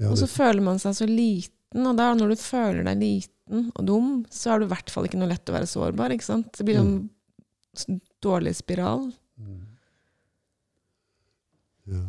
Ja, 0.00 0.10
Og 0.10 0.18
så 0.20 0.28
føler 0.30 0.64
man 0.64 0.80
seg 0.82 0.96
så 0.98 1.06
liten, 1.08 1.56
og 1.78 1.98
da 1.98 2.10
når 2.18 2.32
du 2.32 2.40
føler 2.42 2.86
deg 2.86 3.02
liten 3.02 3.68
og 3.78 3.84
dum, 3.86 4.10
så 4.30 4.52
er 4.52 4.60
det 4.60 4.68
i 4.68 4.72
hvert 4.72 4.90
fall 4.90 5.06
ikke 5.06 5.20
noe 5.20 5.30
lett 5.30 5.50
å 5.50 5.54
være 5.54 5.68
sårbar, 5.70 6.14
ikke 6.14 6.26
sant? 6.26 6.50
Det 6.56 6.66
blir 6.66 6.80
en 6.80 6.94
dårlig 8.22 8.56
spiral. 8.58 9.10
Mm. 9.40 9.60
ja. 11.94 12.02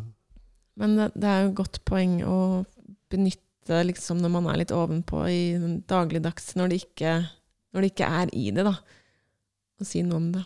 Men 0.81 0.95
det, 0.97 1.11
det 1.19 1.29
er 1.29 1.43
jo 1.43 1.51
et 1.51 1.59
godt 1.59 1.81
poeng 1.85 2.15
å 2.25 2.37
benytte 3.11 3.81
liksom 3.85 4.21
når 4.23 4.33
man 4.33 4.47
er 4.49 4.61
litt 4.63 4.73
ovenpå 4.73 5.21
i 5.29 5.41
den 5.61 5.75
dagligdags, 5.89 6.55
når 6.57 6.71
det 6.71 6.81
ikke, 6.85 7.13
når 7.71 7.83
det 7.83 7.91
ikke 7.91 8.09
er 8.21 8.33
i 8.33 8.47
det, 8.55 8.65
da. 8.65 8.73
Å 9.81 9.87
si 9.87 10.01
noe 10.05 10.17
om 10.17 10.31
det. 10.33 10.43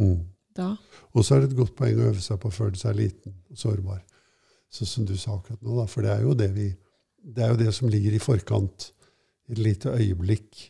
Mm. 0.00 0.20
Da. 0.56 0.74
Og 1.14 1.24
så 1.24 1.36
er 1.36 1.44
det 1.44 1.52
et 1.52 1.58
godt 1.58 1.76
poeng 1.78 1.98
å 1.98 2.10
øve 2.10 2.22
seg 2.24 2.40
på 2.42 2.50
å 2.50 2.54
føle 2.54 2.78
seg 2.78 2.98
liten 2.98 3.36
og 3.50 3.60
sårbar. 3.60 4.02
Sånn 4.70 4.88
som 4.88 5.06
du 5.08 5.16
sa 5.18 5.34
akkurat 5.36 5.62
nå. 5.66 5.74
Da. 5.80 5.86
For 5.90 6.06
det 6.06 6.14
er 6.14 6.24
jo 6.26 6.36
det, 6.38 6.50
vi, 6.54 6.68
det 7.22 7.44
er 7.44 7.52
jo 7.54 7.60
det 7.60 7.74
som 7.74 7.90
ligger 7.90 8.14
i 8.14 8.22
forkant 8.22 8.90
et 9.50 9.58
lite 9.58 9.90
øyeblikk 9.90 10.68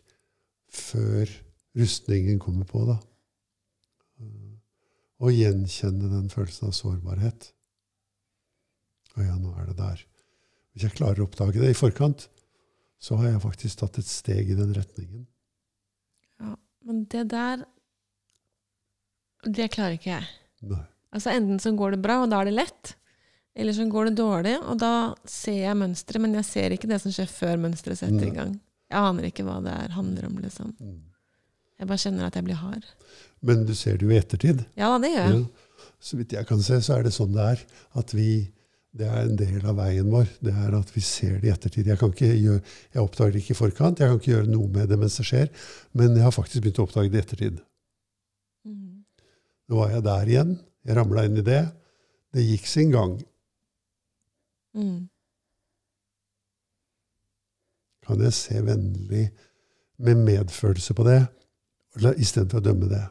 før 0.73 1.29
rustningen 1.77 2.39
kommer 2.41 2.69
på. 2.69 2.85
da. 2.89 2.97
Og 5.21 5.35
gjenkjenne 5.37 6.09
den 6.09 6.31
følelsen 6.33 6.71
av 6.71 6.77
sårbarhet. 6.77 7.51
Å 9.19 9.27
ja, 9.27 9.37
nå 9.37 9.53
er 9.59 9.69
det 9.69 9.77
der. 9.81 10.05
Hvis 10.73 10.87
jeg 10.87 10.97
klarer 10.97 11.21
å 11.21 11.27
oppdage 11.27 11.61
det 11.61 11.73
i 11.75 11.77
forkant, 11.77 12.29
så 13.01 13.19
har 13.21 13.33
jeg 13.33 13.43
faktisk 13.43 13.81
tatt 13.83 13.99
et 14.01 14.09
steg 14.09 14.53
i 14.53 14.57
den 14.57 14.73
retningen. 14.77 15.27
Ja, 16.41 16.55
men 16.89 17.05
det 17.13 17.27
der 17.33 17.67
Det 19.41 19.71
klarer 19.73 19.97
ikke 19.97 20.11
jeg. 20.13 20.27
Nei. 20.69 20.83
Altså 21.17 21.33
Enten 21.33 21.59
så 21.59 21.73
går 21.73 21.95
det 21.95 22.03
bra, 22.05 22.19
og 22.21 22.29
da 22.31 22.43
er 22.43 22.51
det 22.51 22.59
lett. 22.59 22.91
Eller 23.59 23.75
så 23.75 23.85
går 23.91 24.11
det 24.11 24.19
dårlig, 24.21 24.57
og 24.63 24.79
da 24.79 25.13
ser 25.29 25.65
jeg 25.65 25.79
mønsteret, 25.79 26.23
men 26.23 26.37
jeg 26.39 26.47
ser 26.47 26.75
ikke 26.75 26.89
det 26.91 27.01
som 27.03 27.15
skjer 27.15 27.31
før 27.31 27.57
mønsteret 27.65 27.99
setter 27.99 28.29
i 28.29 28.35
gang. 28.35 28.53
Jeg 28.91 28.99
aner 28.99 29.27
ikke 29.27 29.45
hva 29.47 29.59
det 29.65 29.73
er, 29.75 29.95
handler 29.95 30.29
om, 30.29 30.39
liksom. 30.43 30.71
Mm. 30.79 31.01
Jeg 31.81 31.89
bare 31.89 32.03
kjenner 32.03 32.29
at 32.29 32.37
jeg 32.37 32.47
blir 32.47 32.61
hard. 32.61 32.87
Men 33.47 33.65
du 33.67 33.75
ser 33.77 33.97
det 33.99 34.05
jo 34.05 34.13
i 34.13 34.21
ettertid. 34.21 34.65
Ja 34.77 34.93
det 35.01 35.15
gjør 35.15 35.29
jeg. 35.31 35.43
Ja. 35.43 35.85
Så 36.01 36.17
vidt 36.19 36.35
jeg 36.37 36.49
kan 36.49 36.61
se, 36.65 36.81
så 36.85 36.99
er 36.99 37.07
det 37.07 37.13
sånn 37.17 37.33
det 37.33 37.47
er. 37.55 37.63
At 38.01 38.17
vi 38.17 38.31
Det 38.91 39.07
er 39.07 39.21
en 39.23 39.37
del 39.39 39.63
av 39.71 39.77
veien 39.79 40.09
vår. 40.11 40.27
Det 40.43 40.51
er 40.51 40.73
at 40.75 40.89
vi 40.91 41.01
ser 41.07 41.37
det 41.39 41.47
i 41.47 41.53
ettertid. 41.53 41.87
Jeg, 41.87 41.95
kan 42.01 42.11
ikke 42.11 42.27
gjøre, 42.27 42.63
jeg 42.91 43.03
oppdager 43.05 43.37
det 43.37 43.43
ikke 43.45 43.55
i 43.55 43.59
forkant. 43.61 44.01
Jeg 44.03 44.11
kan 44.11 44.19
ikke 44.19 44.33
gjøre 44.33 44.51
noe 44.51 44.67
med 44.67 44.91
det 44.91 44.99
mens 44.99 45.15
det 45.21 45.27
skjer. 45.29 45.53
Men 45.95 46.17
jeg 46.19 46.25
har 46.27 46.35
faktisk 46.35 46.65
begynt 46.65 46.81
å 46.83 46.87
oppdage 46.89 47.13
det 47.13 47.21
i 47.21 47.23
ettertid. 47.23 47.61
Mm. 48.67 49.05
Nå 49.71 49.79
var 49.79 49.95
jeg 49.95 50.03
der 50.09 50.33
igjen. 50.35 50.51
Jeg 50.83 50.99
ramla 50.99 51.23
inn 51.29 51.39
i 51.39 51.47
det. 51.47 51.61
Det 52.35 52.49
gikk 52.49 52.67
sin 52.67 52.91
gang. 52.91 53.15
Mm. 54.77 55.09
Kan 58.07 58.25
jeg 58.25 58.35
se 58.35 58.61
vennlig 58.67 59.31
med 60.01 60.23
medfølelse 60.25 60.95
på 60.97 61.07
det, 61.07 61.21
istedenfor 62.17 62.61
å 62.61 62.65
dømme 62.65 62.91
det? 62.91 63.05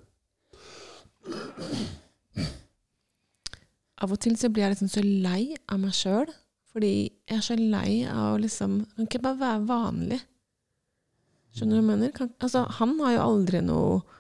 Av 4.00 4.12
og 4.12 4.20
til 4.24 4.38
så 4.40 4.48
blir 4.52 4.66
jeg 4.66 4.78
liksom 4.78 4.92
så 4.92 5.04
lei 5.04 5.58
av 5.68 5.82
meg 5.82 5.96
sjøl. 5.96 6.30
Fordi 6.70 6.94
jeg 7.26 7.36
er 7.36 7.44
så 7.44 7.56
lei 7.58 8.04
av 8.06 8.36
å 8.36 8.42
liksom 8.44 8.84
Kan 8.94 9.08
ikke 9.08 9.24
bare 9.24 9.40
være 9.40 9.64
vanlig? 9.70 10.20
Skjønner 11.56 11.76
du 11.76 11.80
hva 11.80 11.82
jeg 11.82 11.90
mener? 11.90 12.12
Kan, 12.14 12.30
altså, 12.38 12.66
han 12.78 12.94
har 13.02 13.16
jo 13.16 13.24
aldri 13.26 13.62
noe 13.66 14.19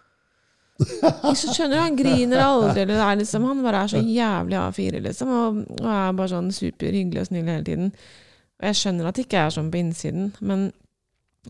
så 0.80 1.54
skjønner 1.54 1.76
du, 1.76 1.82
Han 1.82 1.96
griner 2.00 2.42
aldri. 2.46 2.82
Eller 2.86 2.96
det 2.96 3.06
er 3.06 3.20
liksom, 3.22 3.46
han 3.50 3.64
bare 3.66 3.84
er 3.84 3.92
så 3.92 4.00
jævlig 4.04 4.58
A4, 4.62 5.02
liksom. 5.06 5.32
Og, 5.36 5.58
og 5.82 5.88
er 5.94 6.14
bare 6.20 6.32
sånn 6.32 6.52
superhyggelig 6.56 7.24
og 7.24 7.30
snill 7.32 7.50
hele 7.52 7.66
tiden. 7.68 7.90
Og 8.60 8.68
jeg 8.70 8.78
skjønner 8.82 9.10
at 9.10 9.16
det 9.20 9.26
ikke 9.28 9.42
er 9.46 9.56
sånn 9.56 9.72
på 9.74 9.80
innsiden, 9.82 10.32
men 10.44 10.70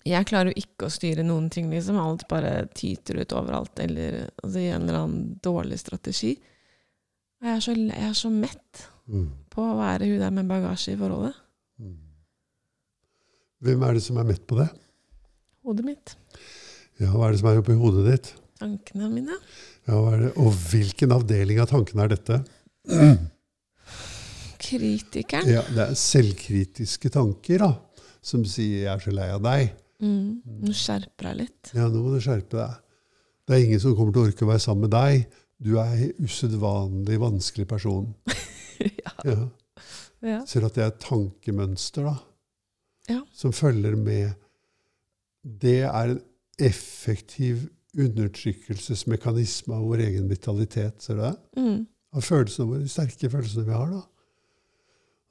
jeg 0.05 0.27
klarer 0.29 0.51
jo 0.53 0.61
ikke 0.61 0.85
å 0.85 0.93
styre 0.93 1.23
noen 1.25 1.47
ting, 1.53 1.69
liksom. 1.73 1.97
Alt 2.01 2.27
bare 2.29 2.67
tyter 2.77 3.21
ut 3.23 3.33
overalt, 3.37 3.79
eller 3.81 4.19
altså, 4.43 4.59
i 4.61 4.67
en 4.69 4.83
eller 4.85 4.99
annen 5.03 5.39
dårlig 5.45 5.79
strategi. 5.81 6.35
Og 7.39 7.47
jeg 7.49 7.55
er 7.55 7.63
så, 7.65 7.73
jeg 7.77 8.07
er 8.11 8.17
så 8.25 8.31
mett 8.33 8.87
Mm. 9.09 9.25
på 9.49 9.63
å 9.65 9.77
være 9.79 10.05
hun 10.05 10.19
der 10.21 10.29
med 10.29 10.45
bagasje 10.45 10.91
i 10.93 10.97
forholdet. 10.99 11.33
Mm. 11.81 11.95
Hvem 13.65 13.81
er 13.87 13.95
det 13.97 14.03
som 14.05 14.19
er 14.21 14.27
mett 14.29 14.43
på 14.45 14.59
det? 14.59 14.67
Hodet 15.65 15.85
mitt. 15.87 16.13
Ja, 17.01 17.09
Hva 17.15 17.25
er 17.25 17.33
det 17.33 17.39
som 17.41 17.49
er 17.49 17.57
oppi 17.57 17.73
hodet 17.79 18.03
ditt? 18.05 18.29
Tankene 18.59 19.07
mine. 19.11 19.35
Ja, 19.87 19.95
hva 19.95 20.13
er 20.17 20.23
det? 20.25 20.31
Og 20.41 20.51
hvilken 20.71 21.13
avdeling 21.15 21.61
av 21.63 21.69
tankene 21.71 22.05
er 22.05 22.11
dette? 22.15 22.39
Kritikeren. 24.59 25.47
Ja, 25.47 25.61
Det 25.71 25.85
er 25.85 25.95
selvkritiske 25.97 27.11
tanker 27.13 27.63
da, 27.63 27.69
som 28.21 28.43
sier 28.45 28.83
'jeg 28.83 28.93
er 28.93 28.99
så 29.05 29.11
lei 29.15 29.29
av 29.31 29.41
deg'. 29.41 29.69
Mm. 30.01 30.41
Nå 30.63 30.73
skjerper 30.75 31.29
deg 31.29 31.37
litt. 31.37 31.71
Ja, 31.73 31.87
nå 31.87 32.03
må 32.03 32.13
du 32.15 32.19
skjerpe 32.23 32.57
deg. 32.57 32.75
Det 33.47 33.55
er 33.55 33.63
ingen 33.65 33.79
som 33.79 33.95
kommer 33.95 34.13
til 34.13 34.21
å 34.21 34.27
orke 34.27 34.45
å 34.45 34.51
være 34.51 34.59
sammen 34.63 34.85
med 34.87 34.91
deg. 34.91 35.25
Du 35.59 35.77
er 35.79 35.95
en 35.95 36.13
usedvanlig 36.23 37.19
vanskelig 37.19 37.67
person. 37.67 38.13
ja. 38.79 39.13
Ja. 39.25 39.49
ja. 40.21 40.45
Ser 40.45 40.65
at 40.67 40.75
det 40.75 40.83
er 40.83 40.91
et 40.93 40.99
tankemønster 41.03 42.03
da, 42.03 42.17
Ja. 43.09 43.21
som 43.33 43.51
følger 43.51 43.95
med. 43.97 44.35
Det 45.43 45.81
er 45.87 46.09
en 46.13 46.21
effektiv 46.59 47.69
undertrykkelsesmekanisme 47.97 49.73
av 49.75 49.87
vår 49.89 50.05
egen 50.05 50.29
vitalitet. 50.29 51.01
Ser 51.01 51.17
du 51.17 51.21
det? 51.25 51.35
Mm. 51.57 51.83
Av 52.15 52.25
følelsene 52.25 52.69
våre, 52.69 52.85
de 52.85 52.91
sterke 52.91 53.29
følelsene 53.31 53.67
vi 53.67 53.75
har. 53.75 53.91
da. 53.93 54.03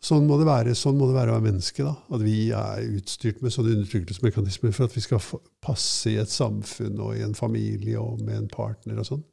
Sånn 0.09 0.29
må 0.29 0.37
det 0.39 0.47
være 0.47 0.77
sånn 0.79 0.95
må 0.99 1.09
det 1.09 1.17
være 1.17 1.33
å 1.33 1.39
være 1.39 1.47
menneske. 1.49 1.87
da. 1.87 1.97
At 2.15 2.23
vi 2.23 2.37
er 2.55 2.85
utstyrt 2.99 3.43
med 3.43 3.55
sånne 3.55 3.75
undertrykkelsesmekanismer 3.79 4.77
for 4.77 4.87
at 4.87 4.95
vi 4.95 5.03
skal 5.03 5.25
passe 5.65 6.13
i 6.13 6.21
et 6.23 6.31
samfunn 6.31 7.01
og 7.03 7.17
i 7.17 7.25
en 7.27 7.35
familie 7.39 7.99
og 7.99 8.23
med 8.23 8.45
en 8.45 8.53
partner 8.53 9.01
og 9.03 9.11
sånn. 9.11 9.27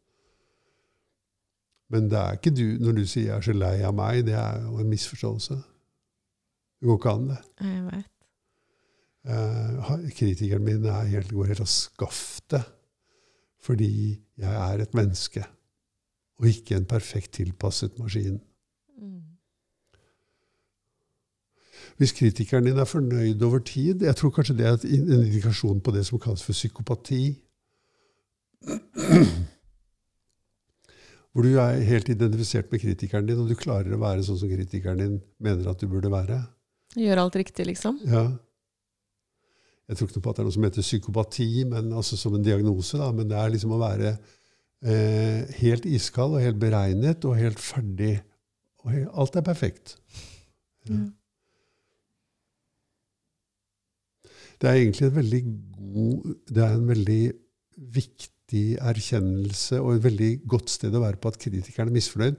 Men 1.93 2.09
det 2.09 2.17
er 2.17 2.39
ikke 2.39 2.55
du, 2.55 2.65
når 2.81 2.93
du 2.97 3.05
sier 3.05 3.27
'jeg 3.29 3.37
er 3.37 3.41
så 3.41 3.53
lei 3.53 3.83
av 3.83 3.93
meg', 3.93 4.25
det 4.25 4.33
er 4.33 4.61
jo 4.63 4.79
en 4.79 4.89
misforståelse. 4.89 5.55
Det 6.81 6.87
går 6.87 6.97
ikke 6.97 7.13
an, 7.13 7.27
det. 7.27 7.41
Jeg 7.61 7.83
vet. 7.85 8.05
Eh, 9.25 10.09
kritikeren 10.09 10.63
min 10.63 10.85
er 10.85 11.05
helt, 11.05 11.31
går 11.31 11.45
helt 11.45 11.61
av 11.61 11.67
skaftet 11.67 12.74
fordi 13.65 14.21
jeg 14.37 14.53
er 14.53 14.83
et 14.83 14.93
menneske 14.97 15.45
og 16.39 16.49
ikke 16.51 16.75
en 16.75 16.85
perfekt 16.85 17.33
tilpasset 17.39 17.99
maskin. 17.99 18.39
Mm. 18.99 19.21
Hvis 21.97 22.11
kritikeren 22.11 22.65
din 22.67 22.77
er 22.77 22.85
fornøyd 22.85 23.41
over 23.41 23.59
tid 23.59 24.01
Jeg 24.03 24.15
tror 24.15 24.29
kanskje 24.29 24.57
det 24.57 24.65
er 24.67 24.73
en 24.73 25.11
indikasjon 25.13 25.81
på 25.81 25.91
det 25.95 26.05
som 26.05 26.19
kalles 26.19 26.43
for 26.43 26.51
psykopati. 26.53 27.41
Hvor 31.31 31.43
du 31.43 31.57
er 31.59 31.83
helt 31.83 32.09
identifisert 32.09 32.71
med 32.71 32.79
kritikeren 32.79 33.25
din, 33.27 33.39
og 33.39 33.49
du 33.49 33.55
klarer 33.59 33.91
å 33.95 33.99
være 33.99 34.23
sånn 34.23 34.39
som 34.39 34.49
kritikeren 34.51 35.01
din 35.01 35.21
mener 35.43 35.67
at 35.67 35.81
du 35.81 35.87
burde 35.91 36.11
være. 36.11 36.37
Gjør 36.95 37.25
alt 37.25 37.35
riktig, 37.35 37.65
liksom. 37.67 37.99
Ja. 38.07 38.29
Jeg 39.85 39.97
tror 39.97 40.07
ikke 40.07 40.17
noe 40.17 40.25
på 40.25 40.31
at 40.31 40.37
det 40.37 40.41
er 40.43 40.47
noe 40.47 40.55
som 40.55 40.65
heter 40.65 40.85
psykopati, 40.85 41.49
men 41.69 41.91
altså 41.93 42.17
som 42.17 42.33
en 42.37 42.45
diagnose. 42.45 42.97
Da. 42.97 43.11
Men 43.13 43.29
det 43.29 43.37
er 43.37 43.51
liksom 43.53 43.75
å 43.75 43.81
være 43.81 44.15
eh, 44.15 45.51
helt 45.59 45.85
iskald 45.85 46.37
og 46.37 46.41
helt 46.41 46.57
beregnet 46.61 47.27
og 47.29 47.37
helt 47.37 47.61
ferdig. 47.61 48.15
Og 48.85 48.93
helt, 48.93 49.11
alt 49.13 49.37
er 49.37 49.45
perfekt. 49.45 49.97
Ja. 50.89 50.97
Mm. 50.97 51.13
Det 54.55 54.69
er 54.69 54.77
egentlig 54.79 55.03
en 55.03 55.15
veldig 55.17 55.39
god 55.75 56.27
Det 56.47 56.61
er 56.63 56.75
en 56.77 56.85
veldig 56.87 57.23
viktig 57.97 58.61
erkjennelse 58.79 59.81
og 59.81 59.97
et 59.97 60.05
veldig 60.05 60.29
godt 60.47 60.71
sted 60.71 60.95
å 60.95 61.01
være 61.03 61.19
på 61.19 61.31
at 61.33 61.39
kritikeren 61.41 61.91
er 61.91 61.97
misfornøyd. 61.97 62.37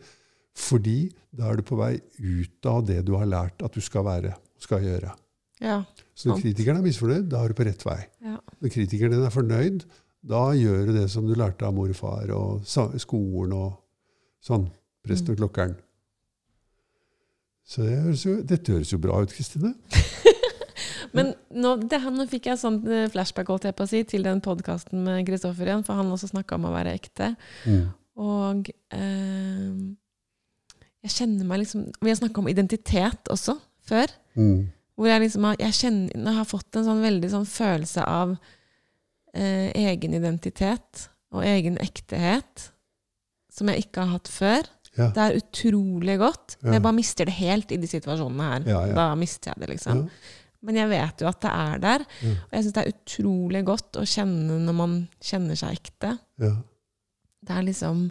Fordi 0.57 1.11
da 1.37 1.51
er 1.51 1.61
du 1.61 1.67
på 1.69 1.77
vei 1.77 1.93
ut 2.17 2.71
av 2.71 2.87
det 2.89 3.03
du 3.05 3.13
har 3.19 3.29
lært 3.29 3.63
at 3.67 3.75
du 3.77 3.85
skal 3.85 4.07
være 4.07 4.33
og 4.33 4.65
skal 4.65 4.87
gjøre. 4.87 5.13
Ja. 5.61 5.83
Så 6.17 6.31
når 6.31 6.41
kritikeren 6.41 6.79
er 6.81 6.85
misfornøyd, 6.87 7.27
da 7.29 7.43
er 7.45 7.53
du 7.53 7.59
på 7.59 7.67
rett 7.69 7.83
vei. 7.85 7.99
ja. 8.25 8.39
Når 8.63 8.73
kritikeren 8.73 9.13
din 9.13 9.25
er 9.27 9.35
fornøyd, 9.35 9.83
da 10.27 10.47
gjør 10.57 10.87
du 10.89 10.93
det 10.97 11.11
som 11.13 11.27
du 11.29 11.35
lærte 11.37 11.67
av 11.69 11.75
mor 11.77 11.91
og 11.93 11.99
far 11.99 12.31
og 12.33 12.63
skolen 12.99 13.53
og 13.53 13.75
sånn. 14.43 14.65
Presten 15.05 15.35
og 15.37 15.43
klokkeren. 15.43 15.75
Så 17.67 17.83
det 17.85 17.99
høres 18.01 18.23
jo, 18.25 18.37
dette 18.47 18.73
høres 18.73 18.93
jo 18.95 18.99
bra 19.03 19.19
ut, 19.23 19.33
Kristine. 19.35 19.75
Men 21.17 21.35
nå, 21.55 21.75
det, 21.89 21.99
her- 22.03 22.15
nå 22.15 22.27
fikk 22.31 22.49
jeg 22.51 22.61
sånn 22.61 22.81
eh, 22.91 23.07
flashback 23.13 23.49
holdt 23.53 23.67
jeg 23.69 23.77
på 23.79 23.85
å 23.87 23.91
si, 23.91 24.01
til 24.09 24.25
den 24.27 24.41
podkasten 24.45 25.05
med 25.07 25.23
Kristoffer 25.29 25.69
igjen, 25.69 25.85
for 25.87 25.99
han 25.99 26.11
også 26.15 26.31
snakka 26.33 26.59
om 26.59 26.67
å 26.69 26.73
være 26.75 26.95
ekte. 26.99 27.33
Og 28.17 28.71
eh, 28.97 29.77
jeg 31.07 31.13
kjenner 31.13 31.47
meg 31.47 31.61
liksom 31.63 31.83
Vi 32.03 32.09
har 32.11 32.17
snakka 32.19 32.41
om 32.43 32.49
identitet 32.51 33.29
også 33.33 33.59
før. 33.87 34.11
Mm. 34.39 34.65
Hvor 34.97 35.11
jeg 35.11 35.23
liksom 35.27 35.45
har, 35.45 35.59
jeg 35.61 35.77
kjenner, 35.77 36.15
jeg 36.17 36.39
har 36.39 36.49
fått 36.49 36.79
en 36.79 36.87
sånn 36.87 37.03
veldig 37.05 37.29
sånn 37.35 37.49
følelse 37.49 38.05
av 38.09 38.33
eh, 39.37 39.69
egen 39.77 40.17
identitet 40.17 41.11
og 41.37 41.45
egen 41.45 41.77
ektehet 41.83 42.71
som 43.53 43.69
jeg 43.73 43.87
ikke 43.87 44.05
har 44.05 44.17
hatt 44.17 44.31
før. 44.33 44.71
Ja. 44.97 45.11
Det 45.13 45.23
er 45.23 45.39
utrolig 45.39 46.17
godt. 46.21 46.57
Ja. 46.63 46.77
Jeg 46.77 46.85
bare 46.85 46.97
mister 46.97 47.29
det 47.29 47.37
helt 47.37 47.73
i 47.73 47.79
de 47.81 47.89
situasjonene 47.91 48.51
her. 48.51 48.67
Ja. 48.71 48.81
Da 48.97 49.07
mister 49.19 49.53
jeg 49.53 49.63
det, 49.63 49.71
liksom. 49.75 50.07
Men 50.67 50.79
jeg 50.81 50.91
vet 50.91 51.23
jo 51.23 51.29
at 51.29 51.43
det 51.45 51.53
er 51.53 51.83
der. 51.83 52.05
Og 52.27 52.57
jeg 52.57 52.65
syns 52.65 52.77
det 52.77 52.83
er 52.83 52.95
utrolig 52.95 53.63
godt 53.69 54.01
å 54.01 54.07
kjenne 54.09 54.57
når 54.65 54.77
man 54.81 54.97
kjenner 55.23 55.59
seg 55.61 55.77
ekte. 55.77 56.15
Ja. 56.43 56.55
Det 57.47 57.55
er 57.55 57.67
liksom 57.69 58.09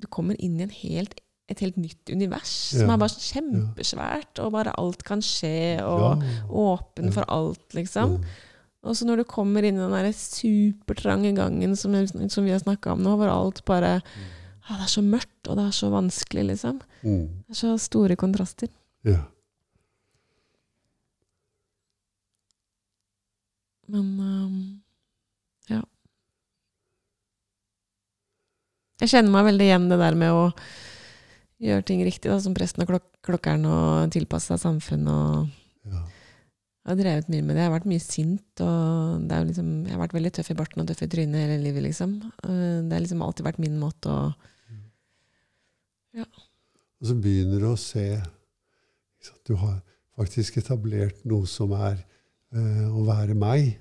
Du 0.00 0.06
kommer 0.08 0.36
inn 0.40 0.56
i 0.56 0.64
en 0.64 0.72
helt, 0.72 1.18
et 1.50 1.60
helt 1.64 1.76
nytt 1.80 2.10
univers 2.14 2.52
Ja. 2.72 2.80
som 2.84 2.90
er 2.94 3.00
bare 3.02 3.24
kjempesvært, 3.26 4.38
og 4.44 4.52
bare 4.54 4.74
alt 4.78 5.02
kan 5.04 5.20
skje, 5.20 5.82
og 5.82 6.22
Ja. 6.22 6.44
åpen 6.48 7.12
for 7.12 7.24
alt, 7.28 7.74
liksom. 7.74 8.20
Og 8.82 8.94
så 8.96 9.04
når 9.04 9.16
du 9.20 9.24
kommer 9.28 9.62
inn 9.66 9.76
i 9.76 9.82
den 9.82 9.92
der 9.92 10.12
supertrange 10.16 11.34
gangen 11.36 11.74
som, 11.76 11.92
som 12.30 12.44
vi 12.46 12.50
har 12.54 12.60
snakka 12.62 12.92
om 12.94 13.02
nå, 13.02 13.16
hvor 13.18 13.28
alt 13.28 13.64
bare 13.68 14.00
ah, 14.70 14.76
Det 14.78 14.84
er 14.86 14.94
så 14.94 15.02
mørkt, 15.02 15.48
og 15.50 15.56
det 15.58 15.66
er 15.66 15.74
så 15.74 15.90
vanskelig, 15.90 16.46
liksom. 16.54 16.80
Mm. 17.02 17.26
Det 17.48 17.50
er 17.50 17.58
så 17.58 17.74
store 17.78 18.16
kontraster. 18.16 18.68
Ja. 19.04 19.18
Men 23.90 24.20
um, 24.20 24.82
ja. 25.70 25.80
Jeg 29.00 29.08
kjenner 29.14 29.32
meg 29.34 29.48
veldig 29.48 29.66
igjen 29.66 29.88
det 29.90 29.98
der 29.98 30.18
med 30.20 30.30
å 30.36 30.44
gjøre 31.60 31.84
ting 31.84 32.00
riktig, 32.06 32.30
da, 32.30 32.38
som 32.40 32.54
presten 32.56 32.82
og 32.84 32.88
klok 32.88 33.06
klokkeren, 33.26 33.66
og 33.68 34.10
tilpasse 34.14 34.48
seg 34.54 34.62
samfunnet 34.62 35.12
og 35.12 35.90
Ja. 35.90 36.00
Jeg 36.80 36.96
har 36.96 36.96
drevet 37.02 37.28
mye 37.28 37.42
med 37.44 37.54
det. 37.54 37.60
Jeg 37.62 37.68
har 37.70 37.74
vært 37.78 37.88
mye 37.90 38.00
sint. 38.02 38.60
og 38.64 39.28
det 39.28 39.40
liksom, 39.50 39.68
Jeg 39.86 39.92
har 39.92 40.00
vært 40.00 40.14
veldig 40.16 40.32
tøff 40.32 40.50
i 40.50 40.54
barten 40.56 40.80
og 40.80 40.86
tøff 40.88 41.02
i 41.02 41.06
trynet 41.12 41.36
hele 41.44 41.58
livet. 41.62 41.82
liksom. 41.84 42.14
Eh, 42.42 42.80
Det 42.82 42.92
har 42.92 43.00
liksom 43.04 43.22
alltid 43.22 43.44
vært 43.44 43.58
min 43.60 43.78
måte 43.78 44.08
å 44.08 44.34
Og 47.00 47.06
så 47.08 47.14
begynner 47.20 47.60
du 47.62 47.68
å 47.70 47.76
se 47.78 48.06
at 48.20 49.44
Du 49.46 49.54
har 49.60 49.80
faktisk 50.18 50.58
etablert 50.60 51.22
noe 51.28 51.46
som 51.48 51.72
er 51.76 52.00
øh, 52.52 52.88
å 52.92 53.04
være 53.06 53.34
meg, 53.38 53.78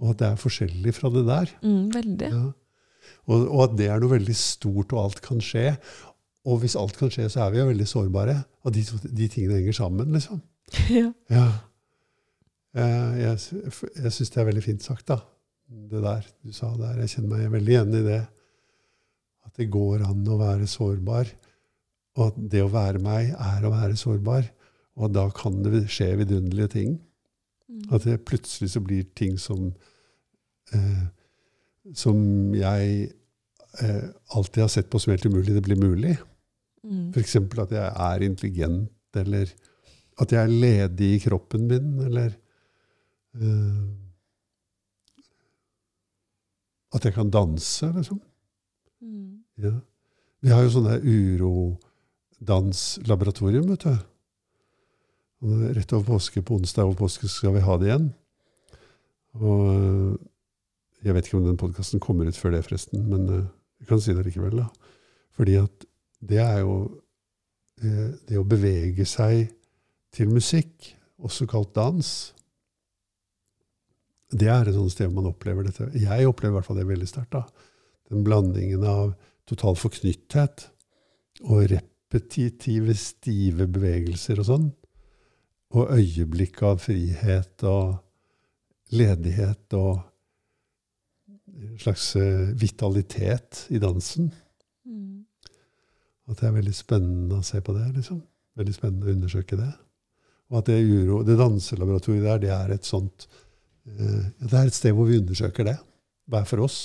og 0.00 0.10
at 0.12 0.18
det 0.22 0.26
er 0.30 0.40
forskjellig 0.40 0.94
fra 0.94 1.10
det 1.10 1.22
der. 1.26 1.50
mm, 1.62 1.84
Veldig. 1.94 2.30
Ja. 2.32 2.52
Og, 3.26 3.44
og 3.50 3.60
at 3.68 3.76
det 3.78 3.88
er 3.90 4.00
noe 4.02 4.12
veldig 4.14 4.34
stort, 4.38 4.92
og 4.94 4.98
alt 5.04 5.20
kan 5.24 5.38
skje. 5.42 5.76
Og 6.48 6.58
hvis 6.62 6.74
alt 6.78 6.96
kan 6.98 7.10
skje, 7.12 7.28
så 7.30 7.44
er 7.44 7.52
vi 7.54 7.60
jo 7.60 7.68
veldig 7.68 7.86
sårbare. 7.86 8.36
Og 8.66 8.74
de, 8.74 8.82
de 9.06 9.28
tingene 9.30 9.60
henger 9.60 9.76
sammen, 9.78 10.10
liksom. 10.14 10.40
ja. 11.00 11.10
Ja. 11.30 11.46
Eh, 12.74 13.20
Jeg, 13.20 13.38
jeg 14.00 14.14
syns 14.16 14.32
det 14.32 14.40
er 14.42 14.48
veldig 14.48 14.64
fint 14.64 14.82
sagt, 14.86 15.06
da. 15.12 15.20
Det 15.72 16.02
der 16.04 16.26
du 16.42 16.52
sa 16.52 16.72
der. 16.76 16.98
Jeg 17.04 17.14
kjenner 17.14 17.36
meg 17.36 17.52
veldig 17.54 17.74
igjen 17.76 17.94
i 18.00 18.02
det. 18.08 18.20
At 19.46 19.54
det 19.58 19.70
går 19.72 20.02
an 20.08 20.26
å 20.28 20.40
være 20.40 20.66
sårbar. 20.70 21.30
Og 22.18 22.26
at 22.26 22.42
det 22.52 22.60
å 22.64 22.72
være 22.72 23.00
meg 23.02 23.32
er 23.32 23.64
å 23.64 23.72
være 23.72 23.96
sårbar. 23.96 24.50
Og 25.00 25.14
da 25.14 25.28
kan 25.32 25.62
det 25.64 25.86
skje 25.92 26.10
vidunderlige 26.20 26.74
ting. 26.74 26.98
Mm. 27.70 27.86
At 27.94 28.04
det 28.04 28.18
plutselig 28.28 28.74
så 28.74 28.82
blir 28.84 29.06
ting 29.16 29.38
som 29.40 29.70
eh, 30.74 31.04
Som 31.96 32.52
jeg 32.54 33.08
eh, 33.80 34.04
alltid 34.36 34.62
har 34.62 34.68
sett 34.70 34.90
på 34.90 35.00
som 35.00 35.10
helt 35.14 35.24
umulig, 35.26 35.54
det 35.56 35.64
blir 35.64 35.80
mulig. 35.80 36.18
Mm. 36.82 37.14
F.eks. 37.14 37.36
at 37.36 37.70
jeg 37.76 37.88
er 38.06 38.18
intelligent, 38.26 38.90
eller 39.14 39.46
at 40.20 40.32
jeg 40.32 40.40
er 40.42 40.58
ledig 40.64 41.10
i 41.16 41.22
kroppen 41.22 41.62
min, 41.70 41.88
eller 42.06 42.30
uh, 43.40 43.84
At 46.92 47.04
jeg 47.08 47.14
kan 47.14 47.30
danse, 47.32 47.86
liksom. 47.96 48.18
Mm. 49.00 49.32
Ja. 49.64 49.74
Vi 50.44 50.48
har 50.52 50.60
jo 50.60 50.74
sånne 50.74 50.94
urodanslaboratorium, 51.00 53.66
vet 53.70 53.84
du. 53.86 53.94
Og 55.42 55.52
Rett 55.76 55.92
over 55.96 56.06
påske, 56.18 56.38
på 56.44 56.56
onsdag 56.58 56.84
over 56.84 56.98
påske, 56.98 57.26
skal 57.32 57.52
vi 57.56 57.64
ha 57.64 57.74
det 57.80 57.88
igjen. 57.88 58.08
Og 59.40 59.60
eh, 59.72 60.12
jeg 61.06 61.16
vet 61.16 61.26
ikke 61.26 61.40
om 61.40 61.48
den 61.48 61.60
podkasten 61.60 62.02
kommer 62.02 62.28
ut 62.28 62.38
før 62.38 62.50
det, 62.54 62.64
forresten, 62.66 62.98
men 63.08 63.22
eh, 63.30 63.48
jeg 63.82 63.88
kan 63.88 64.02
si 64.02 64.14
det 64.14 64.26
likevel. 64.26 64.60
da. 64.60 64.66
Fordi 65.38 65.54
at 65.62 65.86
det 66.22 66.38
er 66.42 66.60
jo 66.62 66.76
eh, 67.82 68.12
det 68.28 68.38
å 68.38 68.46
bevege 68.46 69.06
seg 69.08 69.50
til 70.14 70.30
musikk, 70.30 70.92
også 71.22 71.46
kalt 71.50 71.72
dans. 71.76 72.08
Det 74.32 74.48
er 74.50 74.68
et 74.68 74.76
sånt 74.76 74.94
sted 74.94 75.12
man 75.12 75.28
opplever 75.30 75.66
dette. 75.66 75.90
Jeg 75.98 76.28
opplever 76.28 76.54
i 76.54 76.58
hvert 76.58 76.68
fall 76.68 76.80
det 76.80 76.88
veldig 76.88 77.08
sterkt. 77.08 77.34
da. 77.34 77.44
Den 78.10 78.24
blandingen 78.26 78.84
av 78.86 79.12
total 79.48 79.76
forknytthet 79.78 80.68
og 81.48 81.66
repetitive, 81.72 82.94
stive 82.98 83.66
bevegelser 83.70 84.40
og 84.42 84.48
sånn. 84.48 84.70
Og 85.72 85.92
øyeblikk 85.96 86.62
av 86.68 86.82
frihet 86.84 87.64
og 87.68 87.98
ledighet 88.92 89.78
og 89.78 90.02
en 91.62 91.78
slags 91.80 92.14
eh, 92.16 92.52
vitalitet 92.58 93.66
i 93.72 93.80
dansen. 93.80 94.30
At 96.30 96.38
det 96.38 96.48
er 96.48 96.54
veldig 96.54 96.74
spennende 96.74 97.38
å 97.40 97.46
se 97.46 97.60
på 97.64 97.74
det. 97.76 97.88
liksom. 97.96 98.22
Veldig 98.58 98.74
spennende 98.74 99.08
å 99.08 99.14
undersøke 99.16 99.58
det. 99.58 99.70
Og 100.52 100.58
at 100.60 100.68
det, 100.68 100.82
uro, 100.84 101.22
det 101.26 101.38
danselaboratoriet 101.40 102.26
der, 102.26 102.42
det 102.42 102.52
er 102.52 102.74
et 102.74 102.84
sånt 102.86 103.26
eh, 103.88 104.28
Det 104.38 104.52
er 104.52 104.68
et 104.68 104.76
sted 104.76 104.92
hvor 104.96 105.08
vi 105.08 105.18
undersøker 105.22 105.66
det. 105.70 105.78
Hver 106.30 106.44
for 106.48 106.64
oss. 106.66 106.78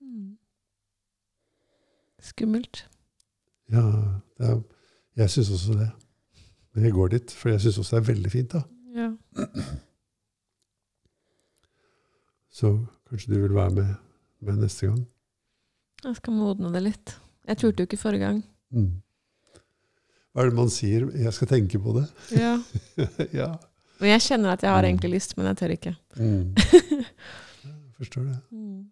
Mm. 0.00 0.38
Skummelt. 2.30 2.86
Ja, 3.70 3.84
er, 4.40 4.58
jeg 5.20 5.30
syns 5.30 5.52
også 5.54 5.76
det. 5.78 5.90
Men 6.74 6.88
jeg 6.88 6.96
går 6.96 7.14
dit, 7.14 7.36
for 7.36 7.52
jeg 7.52 7.60
syns 7.62 7.78
også 7.78 7.96
det 7.96 8.02
er 8.02 8.10
veldig 8.12 8.32
fint. 8.32 8.56
da. 8.56 8.62
Ja. 8.96 9.12
Så 12.58 12.72
kanskje 13.08 13.34
du 13.34 13.40
vil 13.42 13.54
være 13.54 13.70
med, 13.70 13.94
med 14.40 14.60
neste 14.64 14.88
gang. 14.88 15.00
Jeg 16.04 16.16
skal 16.18 16.34
modne 16.34 16.72
det 16.74 16.82
litt. 16.82 17.14
Jeg 17.48 17.56
turte 17.58 17.80
jo 17.82 17.86
ikke 17.88 17.96
forrige 18.00 18.20
gang. 18.26 18.42
Mm. 18.76 18.90
Hva 20.34 20.44
er 20.44 20.50
det 20.50 20.58
man 20.58 20.68
sier? 20.70 21.08
Jeg 21.16 21.32
skal 21.34 21.48
tenke 21.50 21.78
på 21.82 21.94
det. 21.96 22.04
Ja. 22.36 22.52
ja. 23.40 23.48
Men 23.98 24.12
jeg 24.12 24.20
kjenner 24.28 24.52
at 24.54 24.62
jeg 24.62 24.70
har 24.70 24.82
Mm. 24.84 24.88
egentlig 24.92 25.10
lyst, 25.16 25.36
men 25.36 25.46
jeg 25.50 25.56
tør 25.58 25.72
ikke. 25.74 25.94
Mm. 26.16 26.54
Jeg 27.64 28.04
forstår 28.04 28.22
det. 28.28 28.36
Mm. 28.54 28.84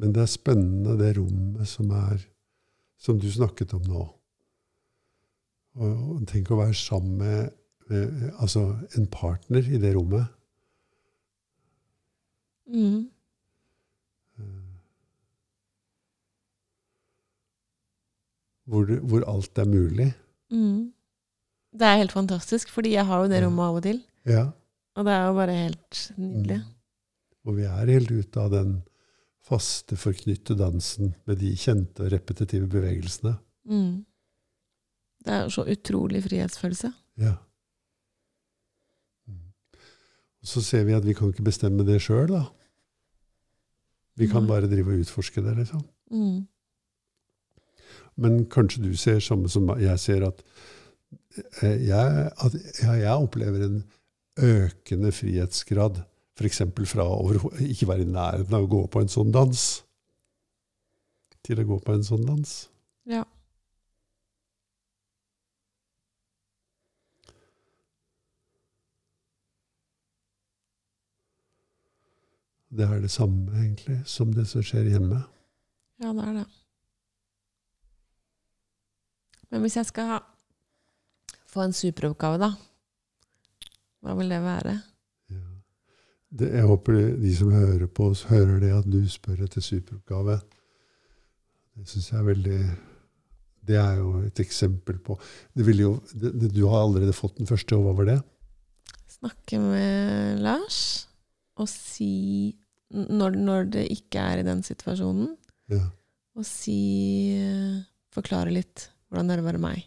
Men 0.00 0.12
det 0.14 0.24
er 0.24 0.30
spennende, 0.30 0.96
det 0.98 1.12
rommet 1.18 1.68
som 1.70 1.90
er 1.94 2.24
Som 3.04 3.18
du 3.20 3.26
snakket 3.30 3.74
om 3.76 3.82
nå. 3.84 4.02
Og, 5.76 5.90
og 6.14 6.20
tenk 6.30 6.48
å 6.54 6.56
være 6.62 6.76
sammen 6.78 7.18
med, 7.20 7.50
med 7.90 8.30
altså 8.40 8.62
en 8.96 9.04
partner 9.12 9.66
i 9.66 9.76
det 9.82 9.90
rommet. 9.96 10.24
Mm. 12.66 13.10
Hvor, 18.64 18.86
du, 18.88 18.94
hvor 19.04 19.24
alt 19.28 19.58
er 19.60 19.68
mulig. 19.68 20.08
Mm. 20.50 20.92
Det 21.74 21.86
er 21.86 22.00
helt 22.00 22.14
fantastisk, 22.14 22.70
fordi 22.72 22.94
jeg 22.94 23.04
har 23.06 23.24
jo 23.24 23.28
det 23.28 23.42
rommet 23.44 23.66
av 23.66 23.78
og 23.80 23.84
til. 23.84 24.00
Ja. 24.24 24.44
Og 24.94 25.04
det 25.04 25.12
er 25.12 25.26
jo 25.26 25.36
bare 25.36 25.56
helt 25.58 26.00
nydelig. 26.16 26.58
Mm. 26.62 26.72
Og 27.44 27.56
vi 27.58 27.68
er 27.68 27.92
helt 27.92 28.12
ute 28.14 28.40
av 28.40 28.52
den 28.54 28.74
faste, 29.44 29.98
forknytte 30.00 30.56
dansen 30.56 31.12
med 31.28 31.42
de 31.42 31.52
kjente 31.60 32.06
og 32.06 32.12
repetitive 32.14 32.68
bevegelsene. 32.72 33.34
Mm. 33.68 34.04
Det 35.24 35.32
er 35.32 35.42
jo 35.44 35.52
så 35.52 35.64
utrolig 35.68 36.22
frihetsfølelse. 36.24 36.92
Ja. 37.20 37.34
Mm. 39.28 39.50
Og 40.40 40.52
så 40.54 40.62
ser 40.64 40.84
vi 40.88 40.96
at 40.96 41.04
vi 41.04 41.16
kan 41.16 41.32
ikke 41.32 41.44
bestemme 41.50 41.84
det 41.84 42.00
sjøl, 42.04 42.30
da. 42.32 42.44
Vi 44.16 44.28
kan 44.30 44.46
bare 44.46 44.70
drive 44.70 44.94
og 44.94 45.04
utforske 45.04 45.42
det, 45.42 45.56
liksom. 45.58 45.82
Mm. 46.14 46.44
Men 48.22 48.44
kanskje 48.50 48.84
du 48.84 48.92
ser 48.96 49.18
samme 49.24 49.50
som 49.50 49.66
jeg 49.80 49.98
ser, 49.98 50.26
at 50.28 50.42
eh, 51.62 51.88
jeg, 51.88 52.30
at 52.30 52.58
ja, 52.82 52.92
jeg 53.00 53.14
opplever 53.26 53.66
en 53.66 53.80
økende 54.38 55.10
frihetsgrad. 55.14 56.02
F.eks. 56.34 56.62
fra 56.90 57.06
å 57.06 57.30
ikke 57.62 57.88
være 57.90 58.06
i 58.06 58.10
nærheten 58.10 58.54
av 58.56 58.66
å 58.66 58.70
gå 58.70 58.84
på 58.90 59.02
en 59.02 59.10
sånn 59.10 59.34
dans, 59.34 59.64
til 61.46 61.60
å 61.60 61.66
gå 61.68 61.78
på 61.84 61.94
en 61.94 62.06
sånn 62.06 62.24
dans. 62.26 62.54
Ja. 63.10 63.22
Det 72.74 72.86
er 72.88 73.00
det 73.00 73.10
samme, 73.10 73.52
egentlig, 73.54 74.00
som 74.10 74.32
det 74.34 74.48
som 74.50 74.62
skjer 74.64 74.88
hjemme. 74.90 75.22
ja, 76.02 76.12
det 76.12 76.24
er 76.28 76.38
det. 76.40 76.46
Men 79.50 79.62
hvis 79.62 79.76
jeg 79.76 79.86
skal 79.86 80.08
ha, 80.10 80.16
få 81.46 81.62
en 81.62 81.76
superoppgave, 81.76 82.40
da, 82.42 82.50
hva 84.02 84.16
vil 84.18 84.32
det 84.34 84.40
være? 84.42 84.72
Ja. 85.30 85.44
Det, 86.34 86.48
jeg 86.56 86.66
håper 86.66 86.98
de 87.22 87.36
som 87.38 87.52
hører 87.54 87.86
på 87.86 88.08
oss, 88.10 88.24
hører 88.26 88.58
det 88.64 88.72
at 88.74 88.88
du 88.90 88.98
spør 89.08 89.44
etter 89.46 89.62
superoppgave. 89.62 90.40
Det 91.78 91.86
syns 91.90 92.10
jeg 92.10 92.18
er 92.18 92.26
veldig 92.26 92.58
Det 93.66 93.78
er 93.80 93.94
jo 93.98 94.10
et 94.22 94.40
eksempel 94.42 94.98
på 95.02 95.16
jo, 95.56 95.94
det, 96.12 96.30
det, 96.40 96.50
Du 96.54 96.66
har 96.68 96.84
allerede 96.84 97.14
fått 97.16 97.38
den 97.38 97.46
første, 97.46 97.76
og 97.76 97.86
hva 97.86 97.94
var 97.98 98.10
det? 98.10 98.18
Snakke 99.10 99.58
med 99.62 100.42
Lars 100.42 101.08
og 101.56 101.70
si 101.70 102.54
når, 102.92 103.36
når 103.40 103.70
det 103.74 103.84
ikke 103.94 104.20
er 104.20 104.42
i 104.42 104.46
den 104.46 104.62
situasjonen, 104.66 105.36
Ja. 105.72 105.80
og 106.36 106.44
si 106.44 106.74
Forklare 108.14 108.52
litt 108.54 108.88
hvordan 109.10 109.26
det 109.30 109.34
er 109.38 109.42
å 109.42 109.46
være 109.48 109.58
meg. 109.62 109.84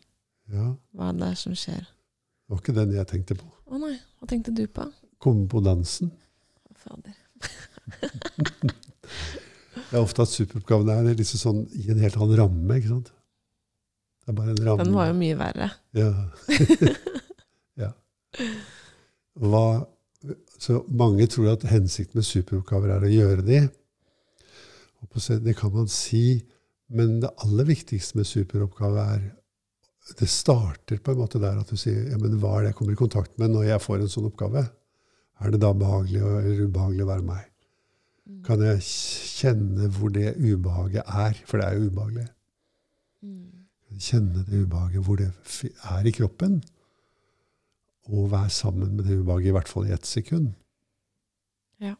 ja. 0.52 0.74
Hva 0.96 1.12
det 1.16 1.28
er 1.30 1.36
som 1.40 1.54
skjer. 1.56 1.84
Det 1.86 2.52
var 2.56 2.60
ikke 2.64 2.76
den 2.76 2.92
jeg 2.96 3.08
tenkte 3.08 3.36
på. 3.40 3.48
Å 3.68 3.80
nei, 3.80 3.94
hva 4.20 4.28
tenkte 4.28 4.52
du 4.56 4.66
på? 4.68 4.84
Komme 5.24 5.48
på 5.52 5.62
dansen. 5.64 6.12
Å, 6.68 6.76
Fader. 6.76 7.16
Det 9.88 9.96
er 9.96 10.02
ofte 10.04 10.24
at 10.26 10.32
superoppgaven 10.34 10.90
er 10.92 11.16
liksom 11.16 11.40
sånn 11.40 11.60
i 11.78 11.86
en 11.94 12.00
helt 12.02 12.18
annen 12.18 12.36
ramme. 12.40 12.78
ikke 12.80 12.90
sant? 12.92 13.12
Det 14.26 14.34
er 14.34 14.36
bare 14.40 14.52
en 14.56 14.64
ramme. 14.66 14.84
Den 14.84 14.96
var 14.98 15.08
jo 15.12 15.16
mye 15.20 15.38
verre. 15.40 15.68
Ja. 15.96 16.10
ja. 17.84 17.92
Hva, 19.38 19.62
så 20.58 20.82
mange 20.90 21.28
tror 21.30 21.54
at 21.54 21.66
hensikten 21.70 22.20
med 22.20 22.26
superoppgaver 22.26 22.96
er 22.96 23.06
å 23.06 23.12
gjøre 23.12 23.46
de. 23.46 23.60
Det 25.46 25.54
kan 25.58 25.74
man 25.74 25.90
si, 25.92 26.42
men 26.90 27.20
det 27.22 27.34
aller 27.44 27.68
viktigste 27.70 28.18
med 28.18 28.28
superoppgave 28.28 29.10
er 29.16 29.28
Det 30.18 30.30
starter 30.32 31.02
på 31.04 31.12
en 31.12 31.18
måte 31.20 31.40
der 31.40 31.58
at 31.60 31.68
du 31.68 31.76
sier 31.76 32.06
ja, 32.14 32.16
men 32.16 32.38
hva 32.40 32.54
er 32.56 32.62
det 32.62 32.70
jeg 32.70 32.76
kommer 32.80 32.94
i 32.94 33.00
kontakt 33.00 33.34
med 33.42 33.52
når 33.52 33.66
jeg 33.68 33.84
får 33.84 34.00
en 34.00 34.12
sånn 34.14 34.30
oppgave? 34.30 34.62
Er 35.44 35.52
det 35.52 35.60
da 35.60 35.74
behagelig 35.76 36.22
eller 36.24 36.62
ubehagelig 36.64 37.04
å 37.04 37.10
være 37.10 37.26
meg? 37.28 37.50
Kan 38.48 38.64
jeg 38.64 38.80
kjenne 38.88 39.90
hvor 39.98 40.14
det 40.16 40.38
ubehaget 40.40 41.04
er? 41.12 41.42
For 41.44 41.60
det 41.60 41.68
er 41.68 41.76
jo 41.76 41.90
ubehagelig. 41.92 42.26
Mm. 43.28 43.68
Kjenne 44.00 44.46
det 44.48 44.64
ubehaget 44.64 45.04
hvor 45.04 45.20
det 45.20 45.28
er 45.92 46.08
i 46.08 46.16
kroppen. 46.16 46.62
Og 48.08 48.32
være 48.32 48.50
sammen 48.50 48.96
med 48.96 49.08
det 49.08 49.18
ubehaget, 49.20 49.52
i 49.52 49.56
hvert 49.58 49.72
fall 49.72 49.88
i 49.88 49.94
ett 49.96 50.06
sekund. 50.08 50.54
Ja. 51.84 51.96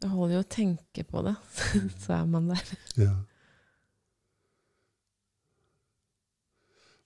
Det 0.00 0.12
holder 0.12 0.38
jo 0.38 0.44
å 0.44 0.52
tenke 0.54 1.04
på 1.04 1.24
det, 1.26 1.34
så 2.04 2.20
er 2.20 2.30
man 2.30 2.52
der. 2.52 2.72
Ja. 3.00 3.16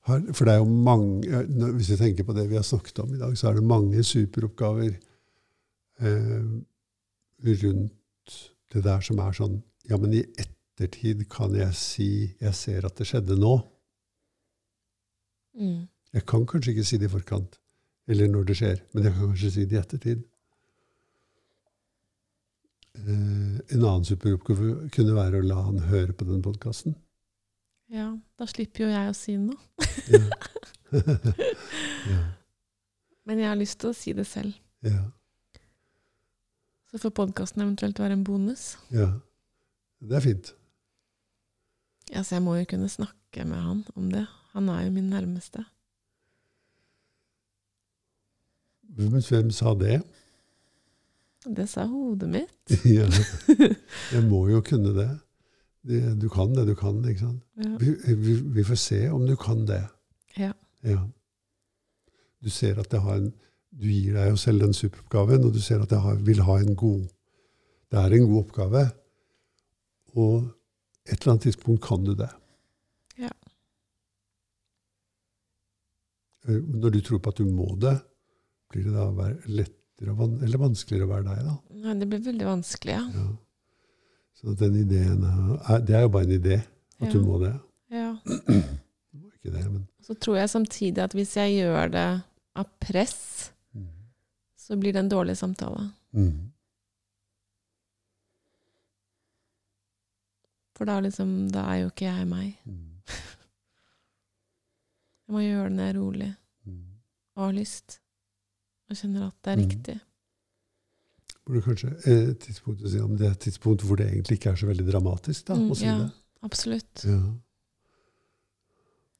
For 0.04 0.44
det 0.44 0.52
er 0.52 0.60
jo 0.60 0.68
mange 0.68 1.44
Hvis 1.78 1.88
vi 1.94 1.96
tenker 1.96 2.26
på 2.28 2.34
det 2.36 2.50
vi 2.50 2.58
har 2.58 2.66
snakket 2.66 2.98
om 3.00 3.14
i 3.14 3.18
dag, 3.18 3.36
så 3.38 3.48
er 3.48 3.54
det 3.56 3.64
mange 3.64 4.02
superoppgaver 4.04 4.90
eh, 6.04 6.48
rundt 7.64 8.34
det 8.74 8.82
der 8.84 9.00
som 9.04 9.22
er 9.24 9.36
sånn 9.36 9.62
Ja, 9.88 9.96
men 10.00 10.12
i 10.16 10.24
ettertid 10.40 11.24
kan 11.32 11.56
jeg 11.56 11.72
si 11.78 12.10
jeg 12.40 12.54
ser 12.56 12.84
at 12.84 12.98
det 12.98 13.08
skjedde 13.08 13.36
nå. 13.40 13.56
Mm. 15.54 15.86
Jeg 16.14 16.26
kan 16.30 16.46
kanskje 16.46 16.72
ikke 16.74 16.84
si 16.86 16.98
det 16.98 17.08
i 17.08 17.12
forkant, 17.12 17.58
eller 18.10 18.28
når 18.30 18.44
det 18.48 18.56
skjer, 18.58 18.80
men 18.94 19.04
jeg 19.06 19.12
kan 19.16 19.28
kanskje 19.32 19.50
si 19.54 19.64
det 19.70 19.76
i 19.76 19.80
ettertid. 19.80 20.22
Eh, 22.94 23.56
en 23.74 23.82
annen 23.84 24.04
superoppgave 24.06 24.88
kunne 24.94 25.16
være 25.16 25.40
å 25.40 25.46
la 25.46 25.58
han 25.66 25.80
høre 25.90 26.14
på 26.14 26.26
den 26.28 26.42
podkasten. 26.44 26.94
Ja, 27.92 28.12
da 28.40 28.46
slipper 28.48 28.86
jo 28.86 28.92
jeg 28.92 29.10
å 29.10 29.16
si 29.18 29.34
noe. 29.38 29.58
Ja. 30.10 30.22
ja, 32.12 32.20
Men 33.26 33.40
jeg 33.42 33.48
har 33.50 33.58
lyst 33.58 33.80
til 33.82 33.90
å 33.90 33.96
si 33.96 34.12
det 34.14 34.26
selv. 34.30 34.54
ja, 34.86 35.02
Så 36.92 37.00
får 37.02 37.10
podkasten 37.18 37.62
eventuelt 37.64 37.98
være 37.98 38.14
en 38.18 38.24
bonus. 38.26 38.76
ja. 38.94 39.12
Det 40.04 40.18
er 40.18 40.20
fint. 40.20 40.48
Ja, 42.12 42.20
så 42.20 42.34
jeg 42.36 42.42
må 42.44 42.58
jo 42.58 42.66
kunne 42.68 42.90
snakke 42.92 43.46
med 43.48 43.56
han 43.56 43.78
om 43.96 44.10
det. 44.12 44.26
Han 44.54 44.68
er 44.70 44.84
jo 44.86 44.90
min 44.94 45.10
nærmeste. 45.10 45.64
Men 48.94 49.22
hvem 49.28 49.50
sa 49.50 49.74
det? 49.74 50.02
Det 51.44 51.66
sa 51.68 51.84
hodet 51.90 52.28
mitt. 52.30 52.74
ja. 52.96 53.08
Jeg 54.12 54.22
må 54.28 54.46
jo 54.48 54.62
kunne 54.64 54.94
det. 54.96 55.10
det. 55.82 56.02
Du 56.22 56.28
kan 56.32 56.54
det 56.54 56.66
du 56.68 56.74
kan, 56.78 57.02
ikke 57.02 57.20
sant? 57.20 57.42
Ja. 57.58 57.74
Vi, 57.80 58.14
vi, 58.14 58.36
vi 58.54 58.64
får 58.64 58.78
se 58.80 59.00
om 59.10 59.26
du 59.26 59.34
kan 59.36 59.66
det. 59.68 59.82
Ja. 60.38 60.52
Ja. 60.86 61.02
Du 62.44 62.50
ser 62.50 62.78
at 62.80 62.90
det 62.92 63.02
har 63.02 63.18
en 63.20 63.32
Du 63.74 63.88
gir 63.90 64.14
deg 64.14 64.28
jo 64.30 64.36
selv 64.38 64.62
den 64.62 64.74
superoppgaven, 64.76 65.42
og 65.44 65.50
du 65.50 65.58
ser 65.58 65.80
at 65.82 65.90
det 65.90 65.98
har, 65.98 66.14
vil 66.22 66.44
ha 66.46 66.60
en 66.62 66.76
god 66.78 67.08
Det 67.90 67.98
er 67.98 68.12
en 68.14 68.28
god 68.28 68.44
oppgave. 68.44 68.82
Og 70.14 70.44
et 71.04 71.18
eller 71.18 71.32
annet 71.32 71.42
tidspunkt 71.42 71.82
kan 71.82 72.04
du 72.06 72.14
det. 72.14 72.30
Ja. 73.18 73.26
Eh, 73.26 73.32
Når 76.44 76.90
du 76.92 77.00
tror 77.00 77.22
på 77.24 77.32
at 77.32 77.40
du 77.40 77.48
må 77.48 77.70
det, 77.80 77.94
blir 78.72 78.84
det 78.88 78.94
da 78.94 79.30
lettere 79.48 80.12
eller 80.44 80.60
vanskeligere 80.60 81.06
å 81.06 81.12
være 81.12 81.26
deg, 81.28 81.42
da? 81.46 81.56
Nei, 81.84 81.96
det 82.00 82.08
blir 82.10 82.22
veldig 82.24 82.46
vanskelig, 82.48 82.96
ja. 82.96 83.04
Ja. 83.14 83.26
Så 84.34 84.54
den 84.58 84.76
ideen 84.82 85.22
er, 85.24 85.78
Det 85.80 85.94
er 85.96 86.02
jo 86.04 86.10
bare 86.12 86.26
en 86.26 86.34
idé 86.34 86.58
at 87.00 87.12
du 87.12 87.20
må 87.24 87.38
det. 87.42 87.54
ja. 87.94 88.16
Du 89.14 89.20
må 89.22 89.30
ikke 89.30 89.52
det, 89.54 89.62
men 89.70 89.84
Så 90.02 90.16
tror 90.18 90.40
jeg 90.40 90.50
samtidig 90.50 90.98
at 91.04 91.12
hvis 91.14 91.36
jeg 91.38 91.60
gjør 91.60 91.92
det 91.94 92.08
av 92.58 92.66
press, 92.82 93.52
mm. 93.72 93.86
så 94.58 94.76
blir 94.76 94.92
det 94.92 95.04
en 95.04 95.12
dårlig 95.12 95.36
samtale. 95.38 95.92
Mm. 96.10 96.50
For 100.74 100.90
da, 100.90 100.98
liksom, 101.00 101.48
da 101.54 101.62
er 101.70 101.84
jo 101.84 101.92
ikke 101.92 102.08
jeg 102.08 102.26
meg. 102.26 102.56
Mm. 102.66 102.90
Jeg 105.26 105.34
må 105.34 105.40
gjøre 105.40 105.68
det 105.68 105.76
når 105.76 105.84
jeg 105.84 105.94
er 105.94 106.00
rolig 106.00 106.30
Mm. 106.66 106.82
og 107.36 107.44
har 107.44 107.52
lyst. 107.52 108.00
Og 108.90 108.96
kjenner 108.96 109.26
at 109.26 109.34
det 109.42 109.52
er 109.52 109.56
Mm. 109.56 109.68
riktig. 109.70 110.00
Burde 111.46 111.62
kanskje 111.62 111.88
eh, 112.08 112.88
si 112.88 112.98
om 113.00 113.16
det 113.16 113.26
er 113.26 113.30
et 113.32 113.38
tidspunkt 113.40 113.82
hvor 113.84 113.96
det 113.96 114.06
egentlig 114.10 114.38
ikke 114.38 114.50
er 114.52 114.56
så 114.56 114.66
veldig 114.66 114.86
dramatisk, 114.92 115.44
da, 115.46 115.54
Mm, 115.54 115.70
å 115.70 115.76
si 115.76 115.84
ja, 115.84 115.98
det. 115.98 116.10
absolutt. 116.42 117.04
Ja. 117.04 117.20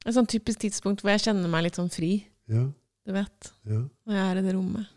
Et 0.05 0.13
sånn 0.13 0.27
typisk 0.29 0.59
tidspunkt 0.61 1.01
hvor 1.01 1.09
jeg 1.09 1.21
kjenner 1.25 1.49
meg 1.49 1.63
litt 1.63 1.75
sånn 1.79 1.89
fri, 1.91 2.27
Ja. 2.47 2.67
du 3.05 3.11
vet. 3.13 3.51
Ja. 3.65 3.81
Når 4.05 4.13
jeg 4.13 4.25
er 4.31 4.37
i 4.37 4.41
det 4.41 4.53
rommet. 4.55 4.87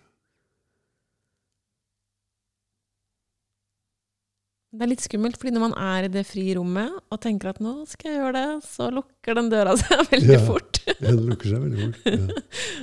Det 4.68 4.84
er 4.84 4.90
litt 4.90 5.00
skummelt, 5.00 5.38
fordi 5.40 5.54
når 5.54 5.62
man 5.64 5.74
er 5.80 6.04
i 6.04 6.10
det 6.12 6.26
frie 6.28 6.52
rommet 6.58 6.92
og 7.08 7.20
tenker 7.24 7.48
at 7.54 7.60
nå 7.64 7.70
skal 7.88 8.10
jeg 8.12 8.18
gjøre 8.20 8.34
det, 8.36 8.64
så 8.68 8.90
lukker 8.92 9.38
den 9.38 9.48
døra 9.52 9.72
seg 9.80 10.02
veldig 10.12 10.34
Ja. 10.34 10.42
fort. 10.44 10.80
ja, 10.88 10.96
den 11.06 11.22
lukker 11.30 11.48
seg 11.54 11.62
veldig 11.64 11.86
fort. 11.86 12.08
Ja. 12.12 12.26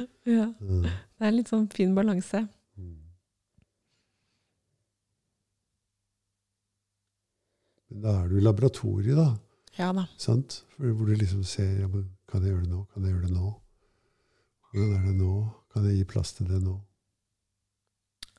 Ja, 0.26 0.48
det 0.58 0.90
er 1.22 1.28
en 1.30 1.36
litt 1.38 1.52
sånn 1.52 1.68
fin 1.70 1.92
balanse. 1.94 2.40
Mm. 2.82 2.96
Men 7.92 8.02
da 8.02 8.14
er 8.24 8.32
du 8.32 8.40
i 8.40 8.44
laboratoriet, 8.44 9.20
da. 9.20 9.28
Ja 9.78 9.92
da. 9.94 10.08
Sant? 10.18 10.64
For 10.74 10.90
hvor 10.96 11.06
du 11.12 11.14
liksom 11.20 11.44
ser 11.46 11.70
ja, 11.84 11.88
men 11.92 12.08
Kan 12.32 12.42
jeg 12.42 12.56
gjøre 12.56 12.64
det 12.66 12.72
nå? 12.74 12.80
Kan 12.94 13.04
jeg 13.06 13.14
gjøre 13.14 13.28
det 13.28 13.36
nå? 13.36 13.50
Hvordan 14.72 14.94
er 14.98 15.04
det 15.06 15.16
nå? 15.20 15.34
Kan 15.76 15.86
jeg 15.86 16.00
gi 16.00 16.06
plass 16.10 16.34
til 16.34 16.48
det 16.50 16.58
nå? 16.64 16.74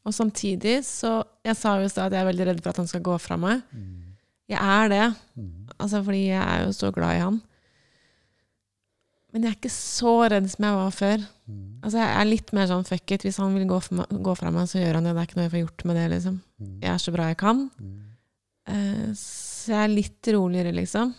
Og 0.07 0.15
samtidig 0.15 0.79
så 0.87 1.25
Jeg 1.45 1.57
sa 1.59 1.77
jo 1.81 1.87
i 1.87 1.91
stad 1.91 2.07
at 2.09 2.15
jeg 2.17 2.23
er 2.23 2.29
veldig 2.31 2.47
redd 2.47 2.61
for 2.63 2.71
at 2.71 2.79
han 2.83 2.87
skal 2.91 3.03
gå 3.07 3.17
fra 3.23 3.37
meg. 3.39 3.63
Mm. 3.75 4.03
Jeg 4.49 4.63
er 4.63 4.89
det, 4.93 5.05
Mm. 5.37 5.67
altså 5.79 6.05
fordi 6.07 6.21
jeg 6.29 6.43
er 6.43 6.65
jo 6.65 6.73
så 6.73 6.93
glad 6.95 7.17
i 7.17 7.23
han. 7.25 7.41
Men 9.33 9.43
jeg 9.45 9.51
er 9.53 9.57
ikke 9.59 9.73
så 9.75 10.13
redd 10.31 10.47
som 10.49 10.65
jeg 10.65 10.77
var 10.79 10.93
før. 10.97 11.25
Mm. 11.51 11.65
Altså 11.85 11.99
Jeg 12.01 12.15
er 12.21 12.29
litt 12.31 12.53
mer 12.57 12.69
sånn 12.71 12.87
fuck 12.89 13.11
it. 13.13 13.23
Hvis 13.27 13.37
han 13.43 13.55
vil 13.59 13.67
gå, 13.69 13.81
meg, 13.99 14.07
gå 14.25 14.35
fra 14.39 14.53
meg, 14.55 14.69
så 14.71 14.79
gjør 14.81 14.95
han 15.01 15.05
det. 15.09 15.13
Det 15.17 15.23
er 15.23 15.29
ikke 15.29 15.37
noe 15.41 15.47
jeg 15.49 15.55
får 15.57 15.65
gjort 15.65 15.85
med 15.91 15.97
det. 16.01 16.07
liksom. 16.15 16.39
Mm. 16.63 16.77
Jeg 16.87 16.91
er 16.95 17.03
så 17.05 17.13
bra 17.17 17.27
jeg 17.33 17.39
kan. 17.43 17.65
Mm. 17.81 17.97
Eh, 18.67 19.11
så 19.21 19.75
jeg 19.75 19.83
er 19.83 19.93
litt 19.93 20.31
roligere, 20.33 20.73
liksom. 20.79 21.13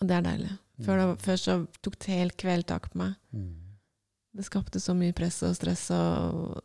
Og 0.00 0.06
det 0.06 0.16
er 0.20 0.22
deilig. 0.28 0.52
Før, 0.86 1.00
det, 1.00 1.18
før 1.24 1.40
så 1.42 1.56
tok 1.82 1.98
det 1.98 2.14
helt 2.14 2.36
kvelertak 2.38 2.90
på 2.92 3.00
meg. 3.00 3.16
Mm. 3.34 3.48
Det 4.38 4.44
skapte 4.46 4.78
så 4.78 4.94
mye 4.94 5.16
press 5.16 5.40
og 5.42 5.56
stress 5.58 5.88
og 5.90 6.60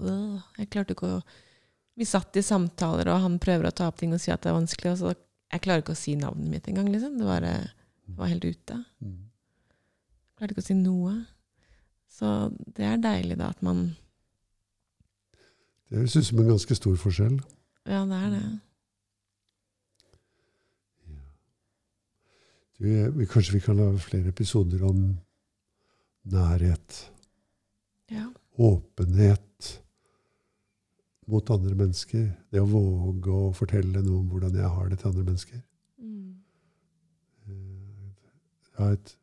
øh, 0.00 0.40
Jeg 0.58 0.70
klarte 0.72 0.96
ikke 0.96 1.10
å 1.18 1.20
Vi 1.96 2.04
satt 2.04 2.36
i 2.36 2.44
samtaler, 2.44 3.08
og 3.08 3.22
han 3.22 3.38
prøver 3.40 3.68
å 3.68 3.74
ta 3.74 3.86
opp 3.88 4.00
ting 4.00 4.12
og 4.12 4.20
si 4.20 4.32
at 4.32 4.42
det 4.44 4.50
er 4.52 4.58
vanskelig, 4.58 4.92
og 4.92 4.98
så 5.00 5.14
Jeg 5.52 5.62
klarer 5.64 5.84
ikke 5.84 5.94
å 5.96 6.02
si 6.02 6.16
navnet 6.18 6.50
mitt 6.50 6.68
engang, 6.68 6.90
liksom. 6.92 7.16
Det 7.20 7.26
var, 7.28 7.40
det 7.40 8.18
var 8.18 8.32
helt 8.32 8.44
ute. 8.44 8.80
Mm. 9.00 9.22
Jeg 9.22 10.38
klarte 10.40 10.56
ikke 10.56 10.64
å 10.64 10.68
si 10.68 10.76
noe. 10.76 11.14
Så 12.16 12.32
det 12.76 12.84
er 12.84 13.00
deilig, 13.00 13.38
da, 13.38 13.50
at 13.54 13.62
man 13.62 13.96
Det 15.88 16.00
høres 16.00 16.16
ut 16.16 16.26
som 16.26 16.40
en 16.42 16.50
ganske 16.50 16.76
stor 16.76 16.96
forskjell. 16.98 17.36
Ja, 17.86 18.02
det 18.10 18.22
er 18.26 18.30
det. 18.34 18.46
Du, 22.76 23.26
kanskje 23.30 23.54
vi 23.56 23.60
kan 23.64 23.78
lage 23.80 24.02
flere 24.04 24.28
episoder 24.28 24.82
om 24.84 25.16
nærhet, 26.26 27.10
Ja. 28.10 28.26
Åpenhet 28.58 29.82
mot 31.26 31.50
andre 31.50 31.74
mennesker. 31.74 32.26
Det 32.52 32.60
å 32.62 32.68
våge 32.70 33.32
å 33.34 33.52
fortelle 33.56 34.02
noe 34.04 34.20
om 34.22 34.28
hvordan 34.30 34.54
jeg 34.56 34.70
har 34.76 34.88
det 34.92 34.98
til 35.00 35.10
andre 35.10 35.24
mennesker. 35.26 35.60
Mm. 35.98 36.34
Eh, 37.48 38.10
Jeg 38.76 38.84
har 38.84 38.92
et 38.92 39.16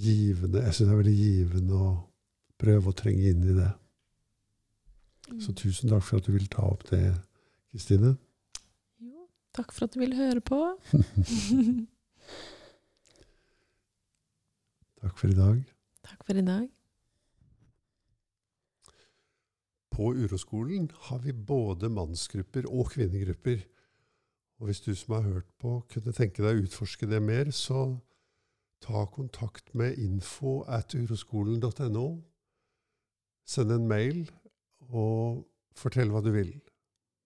givende 0.00 0.60
Jeg 0.62 0.74
syns 0.74 0.88
det 0.88 0.92
er 0.94 1.00
veldig 1.02 1.16
givende 1.18 1.74
å 1.74 1.90
prøve 2.60 2.90
å 2.92 2.96
trenge 2.96 3.30
inn 3.32 3.42
i 3.50 3.54
det. 3.56 3.70
Så 5.40 5.54
tusen 5.54 5.90
takk 5.90 6.02
for 6.02 6.18
at 6.18 6.26
du 6.26 6.32
vil 6.34 6.46
ta 6.50 6.62
opp 6.66 6.82
det, 6.90 7.14
Kristine. 7.70 8.16
Jo, 9.02 9.26
takk 9.56 9.72
for 9.72 9.86
at 9.86 9.94
du 9.94 10.00
vil 10.02 10.14
høre 10.18 10.42
på. 10.42 10.58
Takk 15.00 15.16
for 15.16 15.32
i 15.32 15.36
dag. 15.38 15.62
Takk 16.10 16.26
for 16.26 16.38
i 16.38 16.44
dag. 16.44 16.68
På 19.90 20.12
Uroskolen 20.14 20.90
har 21.08 21.18
vi 21.24 21.32
både 21.32 21.90
mannsgrupper 21.92 22.68
og 22.70 22.92
kvinnegrupper. 22.94 23.66
Og 24.60 24.68
hvis 24.68 24.80
du 24.84 24.94
som 24.94 25.14
har 25.16 25.26
hørt 25.26 25.50
på, 25.58 25.80
kunne 25.92 26.14
tenke 26.16 26.44
deg 26.44 26.58
å 26.58 26.64
utforske 26.66 27.08
det 27.08 27.20
mer, 27.24 27.50
så 27.50 27.98
ta 28.84 29.04
kontakt 29.12 29.74
med 29.74 29.98
info 30.00 30.60
at 30.68 30.94
uroskolen.no. 30.94 32.06
Send 33.44 33.72
en 33.74 33.88
mail 33.88 34.22
og 34.88 35.46
fortell 35.76 36.12
hva 36.12 36.22
du 36.24 36.30
vil. 36.34 36.52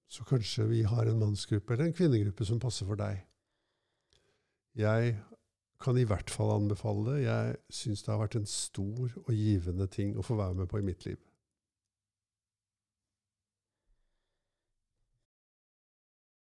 Så 0.09 0.24
kanskje 0.28 0.68
vi 0.70 0.82
har 0.87 1.09
en 1.11 1.20
mannsgruppe 1.20 1.74
eller 1.74 1.91
en 1.91 1.97
kvinnegruppe 1.97 2.47
som 2.47 2.61
passer 2.62 2.87
for 2.89 2.99
deg. 3.01 3.22
Jeg 4.78 5.16
kan 5.85 5.99
i 6.01 6.07
hvert 6.09 6.32
fall 6.32 6.55
anbefale 6.55 7.05
det. 7.11 7.18
Jeg 7.26 7.57
syns 7.72 8.05
det 8.05 8.12
har 8.12 8.22
vært 8.22 8.39
en 8.41 8.49
stor 8.49 9.14
og 9.26 9.32
givende 9.37 9.89
ting 9.93 10.16
å 10.16 10.24
få 10.24 10.39
være 10.41 10.62
med 10.62 10.70
på 10.70 10.80
i 10.80 10.87
mitt 10.87 11.05
liv. 11.07 11.20